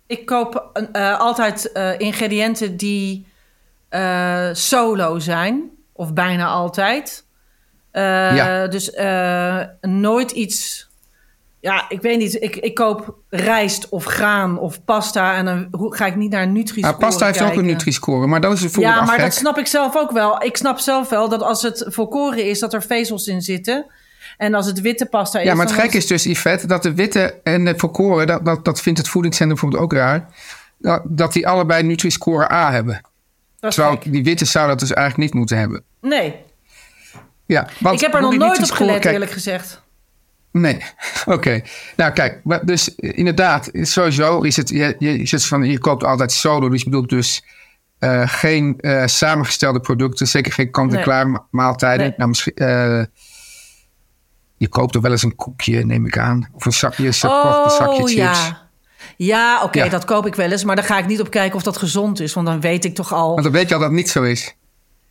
Ik 0.08 0.26
koop 0.26 0.71
eh, 0.91 1.19
altijd 1.19 1.71
eh, 1.71 2.00
ingrediënten 2.00 2.78
die 2.78 3.26
eh, 3.89 4.50
solo 4.52 5.19
zijn, 5.19 5.69
of 5.93 6.13
bijna 6.13 6.47
altijd. 6.47 7.26
Ja. 7.93 8.67
Dus 8.67 8.91
nooit 9.82 10.32
iets. 10.32 10.89
Ja, 11.62 11.86
ik 11.89 12.02
weet 12.02 12.17
niet. 12.17 12.41
Ik, 12.41 12.56
ik 12.56 12.74
koop 12.74 13.15
rijst 13.30 13.89
of 13.89 14.06
graan 14.06 14.60
of 14.60 14.84
pasta 14.84 15.36
en 15.36 15.45
dan 15.45 15.67
ga 15.71 16.06
ik 16.06 16.15
niet 16.15 16.32
naar 16.32 16.47
Nutri-score 16.47 16.97
Nou, 16.97 16.97
pasta 16.97 17.26
heeft 17.26 17.41
ook 17.41 17.56
een. 17.56 17.65
Nutri-score, 17.65 18.28
maar 18.28 18.41
dat 18.41 18.54
is 18.54 18.60
bijvoorbeeld 18.62 18.95
Ja, 18.95 19.06
maar 19.06 19.19
dat 19.19 19.34
snap 19.34 19.58
ik 19.58 19.67
zelf 19.67 19.95
ook 19.95 20.12
wel. 20.12 20.43
Ik 20.43 20.58
snap 20.58 20.80
zelf 20.80 21.10
wel 21.10 21.30
dat 21.30 21.41
als 21.41 21.62
het 21.62 21.86
volkoren 21.88 22.45
is, 22.45 22.60
dat 22.60 22.74
er 22.74 22.84
vezels 22.84 23.28
in 23.28 23.41
zitten. 23.41 23.86
En 24.38 24.54
als 24.54 24.65
het 24.65 24.82
witte 24.82 25.06
pasta 25.06 25.39
is... 25.39 25.45
Ja, 25.45 25.54
maar 25.54 25.65
het 25.65 25.76
gek 25.76 25.93
is 25.93 26.08
dus, 26.08 26.24
Yvette, 26.24 26.67
dat 26.67 26.84
de 26.84 26.93
witte 26.93 27.39
en 27.43 27.65
de 27.65 27.74
volkoren, 27.78 28.28
dat, 28.28 28.45
dat, 28.45 28.65
dat 28.65 28.82
vindt 28.82 29.00
het 29.00 29.08
voedingscentrum 29.08 29.60
bijvoorbeeld 29.60 29.91
ook 29.91 30.00
raar, 30.00 30.28
dat, 30.78 31.02
dat 31.06 31.34
die 31.34 31.47
allebei 31.47 31.84
Nutri-score 31.84 32.52
A 32.52 32.71
hebben. 32.71 33.02
Dat 33.60 33.74
Terwijl 33.74 33.95
gek. 33.95 34.12
die 34.12 34.24
witte 34.24 34.45
zou 34.45 34.67
dat 34.67 34.80
dus 34.80 34.93
eigenlijk 34.93 35.28
niet 35.28 35.39
moeten 35.39 35.58
hebben. 35.58 35.84
Nee, 36.02 36.36
Ja, 37.45 37.67
want 37.80 37.95
ik 37.95 38.02
heb 38.02 38.13
er 38.13 38.21
nog 38.21 38.38
nooit 38.38 38.63
op 38.63 38.71
gelet, 38.71 39.00
kijk, 39.00 39.13
eerlijk 39.13 39.32
gezegd. 39.32 39.82
Nee, 40.52 40.78
oké. 41.26 41.62
Nou 41.96 42.12
kijk, 42.12 42.42
dus 42.64 42.96
inderdaad, 42.96 43.70
sowieso 43.74 44.42
is 44.42 44.56
het, 44.56 44.70
je, 44.70 44.96
je, 45.00 45.26
zit 45.28 45.46
van, 45.46 45.64
je 45.64 45.80
koopt 45.80 46.04
altijd 46.04 46.32
solo, 46.32 46.70
dus 46.70 46.80
je 46.84 46.90
bedoelt 46.90 47.10
dus 47.10 47.44
eh, 48.00 48.22
geen 48.26 48.80
eh, 48.80 49.06
samengestelde 49.06 49.80
producten, 49.80 50.28
zeker 50.28 50.52
geen 50.52 50.72
kant-en-klaar 50.72 51.30
ma- 51.30 51.46
maaltijden. 51.52 52.06
Nee. 52.06 52.14
Nou, 52.18 52.30
misschien, 52.30 52.54
eh, 52.56 53.04
je 54.58 54.68
koopt 54.68 54.96
er 54.96 55.02
wel 55.02 55.12
eens 55.12 55.24
een 55.24 55.36
koekje, 55.36 55.86
neem 55.86 56.06
ik 56.06 56.18
aan, 56.18 56.50
of 56.54 56.66
een 56.66 56.74
zakje, 56.74 57.04
een 57.04 57.08
een 57.08 57.70
zakje 57.70 57.86
Oh 57.86 57.96
chips. 57.98 58.14
ja. 58.14 58.70
Ja, 59.18 59.64
oké, 59.64 59.84
Ja. 59.84 59.90
dat 59.90 60.06
koop 60.06 60.26
ik 60.26 60.36
wel 60.36 60.52
eens. 60.52 60.64
Maar 60.64 60.76
dan 60.76 60.86
ga 60.86 60.98
ik 60.98 61.08
niet 61.08 61.22
op 61.22 61.30
kijken 61.30 61.56
of 61.56 61.64
dat 61.64 61.78
gezond 61.78 62.20
is. 62.20 62.34
Want 62.34 62.48
dan 62.48 62.62
weet 62.62 62.86
ik 62.86 62.96
toch 62.96 63.14
al... 63.14 63.30
Want 63.32 63.44
dan 63.44 63.52
weet 63.52 63.68
je 63.68 63.74
al 63.74 63.80
dat 63.80 63.90
het 63.90 63.98
niet 63.98 64.10
zo 64.10 64.24
is. 64.24 64.56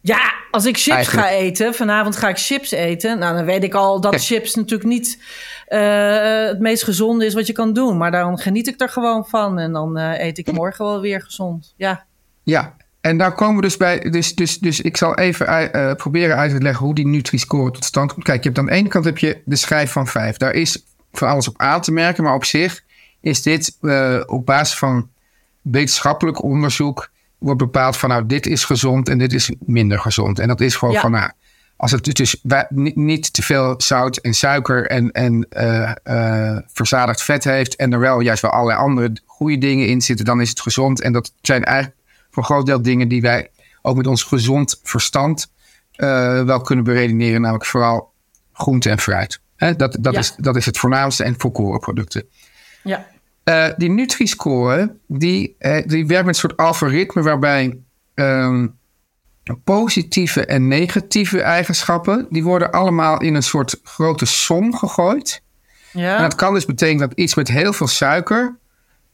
Ja, 0.02 0.32
als 0.50 0.64
ik 0.64 0.76
chips 0.76 0.96
Eigenlijk. 0.96 1.26
ga 1.26 1.32
eten, 1.34 1.74
vanavond 1.74 2.16
ga 2.16 2.28
ik 2.28 2.38
chips 2.38 2.70
eten. 2.70 3.18
Nou, 3.18 3.36
dan 3.36 3.44
weet 3.44 3.64
ik 3.64 3.74
al 3.74 4.00
dat 4.00 4.10
Kijk. 4.10 4.22
chips 4.22 4.54
natuurlijk 4.54 4.88
niet 4.88 5.18
eh, 5.66 6.44
het 6.46 6.58
meest 6.60 6.84
gezonde 6.84 7.26
is 7.26 7.34
wat 7.34 7.46
je 7.46 7.52
kan 7.52 7.72
doen. 7.72 7.96
Maar 7.96 8.10
dan 8.10 8.38
geniet 8.38 8.66
ik 8.66 8.80
er 8.80 8.88
gewoon 8.88 9.26
van. 9.26 9.58
En 9.58 9.72
dan 9.72 9.98
eh, 9.98 10.26
eet 10.26 10.38
ik 10.38 10.52
morgen 10.52 10.84
wel 10.84 11.00
weer 11.00 11.20
gezond. 11.22 11.74
Ja, 11.76 12.04
Ja, 12.42 12.76
En 13.00 13.18
daar 13.18 13.34
komen 13.34 13.56
we 13.56 13.62
dus 13.62 13.76
bij. 13.76 13.98
Dus, 13.98 14.34
dus, 14.34 14.58
dus 14.58 14.80
ik 14.80 14.96
zal 14.96 15.14
even 15.14 15.72
eh, 15.72 15.94
proberen 15.94 16.36
uit 16.36 16.50
te 16.50 16.62
leggen 16.62 16.84
hoe 16.86 16.94
die 16.94 17.06
Nutri-score 17.06 17.70
tot 17.70 17.84
stand 17.84 18.12
komt. 18.12 18.24
Kijk, 18.24 18.42
je 18.42 18.48
hebt 18.48 18.60
aan 18.60 18.66
de 18.66 18.72
ene 18.72 18.88
kant 18.88 19.04
heb 19.04 19.18
je 19.18 19.42
de 19.44 19.56
schijf 19.56 19.92
van 19.92 20.06
5. 20.06 20.36
Daar 20.36 20.54
is 20.54 20.84
van 21.12 21.28
alles 21.28 21.48
op 21.48 21.54
aan 21.58 21.80
te 21.80 21.92
merken. 21.92 22.24
Maar 22.24 22.34
op 22.34 22.44
zich 22.44 22.82
is 23.20 23.42
dit 23.42 23.76
op 24.26 24.46
basis 24.46 24.78
van 24.78 25.08
wetenschappelijk 25.62 26.42
onderzoek. 26.42 27.10
Wordt 27.40 27.58
bepaald 27.58 27.96
van 27.96 28.08
nou, 28.08 28.26
dit 28.26 28.46
is 28.46 28.64
gezond 28.64 29.08
en 29.08 29.18
dit 29.18 29.32
is 29.32 29.52
minder 29.58 29.98
gezond. 29.98 30.38
En 30.38 30.48
dat 30.48 30.60
is 30.60 30.74
gewoon 30.76 30.94
Ja. 30.94 31.00
van 31.00 31.10
nou. 31.10 31.30
Als 31.76 31.90
het 31.90 32.14
dus 32.16 32.40
niet, 32.68 32.96
niet 32.96 33.32
te 33.32 33.42
veel 33.42 33.74
zout 33.76 34.16
en 34.16 34.34
suiker 34.34 34.86
en, 34.86 35.10
en 35.12 35.46
eh, 35.50 35.90
eh, 36.02 36.58
verzadigd 36.72 37.22
vet 37.22 37.44
heeft. 37.44 37.76
en 37.76 37.92
er 37.92 37.98
wel 37.98 38.20
juist 38.20 38.42
wel 38.42 38.50
allerlei 38.50 38.78
andere 38.78 39.16
goede 39.26 39.58
dingen 39.58 39.86
in 39.86 40.00
zitten, 40.00 40.24
dan 40.24 40.40
is 40.40 40.48
het 40.48 40.60
gezond. 40.60 41.00
En 41.00 41.12
dat 41.12 41.32
zijn 41.40 41.64
eigenlijk 41.64 41.96
voor 42.30 42.42
een 42.42 42.48
groot 42.48 42.66
deel 42.66 42.82
dingen 42.82 43.08
die 43.08 43.20
wij 43.20 43.50
ook 43.82 43.96
met 43.96 44.06
ons 44.06 44.22
gezond 44.22 44.80
verstand 44.82 45.52
eh, 45.92 46.42
wel 46.42 46.60
kunnen 46.60 46.84
beredeneren. 46.84 47.40
Namelijk 47.40 47.66
vooral 47.66 48.12
groente 48.52 48.90
en 48.90 48.98
fruit. 48.98 49.40
Hè, 49.56 49.76
dat, 49.76 49.96
dat, 50.00 50.12
Ja. 50.14 50.18
is, 50.20 50.34
dat 50.36 50.56
is 50.56 50.66
het 50.66 50.78
voornaamste 50.78 51.24
en 51.24 51.34
volkorenproducten. 51.38 52.24
Ja. 52.82 53.06
Eh, 53.50 53.68
die 53.76 53.90
Nutri-score, 53.90 54.96
die, 55.06 55.56
eh, 55.58 55.86
die 55.86 56.06
werkt 56.06 56.26
met 56.26 56.34
een 56.34 56.40
soort 56.40 56.56
algoritme 56.56 57.22
waarbij 57.22 57.78
ehm, 58.14 58.66
positieve 59.64 60.46
en 60.46 60.68
negatieve 60.68 61.40
eigenschappen, 61.40 62.26
die 62.30 62.44
worden 62.44 62.70
allemaal 62.70 63.20
in 63.20 63.34
een 63.34 63.42
soort 63.42 63.80
grote 63.82 64.26
som 64.26 64.74
gegooid. 64.76 65.42
Ja. 65.92 66.16
En 66.16 66.22
dat 66.22 66.34
kan 66.34 66.54
dus 66.54 66.64
betekenen 66.64 67.08
dat 67.08 67.18
iets 67.18 67.34
met 67.34 67.48
heel 67.48 67.72
veel 67.72 67.86
suiker 67.86 68.58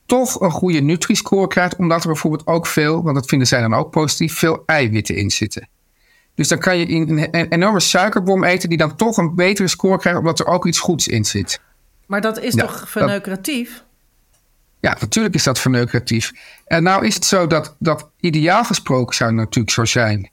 toch 0.07 0.41
een 0.41 0.51
goede 0.51 0.81
Nutri-score 0.81 1.47
krijgt, 1.47 1.77
omdat 1.77 2.01
er 2.03 2.09
bijvoorbeeld 2.09 2.47
ook 2.47 2.67
veel, 2.67 3.03
want 3.03 3.15
dat 3.15 3.27
vinden 3.27 3.49
zij 3.49 3.61
dan 3.61 3.75
ook 3.75 3.91
positief, 3.91 4.39
veel 4.39 4.63
eiwitten 4.67 5.17
in 5.17 5.31
zitten. 5.31 5.69
Dus 6.35 6.49
dan 6.49 6.59
kan 6.59 6.79
je 6.79 6.91
een, 6.91 7.49
enorme 7.49 7.81
suikerbom 7.81 8.45
eten 8.45 8.69
die 8.69 8.79
dan 8.79 8.97
toch 8.97 9.17
een 9.17 9.35
betere 9.35 9.69
score 9.69 9.99
krijgt, 9.99 10.19
omdat 10.19 10.39
er 10.39 10.47
ook 10.47 10.67
iets 10.67 10.79
goeds 10.79 11.09
in 11.09 11.25
zit. 11.25 11.61
Maar 12.07 12.21
dat 12.21 12.41
is 12.41 12.55
Ja, 12.55 12.67
toch 12.67 12.91
verneukeratief? 12.91 13.85
Ja, 14.81 14.97
natuurlijk 15.01 15.35
is 15.35 15.43
dat 15.43 15.59
verneukeratief. 15.59 16.33
En 16.67 16.83
nou 16.83 17.07
is 17.07 17.15
het 17.15 17.25
zo 17.25 17.47
dat, 17.47 17.77
dat 17.79 18.11
ideaal 18.21 18.65
gesproken 18.65 19.17
zou 19.17 19.31
het 19.31 19.39
natuurlijk 19.39 19.75
zo 19.75 19.85
zijn 19.85 20.31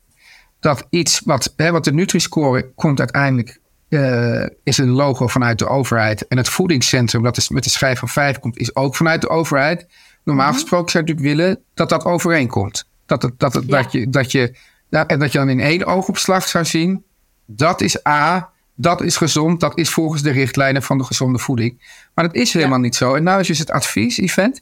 dat 0.63 0.87
iets 0.89 1.21
wat, 1.25 1.53
hè, 1.55 1.71
wat 1.71 1.83
de 1.83 1.93
Nutri-score 1.93 2.71
komt 2.75 2.99
uiteindelijk, 2.99 3.59
eh, 3.89 4.45
is 4.63 4.77
een 4.77 4.89
logo 4.89 5.27
vanuit 5.27 5.59
de 5.59 5.67
overheid. 5.67 6.27
En 6.27 6.37
het 6.37 6.49
voedingscentrum, 6.49 7.23
dat 7.23 7.37
is 7.37 7.49
met 7.49 7.63
de 7.63 7.69
schijf 7.69 7.99
van 7.99 8.09
5 8.09 8.39
komt, 8.39 8.57
is 8.57 8.75
ook 8.75 8.95
vanuit 8.95 9.21
de 9.21 9.29
overheid. 9.29 9.87
Normaal 10.23 10.45
Mhm. 10.45 10.55
gesproken 10.55 10.91
zou 10.91 11.03
je 11.03 11.09
natuurlijk 11.13 11.37
willen 11.37 11.63
dat 11.73 11.89
dat 11.89 12.05
overeenkomt. 12.05 12.85
Dat, 13.05 13.21
het, 13.21 13.39
dat, 13.39 13.53
het, 13.53 13.69
dat, 13.69 13.91
je, 13.91 14.09
dat, 14.09 14.31
je, 14.31 14.55
en 14.89 15.19
dat 15.19 15.31
je 15.31 15.37
dan 15.37 15.49
in 15.49 15.59
één 15.59 15.85
oogopslag 15.85 16.47
zou 16.47 16.65
zien, 16.65 17.03
dat 17.45 17.81
is 17.81 18.07
A, 18.07 18.49
dat 18.75 19.01
is 19.01 19.17
gezond, 19.17 19.59
dat 19.59 19.77
is 19.77 19.89
volgens 19.89 20.21
de 20.21 20.31
richtlijnen 20.31 20.83
van 20.83 20.97
de 20.97 21.03
gezonde 21.03 21.39
voeding. 21.39 21.81
Maar 22.13 22.25
dat 22.25 22.35
is 22.35 22.53
helemaal 22.53 22.79
niet 22.79 22.95
zo. 22.95 23.15
En 23.15 23.23
nou 23.23 23.39
is 23.39 23.47
dus 23.47 23.59
het 23.59 23.71
advies, 23.71 24.17
Event, 24.17 24.61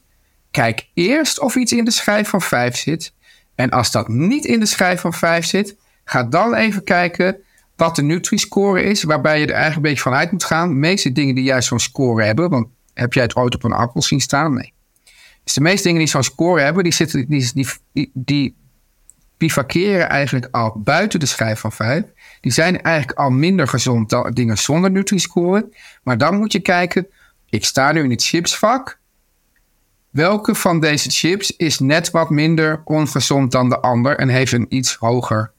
kijk 0.52 0.88
eerst 0.93 1.39
of 1.39 1.56
iets 1.56 1.71
in 1.71 1.86
de 1.86 1.91
schijf 1.91 2.30
van 2.30 2.41
5 2.41 2.76
zit. 2.76 3.13
En 3.56 3.69
als 3.69 3.91
dat 3.91 4.08
niet 4.08 4.45
in 4.45 4.60
de 4.60 4.65
schijf 4.65 5.02
van 5.02 5.13
5 5.13 5.45
zit, 5.45 5.76
ga 6.04 6.24
dan 6.24 6.54
even 6.54 6.84
kijken 6.84 7.38
wat 7.76 7.95
de 7.95 8.02
Nutri-score 8.02 8.84
is, 8.84 9.04
waarbij 9.04 9.39
je 9.39 9.45
er 9.45 9.54
eigenlijk 9.54 9.76
een 9.76 9.91
beetje 9.91 10.10
van 10.10 10.13
uit 10.13 10.32
moet 10.32 10.43
gaan. 10.43 10.69
De 10.69 10.76
meeste 10.76 11.12
dingen 11.12 11.36
die 11.36 11.43
juist 11.43 11.67
zo'n 11.67 11.80
score 11.80 12.24
hebben, 12.24 12.50
want 12.50 12.67
heb 12.93 13.13
jij 13.13 13.24
het 13.24 13.36
ooit 13.36 13.56
op 13.56 13.63
een 13.63 13.71
appel 13.71 14.02
zien 14.02 14.21
staan? 14.21 14.54
Nee. 14.54 14.74
Dus 15.43 15.54
de 15.54 15.62
meeste 15.62 15.84
dingen 15.84 16.00
die 16.00 16.10
zo'n 16.10 16.24
score 16.24 16.62
hebben, 16.62 16.84
die, 16.84 16.93
zitten, 16.93 17.28
die, 17.28 17.52
die, 17.54 17.67
die, 17.93 18.12
die 18.13 18.56
bivakeren 19.38 20.10
eigenlijk 20.10 20.47
al 20.52 20.74
buiten 20.84 21.19
de 21.19 21.26
schijf 21.26 21.60
van 21.60 21.71
5. 21.71 22.04
Die 22.41 22.51
zijn 22.51 22.82
eigenlijk 22.82 23.17
al 23.17 23.30
minder 23.30 23.67
gezond 23.67 24.10
dan 24.10 24.32
dingen 24.32 24.58
zonder 24.58 24.91
Nutri-score. 24.91 25.69
Maar 26.04 26.17
dan 26.17 26.38
moet 26.38 26.51
je 26.51 26.60
kijken, 26.60 27.08
ik 27.49 27.65
sta 27.65 27.91
nu 27.91 28.04
in 28.04 28.10
het 28.10 28.23
chipsvak. 28.23 28.99
Welke 30.10 30.56
van 30.56 30.80
deze 30.80 31.10
chips 31.10 31.56
is 31.56 31.80
net 31.80 32.12
wat 32.12 32.30
minder 32.30 32.82
ongezond 32.86 33.51
dan 33.51 33.69
de 33.69 33.80
ander 33.80 34.17
en 34.17 34.30
heeft 34.30 34.51
een 34.51 34.65
iets 34.69 34.95
hoger 34.95 35.51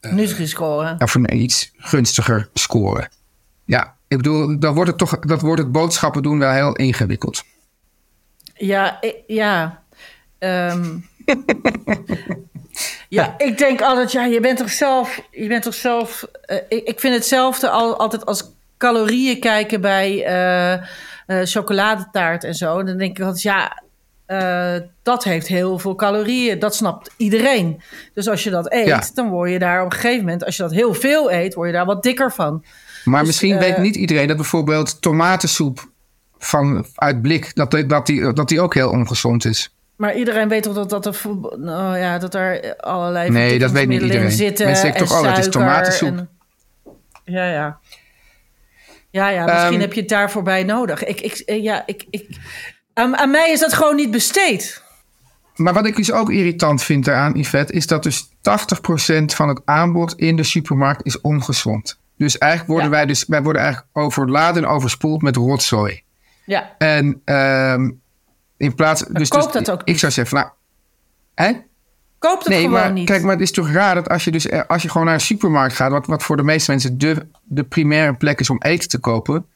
Nutri-score. 0.00 0.94
of 0.98 1.14
een 1.14 1.36
iets 1.36 1.72
gunstiger 1.76 2.48
score? 2.54 3.08
Ja, 3.64 3.96
ik 4.08 4.16
bedoel, 4.16 4.58
dan 4.58 4.74
wordt 4.74 4.90
het 4.90 4.98
toch, 4.98 5.18
dat 5.18 5.40
wordt 5.40 5.62
het 5.62 5.72
boodschappen 5.72 6.22
doen 6.22 6.38
wel 6.38 6.52
heel 6.52 6.76
ingewikkeld. 6.76 7.44
Ja, 8.54 9.00
ja. 9.26 9.82
Ehm, 10.38 10.96
ja, 13.08 13.34
ik 13.38 13.58
denk 13.58 13.80
altijd, 13.82 14.12
ja, 14.12 14.24
je 14.24 14.40
bent 14.40 14.58
toch 14.58 14.70
zelf, 14.70 15.22
je 15.30 15.46
bent 15.48 15.62
toch 15.62 15.74
zelf. 15.74 16.26
eh, 16.42 16.56
ik, 16.68 16.88
ik 16.88 17.00
vind 17.00 17.14
hetzelfde 17.14 17.68
al, 17.70 17.96
altijd 17.98 18.26
als 18.26 18.50
calorieën 18.78 19.40
kijken 19.40 19.80
bij 19.80 20.24
eh, 20.24 20.72
eh, 20.72 20.82
chocoladetaart 21.26 22.44
en 22.44 22.54
zo. 22.54 22.82
Dan 22.82 22.98
denk 22.98 23.18
ik 23.18 23.24
altijd, 23.24 23.42
ja, 23.42 23.82
dat 25.02 25.24
heeft 25.24 25.46
heel 25.46 25.78
veel 25.78 25.94
calorieën. 25.94 26.58
Dat 26.58 26.74
snapt 26.74 27.10
iedereen. 27.16 27.80
Dus 28.14 28.28
als 28.28 28.44
je 28.44 28.50
dat 28.50 28.72
eet, 28.72 28.86
Ja. 28.86 29.02
dan 29.14 29.28
word 29.28 29.50
je 29.50 29.58
daar 29.58 29.84
op 29.84 29.92
een 29.92 29.98
gegeven 29.98 30.24
moment, 30.24 30.44
als 30.44 30.56
je 30.56 30.62
dat 30.62 30.72
heel 30.72 30.94
veel 30.94 31.32
eet, 31.32 31.54
word 31.54 31.66
je 31.68 31.74
daar 31.74 31.84
wat 31.86 32.02
dikker 32.02 32.32
van. 32.32 32.64
Maar 33.04 33.18
Dus, 33.18 33.28
misschien 33.28 33.58
weet 33.58 33.78
niet 33.78 33.96
iedereen 33.96 34.26
dat 34.26 34.36
bijvoorbeeld 34.36 35.02
tomatensoep 35.02 35.90
van, 36.38 36.86
uit 36.94 37.22
blik, 37.22 37.54
dat, 37.54 37.70
dat, 37.86 38.06
die, 38.06 38.32
dat 38.32 38.48
die 38.48 38.60
ook 38.60 38.74
heel 38.74 38.90
ongezond 38.90 39.44
is. 39.44 39.74
Maar 40.02 40.14
iedereen 40.14 40.48
weet 40.48 40.62
toch 40.62 40.74
dat, 40.74 40.90
dat, 40.90 41.06
er, 41.06 41.16
nou 41.56 41.98
ja, 41.98 42.18
dat 42.18 42.34
er 42.34 42.76
allerlei 42.76 43.30
Nee, 43.30 43.58
dat 43.58 43.70
weet 43.70 43.88
niet 43.88 44.02
iedereen. 44.02 44.30
zitten. 44.30 44.66
Mensen 44.66 44.84
denken 44.84 45.00
en 45.02 45.06
toch, 45.08 45.20
oh, 45.20 45.28
het 45.28 45.38
is 45.38 45.48
tomatensoep. 45.52 46.08
en- 46.16 46.28
Ja, 47.24 47.50
ja. 47.50 47.78
Ja, 49.10 49.28
ja, 49.28 49.44
misschien 49.44 49.72
Ehm, 49.72 49.80
heb 49.80 49.92
je 49.92 50.00
het 50.00 50.08
daarvoor 50.08 50.42
bij 50.42 50.62
nodig. 50.64 51.04
Ik, 51.04 51.20
ik, 51.20 51.32
eh, 51.32 51.62
ja, 51.62 51.82
ik, 51.86 52.04
ik, 52.10 52.26
aan, 52.94 53.16
aan 53.16 53.30
mij 53.30 53.50
is 53.52 53.60
dat 53.60 53.72
gewoon 53.72 53.96
niet 53.96 54.10
besteed. 54.10 54.82
Maar 55.56 55.72
wat 55.74 55.86
ik 55.86 55.96
dus 55.96 56.12
ook 56.12 56.30
irritant 56.30 56.82
vind 56.82 57.04
daaraan, 57.04 57.34
Yvette, 57.38 57.72
is 57.72 57.86
dat 57.86 58.02
dus 58.02 58.28
80% 58.40 59.34
van 59.34 59.48
het 59.48 59.60
aanbod 59.64 60.14
in 60.14 60.36
de 60.36 60.42
supermarkt 60.44 61.06
is 61.06 61.20
ongezond. 61.20 61.98
Dus 62.16 62.38
eigenlijk 62.38 62.72
worden 62.72 62.90
Ja. 62.90 62.96
wij 62.96 63.06
dus, 63.06 63.24
wij 63.26 63.42
worden 63.42 63.62
eigenlijk 63.62 63.90
overladen 63.96 64.62
en 64.64 64.68
overspoeld 64.68 65.22
met 65.22 65.36
rotzooi. 65.36 66.02
Ja, 66.44 66.74
En 66.78 67.20
ehm, 67.24 67.90
in 68.62 68.74
plaats, 68.74 69.04
dus, 69.08 69.28
koop 69.28 69.52
dus 69.52 69.64
dat 69.64 69.70
ook 69.70 69.82
ik 69.84 69.98
zou 69.98 70.12
zeggen, 70.12 70.36
nou, 70.36 70.48
hè? 71.34 71.52
koop 72.18 72.38
het 72.38 72.48
Nee, 72.48 72.62
gewoon 72.62 72.80
maar 72.80 72.92
niet. 72.92 73.06
kijk, 73.06 73.22
maar 73.22 73.32
het 73.32 73.40
is 73.40 73.50
toch 73.50 73.70
raar 73.70 73.94
dat 73.94 74.08
als 74.08 74.24
je 74.24 74.30
dus 74.30 74.46
eh, 74.46 74.60
als 74.66 74.82
je 74.82 74.88
gewoon 74.88 75.06
naar 75.06 75.14
een 75.14 75.20
supermarkt 75.20 75.74
gaat, 75.74 75.90
wat, 75.90 76.06
wat 76.06 76.22
voor 76.22 76.36
de 76.36 76.42
meeste 76.42 76.70
mensen 76.70 76.98
de, 76.98 77.26
de 77.42 77.62
primaire 77.62 78.14
plek 78.14 78.40
is 78.40 78.50
om 78.50 78.62
eten 78.62 78.88
te 78.88 78.98
kopen, 78.98 79.46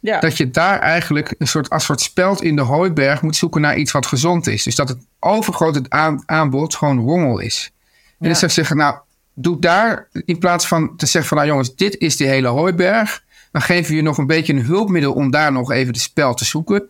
ja. 0.00 0.20
dat 0.20 0.36
je 0.36 0.50
daar 0.50 0.78
eigenlijk 0.78 1.34
een 1.38 1.48
soort, 1.48 1.70
als 1.70 1.84
soort 1.84 2.00
speld 2.00 2.42
in 2.42 2.56
de 2.56 2.62
hooiberg 2.62 3.22
moet 3.22 3.36
zoeken 3.36 3.60
naar 3.60 3.76
iets 3.76 3.92
wat 3.92 4.06
gezond 4.06 4.46
is. 4.46 4.62
Dus 4.62 4.74
dat 4.74 4.88
het 4.88 4.98
overgrote 5.20 5.82
aan, 5.88 6.22
aanbod 6.26 6.74
gewoon 6.74 6.98
rommel 6.98 7.38
is. 7.38 7.72
En 7.74 8.14
Ja. 8.18 8.28
dus 8.28 8.38
zou 8.38 8.50
ik 8.50 8.56
zeggen, 8.56 8.76
nou, 8.76 8.96
doe 9.34 9.58
daar 9.60 10.08
in 10.24 10.38
plaats 10.38 10.66
van 10.66 10.96
te 10.96 11.06
zeggen 11.06 11.28
van, 11.28 11.36
nou 11.36 11.48
jongens, 11.50 11.74
dit 11.74 11.98
is 11.98 12.16
die 12.16 12.26
hele 12.26 12.48
hooiberg. 12.48 13.22
Dan 13.52 13.62
geven 13.62 13.90
we 13.90 13.96
je 13.96 14.02
nog 14.02 14.18
een 14.18 14.26
beetje 14.26 14.52
een 14.52 14.64
hulpmiddel 14.64 15.12
om 15.12 15.30
daar 15.30 15.52
nog 15.52 15.70
even 15.70 15.92
de 15.92 15.98
spel 15.98 16.34
te 16.34 16.44
zoeken. 16.44 16.88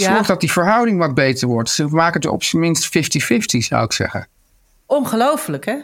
Ja. 0.00 0.14
Zorg 0.14 0.26
dat 0.26 0.40
die 0.40 0.52
verhouding 0.52 0.98
wat 0.98 1.14
beter 1.14 1.48
wordt. 1.48 1.70
Ze 1.70 1.86
maken 1.86 2.20
het 2.20 2.30
op 2.30 2.42
zijn 2.42 2.62
minst 2.62 2.86
50-50, 2.86 3.58
zou 3.58 3.84
ik 3.84 3.92
zeggen. 3.92 4.26
Ongelooflijk, 4.86 5.64
hè? 5.64 5.76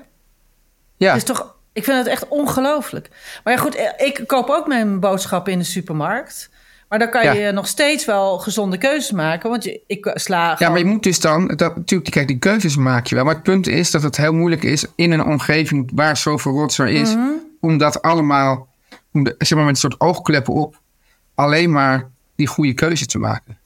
Ja. 0.97 1.09
Het 1.09 1.17
is 1.17 1.25
toch, 1.25 1.55
ik 1.73 1.85
vind 1.85 1.97
het 1.99 2.07
echt 2.07 2.29
ongelooflijk. 2.29 3.09
Maar 3.45 3.53
ja, 3.55 3.61
goed, 3.61 3.75
eh, 3.75 4.07
ik 4.07 4.23
koop 4.27 4.49
ook 4.49 4.67
mijn 4.67 5.01
boodschappen 5.01 5.53
in 5.53 5.59
de 5.59 5.65
supermarkt. 5.65 6.51
Maar 6.89 6.99
dan 6.99 7.11
kan 7.11 7.23
Ja. 7.25 7.33
je 7.33 7.53
nog 7.53 7.67
steeds 7.69 8.05
wel 8.05 8.39
gezonde 8.39 8.79
keuzes 8.79 9.11
maken. 9.13 9.51
Want 9.51 9.65
je, 9.65 9.81
ik 9.87 10.11
sla 10.15 10.57
Ja, 10.59 10.69
maar 10.69 10.79
je 10.79 10.85
moet 10.85 11.03
dus 11.03 11.21
dan, 11.21 11.47
dat, 11.47 11.77
natuurlijk, 11.77 12.11
kijk, 12.11 12.27
die 12.29 12.39
keuzes 12.39 12.77
maak 12.77 13.07
je 13.07 13.15
wel. 13.15 13.25
Maar 13.25 13.35
het 13.35 13.43
punt 13.43 13.67
is 13.67 13.91
dat 13.91 14.03
het 14.03 14.17
heel 14.17 14.33
moeilijk 14.33 14.63
is 14.63 14.85
in 14.95 15.13
een 15.13 15.25
omgeving 15.25 15.91
waar 15.95 16.17
zoveel 16.17 16.53
rotzooi 16.53 16.95
is, 17.01 17.15
Mhm. 17.15 17.29
om 17.61 17.79
dat 17.79 18.03
allemaal, 18.03 18.69
om 19.13 19.25
de, 19.25 19.35
zeg 19.39 19.51
maar 19.59 19.67
met 19.67 19.75
een 19.75 19.81
soort 19.81 20.01
oogkleppen 20.01 20.55
op, 20.55 20.81
alleen 21.35 21.73
maar 21.73 22.11
die 22.37 22.47
goede 22.47 22.75
keuze 22.75 23.07
te 23.07 23.19
maken. 23.19 23.59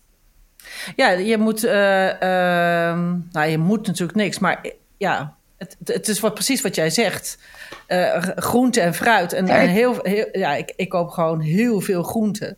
Ja, 0.97 1.09
je 1.11 1.39
moet. 1.39 1.65
eh, 1.65 2.09
ehm, 2.23 3.19
nou, 3.33 3.49
je 3.49 3.59
moet 3.59 3.87
natuurlijk 3.87 4.19
niks. 4.19 4.39
Maar 4.39 4.65
ja, 4.97 5.35
het, 5.59 5.77
het 5.85 6.09
is 6.09 6.21
wat, 6.21 6.35
precies 6.35 6.61
wat 6.61 6.75
jij 6.75 6.91
zegt. 6.91 7.39
Eh, 7.87 8.23
groente 8.37 8.81
en 8.81 8.95
fruit. 8.95 9.33
En, 9.33 9.49
en 9.49 9.69
heel, 9.69 9.99
heel, 10.03 10.29
ja, 10.33 10.55
ik, 10.55 10.73
ik 10.77 10.89
koop 10.89 11.09
gewoon 11.09 11.41
heel 11.41 11.81
veel 11.81 12.03
groente. 12.03 12.57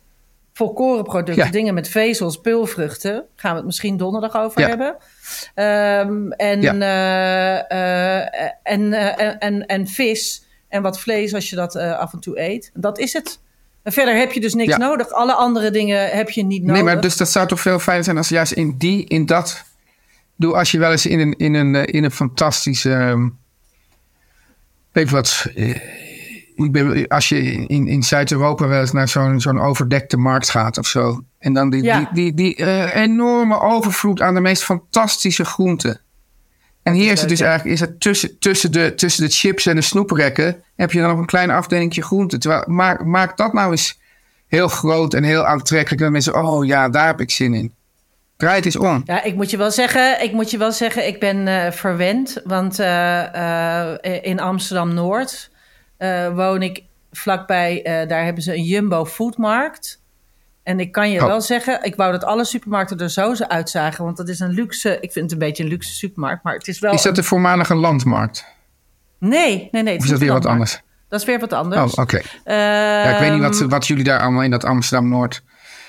Volkorenproducten, 0.53 1.45
Ja. 1.45 1.51
dingen 1.51 1.73
met 1.73 1.87
vezels, 1.87 2.37
peulvruchten. 2.41 3.23
Gaan 3.35 3.51
we 3.51 3.57
het 3.57 3.65
misschien 3.65 3.97
donderdag 3.97 4.35
over 4.37 4.61
Ja. 4.61 4.67
hebben. 4.67 4.95
Ehm, 5.55 6.31
en, 6.31 6.61
Ja. 6.61 7.67
eh, 7.67 8.49
en, 8.63 8.93
en, 8.93 9.39
en, 9.39 9.65
en 9.65 9.87
vis 9.87 10.45
en 10.67 10.81
wat 10.81 10.99
vlees 10.99 11.33
als 11.33 11.49
je 11.49 11.55
dat 11.55 11.75
af 11.75 12.13
en 12.13 12.19
toe 12.19 12.39
eet. 12.41 12.71
Dat 12.73 12.99
is 12.99 13.13
het. 13.13 13.39
En 13.83 13.91
verder 13.91 14.15
heb 14.17 14.31
je 14.31 14.39
dus 14.39 14.53
niks 14.53 14.69
Ja. 14.69 14.77
nodig. 14.77 15.09
Alle 15.11 15.33
andere 15.33 15.71
dingen 15.71 16.09
heb 16.09 16.29
je 16.29 16.43
niet 16.43 16.61
nodig. 16.61 16.75
Nee, 16.75 16.83
maar 16.93 17.01
dus 17.01 17.17
dat 17.17 17.29
zou 17.31 17.47
toch 17.47 17.59
veel 17.59 17.79
fijner 17.79 18.03
zijn 18.03 18.17
als 18.17 18.29
juist 18.29 18.51
in 18.51 18.75
die, 18.77 19.05
in 19.05 19.25
dat, 19.25 19.63
Doe 20.35 20.53
als 20.57 20.71
je 20.71 20.79
wel 20.79 20.91
eens 20.91 21.05
in 21.05 21.19
een, 21.19 21.33
in 21.37 21.53
een, 21.53 21.75
eh, 21.75 21.93
in 21.95 22.03
een 22.03 22.11
fantastische. 22.11 23.31
weet 24.91 25.09
je 25.09 25.15
wat. 25.15 25.45
eh, 25.55 25.75
Ik 26.55 26.71
ben, 26.71 27.07
als 27.07 27.29
je 27.29 27.41
in, 27.67 27.87
in 27.87 28.03
Zuid-Europa 28.03 28.67
wel 28.67 28.79
eens 28.79 28.91
naar 28.91 29.07
zo'n 29.07 29.41
zo'n 29.41 29.59
overdekte 29.59 30.17
markt 30.17 30.49
gaat 30.49 30.77
of 30.77 30.87
zo. 30.87 31.23
En 31.39 31.53
dan 31.53 31.69
die, 31.69 31.83
Ja. 31.83 31.97
die, 31.97 32.07
die, 32.13 32.33
die 32.33 32.55
eh, 32.65 32.95
enorme 33.03 33.59
overvloed 33.59 34.21
aan 34.21 34.33
de 34.33 34.39
meest 34.39 34.63
fantastische 34.63 35.45
groenten. 35.45 36.01
En 36.83 36.93
hier 36.93 37.11
is 37.11 37.19
het 37.19 37.29
dus 37.29 37.39
eigenlijk, 37.39 37.73
is 37.73 37.79
het 37.79 37.99
tussen, 37.99 38.39
tussen, 38.39 38.71
de, 38.71 38.93
tussen 38.95 39.23
de 39.23 39.31
chips 39.31 39.65
en 39.65 39.75
de 39.75 39.81
snoeprekken, 39.81 40.63
heb 40.75 40.91
je 40.91 40.99
dan 40.99 41.09
nog 41.09 41.19
een 41.19 41.25
klein 41.25 41.49
afdelingje 41.49 42.01
groenten. 42.01 42.39
Terwijl, 42.39 42.63
maak, 42.67 43.03
maak 43.03 43.37
dat 43.37 43.53
nou 43.53 43.71
eens 43.71 43.99
heel 44.47 44.67
groot 44.67 45.13
en 45.13 45.23
heel 45.23 45.45
aantrekkelijk. 45.45 45.97
En 45.97 46.03
dan 46.03 46.11
mensen, 46.11 46.43
oh 46.43 46.65
ja, 46.65 46.89
daar 46.89 47.05
heb 47.05 47.19
ik 47.19 47.31
zin 47.31 47.53
in. 47.53 47.73
Draai 48.37 48.55
het 48.55 48.65
eens 48.65 48.77
om. 48.77 49.01
Ja, 49.05 49.23
ik 49.23 49.35
moet 49.35 49.49
je 49.49 49.57
wel 49.57 49.71
zeggen, 49.71 50.23
ik, 50.23 50.31
moet 50.31 50.51
je 50.51 50.57
wel 50.57 50.71
zeggen, 50.71 51.07
ik 51.07 51.19
ben 51.19 51.47
eh, 51.47 51.71
verwend. 51.71 52.41
Want 52.43 52.79
eh, 52.79 53.93
eh, 53.95 54.23
in 54.23 54.39
Amsterdam-Noord 54.39 55.51
eh, 55.97 56.35
woon 56.35 56.61
ik 56.61 56.83
vlakbij, 57.11 57.81
daar 58.07 58.23
hebben 58.23 58.43
ze 58.43 58.53
een 58.53 58.63
Jumbo 58.63 59.05
Foodmarkt. 59.05 60.01
En 60.63 60.79
ik 60.79 60.91
kan 60.91 61.09
je 61.11 61.19
Oh. 61.21 61.25
wel 61.27 61.41
zeggen, 61.41 61.83
ik 61.83 61.95
wou 61.95 62.11
dat 62.11 62.23
alle 62.23 62.45
supermarkten 62.45 62.99
er 62.99 63.09
zo 63.09 63.33
uitzagen. 63.47 64.03
Want 64.03 64.17
dat 64.17 64.29
is 64.29 64.39
een 64.39 64.51
luxe, 64.51 64.89
ik 64.99 65.11
vind 65.11 65.23
het 65.25 65.31
een 65.31 65.47
beetje 65.47 65.63
een 65.63 65.69
luxe 65.69 65.93
supermarkt. 65.93 66.43
Maar 66.43 66.53
het 66.53 66.67
is 66.67 66.79
wel... 66.79 66.93
Is 66.93 67.01
dat 67.01 67.15
de 67.15 67.23
voormalige 67.23 67.75
landmarkt? 67.75 68.45
Nee, 69.19 69.67
nee, 69.71 69.83
nee. 69.83 69.97
Of 69.97 70.03
is 70.03 70.09
dat 70.09 70.19
weer 70.19 70.31
wat 70.31 70.45
anders? 70.45 70.81
Dat 71.09 71.19
is 71.19 71.25
weer 71.25 71.39
wat 71.39 71.53
anders. 71.53 71.93
Oh, 71.93 72.03
oké. 72.03 72.21
Ja, 72.45 73.13
ik 73.13 73.19
weet 73.19 73.31
niet 73.31 73.41
wat, 73.41 73.59
Ehm, 73.59 73.69
wat 73.69 73.87
jullie 73.87 74.03
daar 74.03 74.19
allemaal 74.19 74.43
in 74.43 74.51
dat 74.51 74.63
Amsterdam-Noord... 74.65 75.43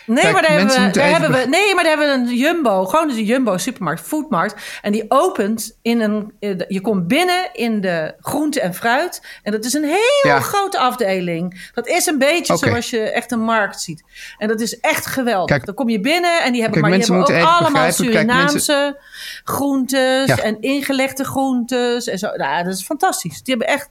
Nee, 0.07 0.21
Kijk, 0.23 0.33
maar 0.33 0.43
daar, 0.43 0.51
hebben 0.51 0.85
we, 0.87 0.91
daar 0.91 1.09
hebben 1.11 1.31
we, 1.31 1.47
nee, 1.49 1.75
maar 1.75 1.85
daar 1.85 1.97
hebben 1.99 2.25
we 2.25 2.31
een 2.31 2.37
Jumbo, 2.39 2.85
gewoon 2.85 3.11
een 3.11 3.25
Jumbo 3.25 3.57
supermarkt, 3.57 4.01
foodmarkt. 4.01 4.63
En 4.83 4.93
die 4.93 5.05
opent 5.09 5.79
in 5.83 6.01
een, 6.01 6.33
eh, 6.41 6.51
je 6.69 6.81
komt 6.81 7.09
binnen 7.09 7.49
in 7.53 7.81
de 7.81 8.15
groente 8.21 8.61
en 8.61 8.75
fruit. 8.75 9.23
En 9.43 9.53
dat 9.53 9.65
is 9.65 9.73
een 9.73 9.85
heel 9.85 10.21
Ja. 10.31 10.41
grote 10.41 10.79
afdeling. 10.79 11.71
Dat 11.75 11.87
is 11.87 12.07
een 12.07 12.19
beetje 12.19 12.57
zoals 12.57 12.91
je 12.91 13.01
echt 13.01 13.33
een 13.33 13.41
markt 13.41 13.81
ziet. 13.81 14.05
En 14.39 14.49
dat 14.49 14.61
is 14.61 14.81
echt 14.81 15.07
geweldig. 15.07 15.47
Kijk- 15.57 15.67
Dan 15.67 15.75
kom 15.75 15.89
je 15.89 16.01
binnen 16.01 16.43
en 16.43 16.53
die 16.53 16.63
hebben, 16.63 16.81
Kijk, 16.81 16.93
maar 16.93 17.07
die 17.07 17.15
hebben 17.15 17.37
ook 17.37 17.45
allemaal 17.51 17.73
begrijpen. 17.73 18.11
Kijk, 18.11 18.27
mensen- 18.27 18.61
Surinaamse 18.61 19.01
groentes 19.45 20.27
Ja. 20.29 20.39
en 20.39 20.61
ingelegde 20.61 21.25
groentes. 21.25 22.07
En 22.09 22.19
zo. 22.19 22.31
Nou, 22.37 22.65
dat 22.65 22.73
is 22.75 22.85
fantastisch. 22.85 23.43
Die 23.43 23.55
hebben 23.57 23.75
echt... 23.75 23.89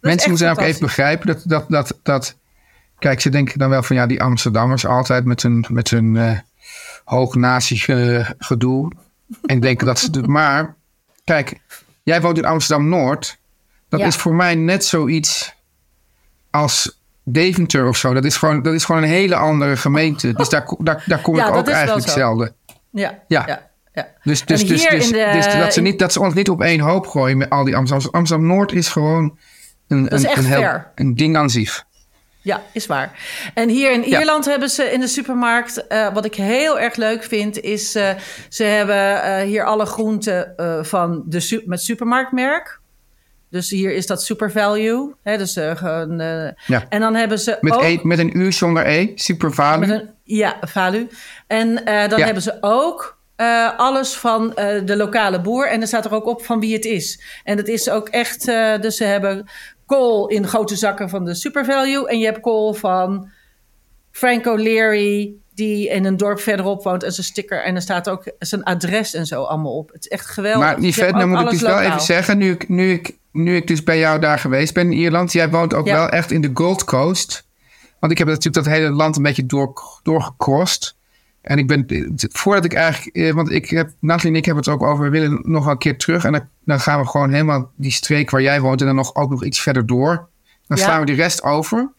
Mensen 0.00 0.30
moeten 0.30 0.50
ook 0.50 0.60
even 0.60 0.80
begrijpen 0.80 1.26
dat, 1.26 1.42
dat, 1.44 1.64
dat, 1.68 1.98
dat... 2.02 2.36
Kijk, 2.98 3.20
ze 3.20 3.28
denken 3.28 3.58
dan 3.58 3.68
wel 3.70 3.82
van 3.82 3.96
ja, 3.96 4.06
die 4.06 4.22
Amsterdammers 4.22 4.86
altijd 4.86 5.24
met 5.24 5.42
hun, 5.42 5.64
met 5.68 5.90
hun 5.90 6.16
eh 6.16 6.38
hoog 7.04 7.34
nazi 7.34 7.82
eh, 7.86 8.30
gedoe. 8.38 8.92
En 9.44 9.60
denken 9.60 9.86
dat 9.86 9.98
ze 9.98 10.06
het 10.12 10.26
Maar 10.26 10.74
kijk, 11.24 11.60
jij 12.02 12.20
woont 12.20 12.38
in 12.38 12.44
Amsterdam-Noord. 12.44 13.38
Dat 13.88 14.00
Ja. 14.00 14.06
is 14.06 14.16
voor 14.16 14.34
mij 14.34 14.54
net 14.54 14.84
zoiets 14.84 15.54
als 16.50 17.00
Deventer 17.24 17.88
of 17.88 17.96
zo. 17.96 18.14
Dat 18.14 18.24
is 18.24 18.36
gewoon, 18.36 18.62
dat 18.62 18.74
is 18.74 18.84
gewoon 18.84 19.02
een 19.02 19.08
hele 19.08 19.36
andere 19.36 19.76
gemeente. 19.76 20.32
Dus 20.32 20.48
daar, 20.48 20.66
daar, 20.78 21.04
daar 21.06 21.20
kom 21.20 21.36
Ja, 21.36 21.46
ik 21.46 21.52
dat 21.52 21.58
ook 21.58 21.68
eigenlijk 21.68 22.08
zelden. 22.08 22.54
Ja, 22.90 23.22
Ja. 23.28 23.44
ja, 23.46 23.70
ja. 23.92 24.06
Dus, 24.22 24.44
dus, 24.44 24.66
dus, 24.66 24.88
dus, 24.88 25.08
de- 25.10 25.30
dus 25.32 25.52
dat, 25.54 25.72
ze 25.72 25.80
niet, 25.80 25.98
dat 25.98 26.12
ze 26.12 26.20
ons 26.20 26.34
niet 26.34 26.50
op 26.50 26.60
één 26.62 26.80
hoop 26.80 27.06
gooien 27.06 27.36
met 27.38 27.50
al 27.50 27.64
die 27.64 27.76
Amsterdam. 27.76 28.10
Amsterdam-Noord 28.12 28.72
is 28.72 28.88
gewoon 28.88 29.38
een, 29.88 30.14
een, 30.14 30.38
een, 30.38 30.44
heel, 30.44 30.82
een 30.94 31.14
ding 31.14 31.36
aan 31.36 31.50
zich. 31.50 31.84
Ja, 32.46 32.62
is 32.72 32.86
waar. 32.86 33.12
En 33.54 33.68
hier 33.68 33.92
in 33.92 34.02
Ja. 34.08 34.18
Ierland 34.18 34.44
hebben 34.44 34.68
ze 34.68 34.84
in 34.92 35.00
de 35.00 35.06
supermarkt, 35.06 35.86
eh, 35.86 36.14
wat 36.14 36.24
ik 36.24 36.34
heel 36.34 36.78
erg 36.80 36.96
leuk 36.96 37.24
vind, 37.24 37.60
is 37.60 37.94
eh, 37.94 38.10
ze 38.48 38.64
hebben 38.64 39.22
eh, 39.22 39.42
hier 39.42 39.64
alle 39.64 39.86
groenten 39.86 40.54
van 40.82 41.22
de 41.26 41.40
su 41.40 41.62
met 41.64 41.80
supermarktmerk. 41.80 42.80
Dus 43.50 43.70
hier 43.70 43.92
is 43.92 44.06
dat 44.06 44.22
super 44.22 44.50
value. 44.50 45.14
Hè, 45.22 45.36
dus, 45.38 45.58
gewoon, 45.74 46.20
eh, 46.20 46.48
Ja. 46.66 46.84
En 46.88 47.00
dan 47.00 47.14
hebben 47.14 47.38
ze 47.38 47.58
Met, 47.60 47.74
ook... 47.74 47.82
e, 47.82 47.98
met 48.02 48.18
een 48.18 48.36
U 48.36 48.52
zonder 48.52 48.86
E, 48.86 49.12
super 49.14 49.52
value. 49.52 49.92
Een, 49.92 50.10
ja, 50.22 50.56
value. 50.60 51.08
En 51.46 51.74
dan 51.84 52.18
Ja. 52.18 52.24
hebben 52.24 52.42
ze 52.42 52.56
ook 52.60 53.14
alles 53.76 54.14
van 54.14 54.48
de 54.84 54.96
lokale 54.96 55.40
boer. 55.40 55.68
En 55.68 55.80
er 55.80 55.86
staat 55.86 56.04
er 56.04 56.14
ook 56.14 56.26
op 56.26 56.44
van 56.44 56.60
wie 56.60 56.74
het 56.74 56.84
is. 56.84 57.22
En 57.44 57.56
het 57.56 57.68
is 57.68 57.88
ook 57.90 58.08
echt... 58.08 58.44
dus 58.80 58.96
ze 58.96 59.04
hebben 59.04 59.46
kool 59.86 60.28
in 60.28 60.46
grote 60.46 60.76
zakken 60.76 61.08
van 61.08 61.24
de 61.24 61.34
Super 61.34 61.64
Value. 61.64 62.08
En 62.08 62.18
je 62.18 62.24
hebt 62.24 62.40
kool 62.40 62.74
van 62.74 63.30
Franco 64.10 64.56
Leary... 64.56 65.34
die 65.54 65.88
in 65.88 66.04
een 66.04 66.16
dorp 66.16 66.40
verderop 66.40 66.82
woont. 66.82 67.02
En 67.02 67.12
zijn 67.12 67.26
sticker. 67.26 67.64
En 67.64 67.74
er 67.74 67.82
staat 67.82 68.08
ook 68.08 68.32
zijn 68.38 68.62
adres 68.64 69.14
en 69.14 69.26
zo 69.26 69.42
allemaal 69.42 69.76
op. 69.76 69.92
Het 69.92 70.00
is 70.04 70.08
echt 70.08 70.26
geweldig. 70.26 70.60
maar 70.60 70.80
Yvette, 70.80 71.04
hebt 71.04 71.16
nou 71.16 71.28
moet 71.28 71.40
ik 71.40 71.50
dus 71.50 71.60
wel 71.60 71.80
even 71.80 72.00
zeggen, 72.00 72.38
nu 72.38 72.50
ik, 72.50 72.68
nu, 72.68 72.92
ik, 72.92 73.16
nu 73.32 73.56
ik 73.56 73.66
dus 73.66 73.82
bij 73.82 73.98
jou 73.98 74.20
daar 74.20 74.38
geweest 74.38 74.74
ben 74.74 74.92
in 74.92 74.98
Ierland. 74.98 75.32
Jij 75.32 75.50
woont 75.50 75.74
ook 75.74 75.86
Ja. 75.86 75.94
wel 75.94 76.08
echt 76.08 76.30
in 76.30 76.40
de 76.40 76.50
Gold 76.54 76.84
Coast. 76.84 77.44
Want 78.00 78.12
ik 78.12 78.18
heb 78.18 78.26
natuurlijk 78.26 78.64
dat 78.64 78.74
hele 78.74 78.90
land 78.90 79.16
een 79.16 79.22
beetje 79.22 79.46
door, 79.46 79.72
doorgekrost. 80.02 80.96
En 81.46 81.58
ik 81.58 81.66
ben, 81.66 81.86
voordat 82.16 82.64
ik 82.64 82.72
eigenlijk, 82.72 83.16
eh, 83.16 83.32
want 83.32 83.50
ik 83.50 83.70
heb, 83.70 83.90
Nathalie 84.00 84.32
en 84.32 84.38
ik 84.38 84.44
hebben 84.44 84.64
het 84.64 84.72
ook 84.72 84.82
over, 84.82 85.04
we 85.04 85.10
willen 85.10 85.40
nog 85.42 85.62
wel 85.64 85.72
een 85.72 85.78
keer 85.78 85.98
terug. 85.98 86.24
En 86.24 86.32
dan, 86.32 86.48
dan 86.64 86.80
gaan 86.80 87.00
we 87.00 87.06
gewoon 87.06 87.30
helemaal 87.30 87.70
die 87.76 87.90
streek 87.90 88.30
waar 88.30 88.42
jij 88.42 88.60
woont 88.60 88.80
en 88.80 88.86
dan 88.86 88.94
nog, 88.96 89.14
ook 89.14 89.30
nog 89.30 89.44
iets 89.44 89.60
verder 89.60 89.86
door. 89.86 90.28
Dan 90.66 90.76
Ja. 90.78 90.84
slaan 90.84 91.00
we 91.00 91.06
die 91.06 91.14
rest 91.14 91.42
over. 91.42 91.92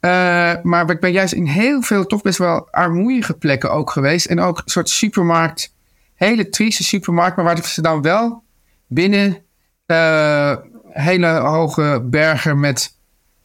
Eh, 0.00 0.52
maar 0.62 0.90
ik 0.90 1.00
ben 1.00 1.12
juist 1.12 1.32
in 1.32 1.46
heel 1.46 1.82
veel 1.82 2.06
toch 2.06 2.22
best 2.22 2.38
wel 2.38 2.68
armoeige 2.70 3.34
plekken 3.34 3.70
ook 3.72 3.90
geweest. 3.90 4.26
En 4.26 4.40
ook 4.40 4.58
een 4.58 4.70
soort 4.70 4.88
supermarkt, 4.88 5.74
hele 6.14 6.48
trieste 6.48 6.84
supermarkt, 6.84 7.36
maar 7.36 7.44
waar 7.44 7.64
ze 7.64 7.82
dan 7.82 8.02
wel 8.02 8.42
binnen 8.86 9.42
eh, 9.86 10.56
hele 10.90 11.26
hoge 11.26 12.02
bergen 12.04 12.60
met 12.60 12.96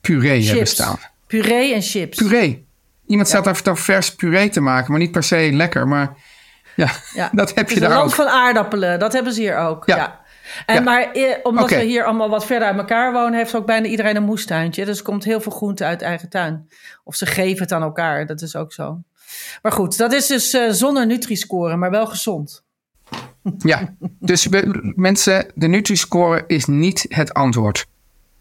puree 0.02 0.46
hebben 0.46 0.68
staan. 0.68 0.98
Puree 1.28 1.74
en 1.74 1.82
chips. 1.82 2.18
Puree. 2.18 2.70
Iemand 3.12 3.28
staat 3.30 3.44
daar 3.44 3.60
dan 3.64 3.78
vers 3.78 4.16
puree 4.16 4.50
te 4.50 4.62
maken, 4.62 4.92
maar 4.92 5.00
niet 5.00 5.12
per 5.12 5.24
se 5.24 5.50
lekker. 5.54 5.88
Maar 5.88 6.18
ja, 6.76 6.90
Ja. 7.14 7.30
dat 7.42 7.54
heb 7.56 7.70
je 7.70 7.80
daar 7.80 7.90
land 7.90 8.10
ook. 8.10 8.16
van 8.16 8.28
aardappelen. 8.28 9.00
Dat 9.00 9.14
hebben 9.14 9.34
ze 9.34 9.42
hier 9.42 9.58
ook. 9.58 9.86
Ja. 9.86 9.96
Ja. 9.96 10.20
En 10.66 10.76
Ja. 10.76 10.82
Maar 10.82 11.12
eh, 11.12 11.36
omdat 11.44 11.70
we 11.70 11.82
hier 11.82 12.04
allemaal 12.06 12.30
wat 12.30 12.46
verder 12.46 12.68
uit 12.68 12.78
elkaar 12.78 13.14
wonen, 13.14 13.34
heeft 13.34 13.56
ook 13.56 13.66
bijna 13.66 13.88
iedereen 13.88 14.16
een 14.16 14.24
moestuintje. 14.24 14.86
Dus 14.86 14.98
er 14.98 15.04
komt 15.04 15.24
heel 15.24 15.42
veel 15.42 15.52
groente 15.52 15.84
uit 15.86 16.02
eigen 16.02 16.30
tuin. 16.30 16.70
Of 17.04 17.16
ze 17.16 17.26
geven 17.26 17.62
het 17.64 17.72
aan 17.72 17.82
elkaar. 17.82 18.26
Dat 18.26 18.42
is 18.42 18.56
ook 18.56 18.74
zo. 18.74 19.02
Maar 19.62 19.72
goed, 19.72 19.98
dat 19.98 20.14
is 20.14 20.28
dus 20.28 20.54
eh, 20.54 20.70
zonder 20.70 21.06
Nutri-score, 21.06 21.76
maar 21.76 21.92
wel 21.92 22.08
gezond. 22.08 22.64
Ja, 23.58 23.94
dus 24.20 24.46
we- 24.46 24.94
mensen, 24.96 25.46
de 25.56 25.68
Nutri-score 25.68 26.44
is 26.48 26.66
niet 26.66 27.06
het 27.10 27.34
antwoord. 27.34 27.86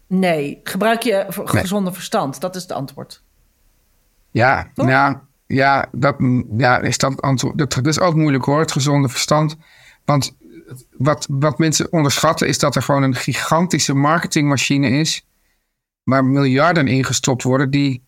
Nee, 0.07 0.59
gebruik 0.63 1.01
je 1.01 1.25
Nee. 1.35 1.45
gezonde 1.61 1.93
verstand. 1.93 2.39
Dat 2.41 2.55
is 2.55 2.61
het 2.61 2.71
antwoord. 2.71 3.23
Ja, 4.31 4.71
Toch? 4.73 4.85
nou, 4.85 5.15
ja, 5.45 5.85
dat, 5.91 6.15
ja, 6.57 6.79
is 6.79 6.97
dat 6.97 7.21
antwoord. 7.21 7.57
Dat, 7.57 7.73
dat 7.73 7.85
is 7.85 7.99
ook 7.99 8.15
moeilijk 8.15 8.45
hoor, 8.45 8.59
het 8.59 8.71
gezonde 8.71 9.09
verstand. 9.09 9.57
Want 10.05 10.35
wat, 10.97 11.27
wat 11.29 11.57
mensen 11.57 11.91
onderschatten 11.91 12.47
is 12.47 12.59
dat 12.59 12.75
er 12.75 12.81
gewoon 12.81 13.03
een 13.03 13.15
gigantische 13.15 13.93
marketingmachine 13.95 14.89
is. 14.89 15.25
Waar 16.03 16.25
miljarden 16.25 16.87
in 16.87 17.03
gestopt 17.05 17.43
worden 17.43 17.69
die. 17.69 18.03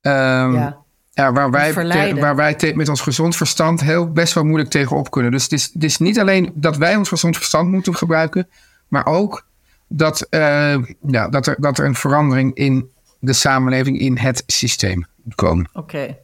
ehm, 0.00 0.52
Ja. 0.54 0.76
ja, 1.10 1.32
waar 1.32 1.50
wij, 1.50 1.72
te- 1.72 2.20
waar 2.20 2.36
wij 2.36 2.54
te- 2.54 2.72
met 2.74 2.88
ons 2.88 3.00
gezond 3.00 3.36
verstand 3.36 3.80
heel 3.80 4.12
best 4.12 4.32
wel 4.34 4.44
moeilijk 4.44 4.70
tegenop 4.70 5.10
kunnen. 5.10 5.30
Dus 5.30 5.42
het 5.42 5.52
is, 5.52 5.70
het 5.72 5.84
is 5.84 5.98
niet 5.98 6.20
alleen 6.20 6.50
dat 6.54 6.76
wij 6.76 6.96
ons 6.96 7.08
gezond 7.08 7.36
verstand 7.36 7.70
moeten 7.70 7.96
gebruiken, 7.96 8.48
maar 8.88 9.06
ook 9.06 9.46
dat, 9.88 10.20
eh, 10.30 10.76
ja, 11.06 11.28
dat, 11.28 11.46
er, 11.46 11.56
dat 11.58 11.78
er 11.78 11.84
een 11.84 11.94
verandering 11.94 12.54
in 12.54 12.90
de 13.22 13.32
samenleving, 13.32 13.98
in 13.98 14.16
het 14.18 14.42
systeem 14.46 15.04
komen. 15.34 15.68
Oké. 15.72 16.16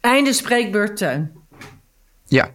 Einde 0.00 0.32
spreekbeurt, 0.32 0.96
Teun. 0.96 1.32
Ja. 2.26 2.50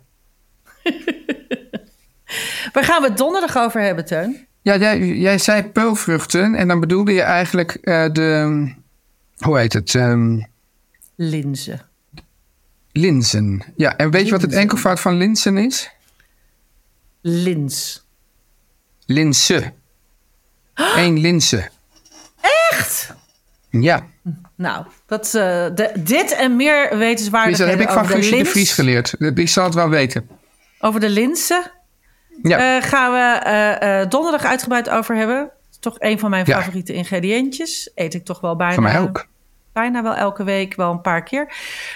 Waar 2.73 2.83
gaan 2.83 3.01
we 3.01 3.07
het 3.07 3.17
donderdag 3.17 3.57
over 3.57 3.81
hebben, 3.81 4.05
Teun? 4.05 4.47
Ja, 4.61 4.77
jij, 4.77 4.99
jij 5.07 5.37
zei 5.37 5.63
peulvruchten 5.63 6.55
en 6.55 6.67
dan 6.67 6.79
bedoelde 6.79 7.11
je 7.13 7.21
eigenlijk 7.21 7.71
eh, 7.71 8.05
de, 8.11 8.71
hoe 9.37 9.59
heet 9.59 9.73
het, 9.73 9.95
Ehm, 9.95 10.39
Linzen. 11.15 11.81
linzen. 12.91 13.61
Ja, 13.75 13.97
en 13.97 14.11
weet 14.11 14.25
je 14.25 14.31
wat 14.31 14.41
het 14.41 14.53
enkelvoud 14.53 14.99
van 14.99 15.17
linzen 15.17 15.57
is? 15.57 15.91
Lins. 17.21 18.05
Linse. 19.05 19.73
Eén 20.95 21.17
linse. 21.19 21.69
Echt? 22.77 23.13
Ja, 23.69 24.05
Nou, 24.55 24.85
dat, 25.07 25.25
eh, 25.25 25.31
de- 25.75 25.91
dit 25.95 26.31
en 26.35 26.55
meer 26.55 26.89
dus 26.89 26.97
wetenswaardigheden 26.99 27.77
dat 27.77 27.87
heb 27.87 27.87
ik 27.89 28.03
van 28.03 28.07
de 28.07 28.13
Guusje 28.13 28.43
de 28.43 28.49
Vries 28.49 28.71
geleerd. 28.73 29.35
Die 29.35 29.47
zal 29.47 29.63
het 29.63 29.73
wel 29.73 29.89
weten. 29.89 30.29
Over 30.79 30.99
de 30.99 31.09
linzen 31.09 31.71
Ja, 32.43 32.77
eh, 32.77 32.83
gaan 32.89 33.11
we 33.11 33.39
eh, 33.49 34.09
donderdag 34.09 34.43
uitgebreid 34.43 34.89
over 34.89 35.15
hebben. 35.15 35.37
Dat 35.37 35.51
is 35.71 35.77
toch 35.79 35.95
een 35.99 36.19
van 36.19 36.29
mijn 36.29 36.43
Ja. 36.47 36.57
favoriete 36.59 36.93
ingrediëntjes. 36.93 37.91
Eet 37.95 38.13
ik 38.13 38.25
toch 38.25 38.39
wel 38.41 38.55
bijna, 38.55 38.73
van 38.73 38.83
mij 38.83 38.99
ook. 38.99 39.27
bijna 39.73 40.03
wel 40.03 40.15
elke 40.15 40.43
week, 40.43 40.75
wel 40.75 40.91
een 40.91 41.01
paar 41.01 41.23
keer. 41.23 41.53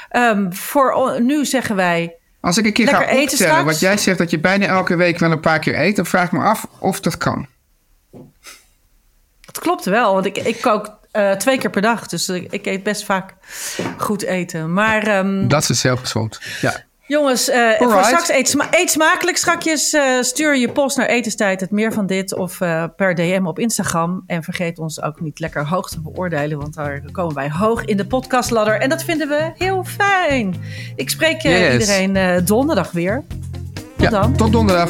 Ehm, 0.10 0.52
voor 0.52 1.16
nu 1.22 1.46
zeggen 1.46 1.76
wij 1.76 2.16
Als 2.42 2.58
ik 2.58 2.66
een 2.66 2.74
keer 2.74 2.88
ga 2.88 3.22
optellen, 3.22 3.66
wat 3.66 3.80
jij 3.80 3.98
zegt 3.98 4.18
dat 4.18 4.30
je 4.30 4.40
bijna 4.40 4.66
elke 4.66 4.96
week 4.96 5.18
wel 5.20 5.32
een 5.32 5.40
paar 5.40 5.60
keer 5.60 5.80
eet, 5.80 5.96
dan 5.96 6.06
vraag 6.06 6.26
ik 6.26 6.32
me 6.32 6.40
af 6.44 6.68
of 6.80 7.00
dat 7.00 7.18
kan. 7.18 7.48
Het 9.50 9.60
klopt 9.60 9.86
wel, 9.86 10.14
want 10.14 10.26
ik, 10.26 10.38
ik 10.38 10.62
kook 10.62 10.98
eh, 11.12 11.32
twee 11.32 11.58
keer 11.58 11.70
per 11.70 11.82
dag. 11.82 12.08
Dus 12.08 12.30
ik, 12.30 12.52
ik 12.52 12.66
eet 12.66 12.84
best 12.84 13.04
vaak 13.06 13.34
goed 13.98 14.24
eten. 14.24 14.74
Maar 14.74 15.04
ehm, 15.08 15.48
Dat 15.48 15.70
is 15.70 15.80
zelfgezond. 15.80 16.40
Ja. 16.62 16.74
jongens, 17.08 17.50
eh, 17.50 17.72
voor 17.78 17.86
Alright. 17.88 18.06
straks 18.06 18.30
eet, 18.30 18.50
sma- 18.50 18.68
eet 18.72 18.92
smakelijk. 18.92 19.38
Strakjes 19.38 19.94
eh, 19.94 20.04
stuur 20.22 20.58
je 20.58 20.72
post 20.72 20.98
naar 20.98 21.06
etenstijd, 21.08 21.60
het 21.62 21.72
meer 21.72 21.94
van 21.94 22.06
dit. 22.06 22.34
Of 22.36 22.62
eh, 22.62 22.84
per 22.96 23.16
DM 23.16 23.42
op 23.46 23.60
Instagram. 23.60 24.24
En 24.28 24.44
vergeet 24.44 24.80
ons 24.80 25.02
ook 25.02 25.20
niet 25.22 25.40
lekker 25.40 25.68
hoog 25.68 25.90
te 25.90 26.02
beoordelen. 26.02 26.58
Want 26.58 26.74
daar 26.74 27.02
komen 27.12 27.36
wij 27.36 27.50
hoog 27.52 27.86
in 27.86 27.98
de 27.98 28.06
podcastladder. 28.08 28.80
En 28.80 28.90
dat 28.90 29.04
vinden 29.04 29.28
we 29.28 29.52
heel 29.58 29.84
fijn. 29.84 30.56
Ik 30.96 31.10
spreek 31.10 31.44
eh, 31.44 31.60
Yes. 31.74 31.80
iedereen 31.82 32.16
eh, 32.16 32.46
donderdag 32.46 32.92
weer. 32.92 33.24
Tot 33.74 33.84
ja, 33.98 34.10
dan. 34.10 34.36
Tot 34.36 34.52
donderdag. 34.52 34.90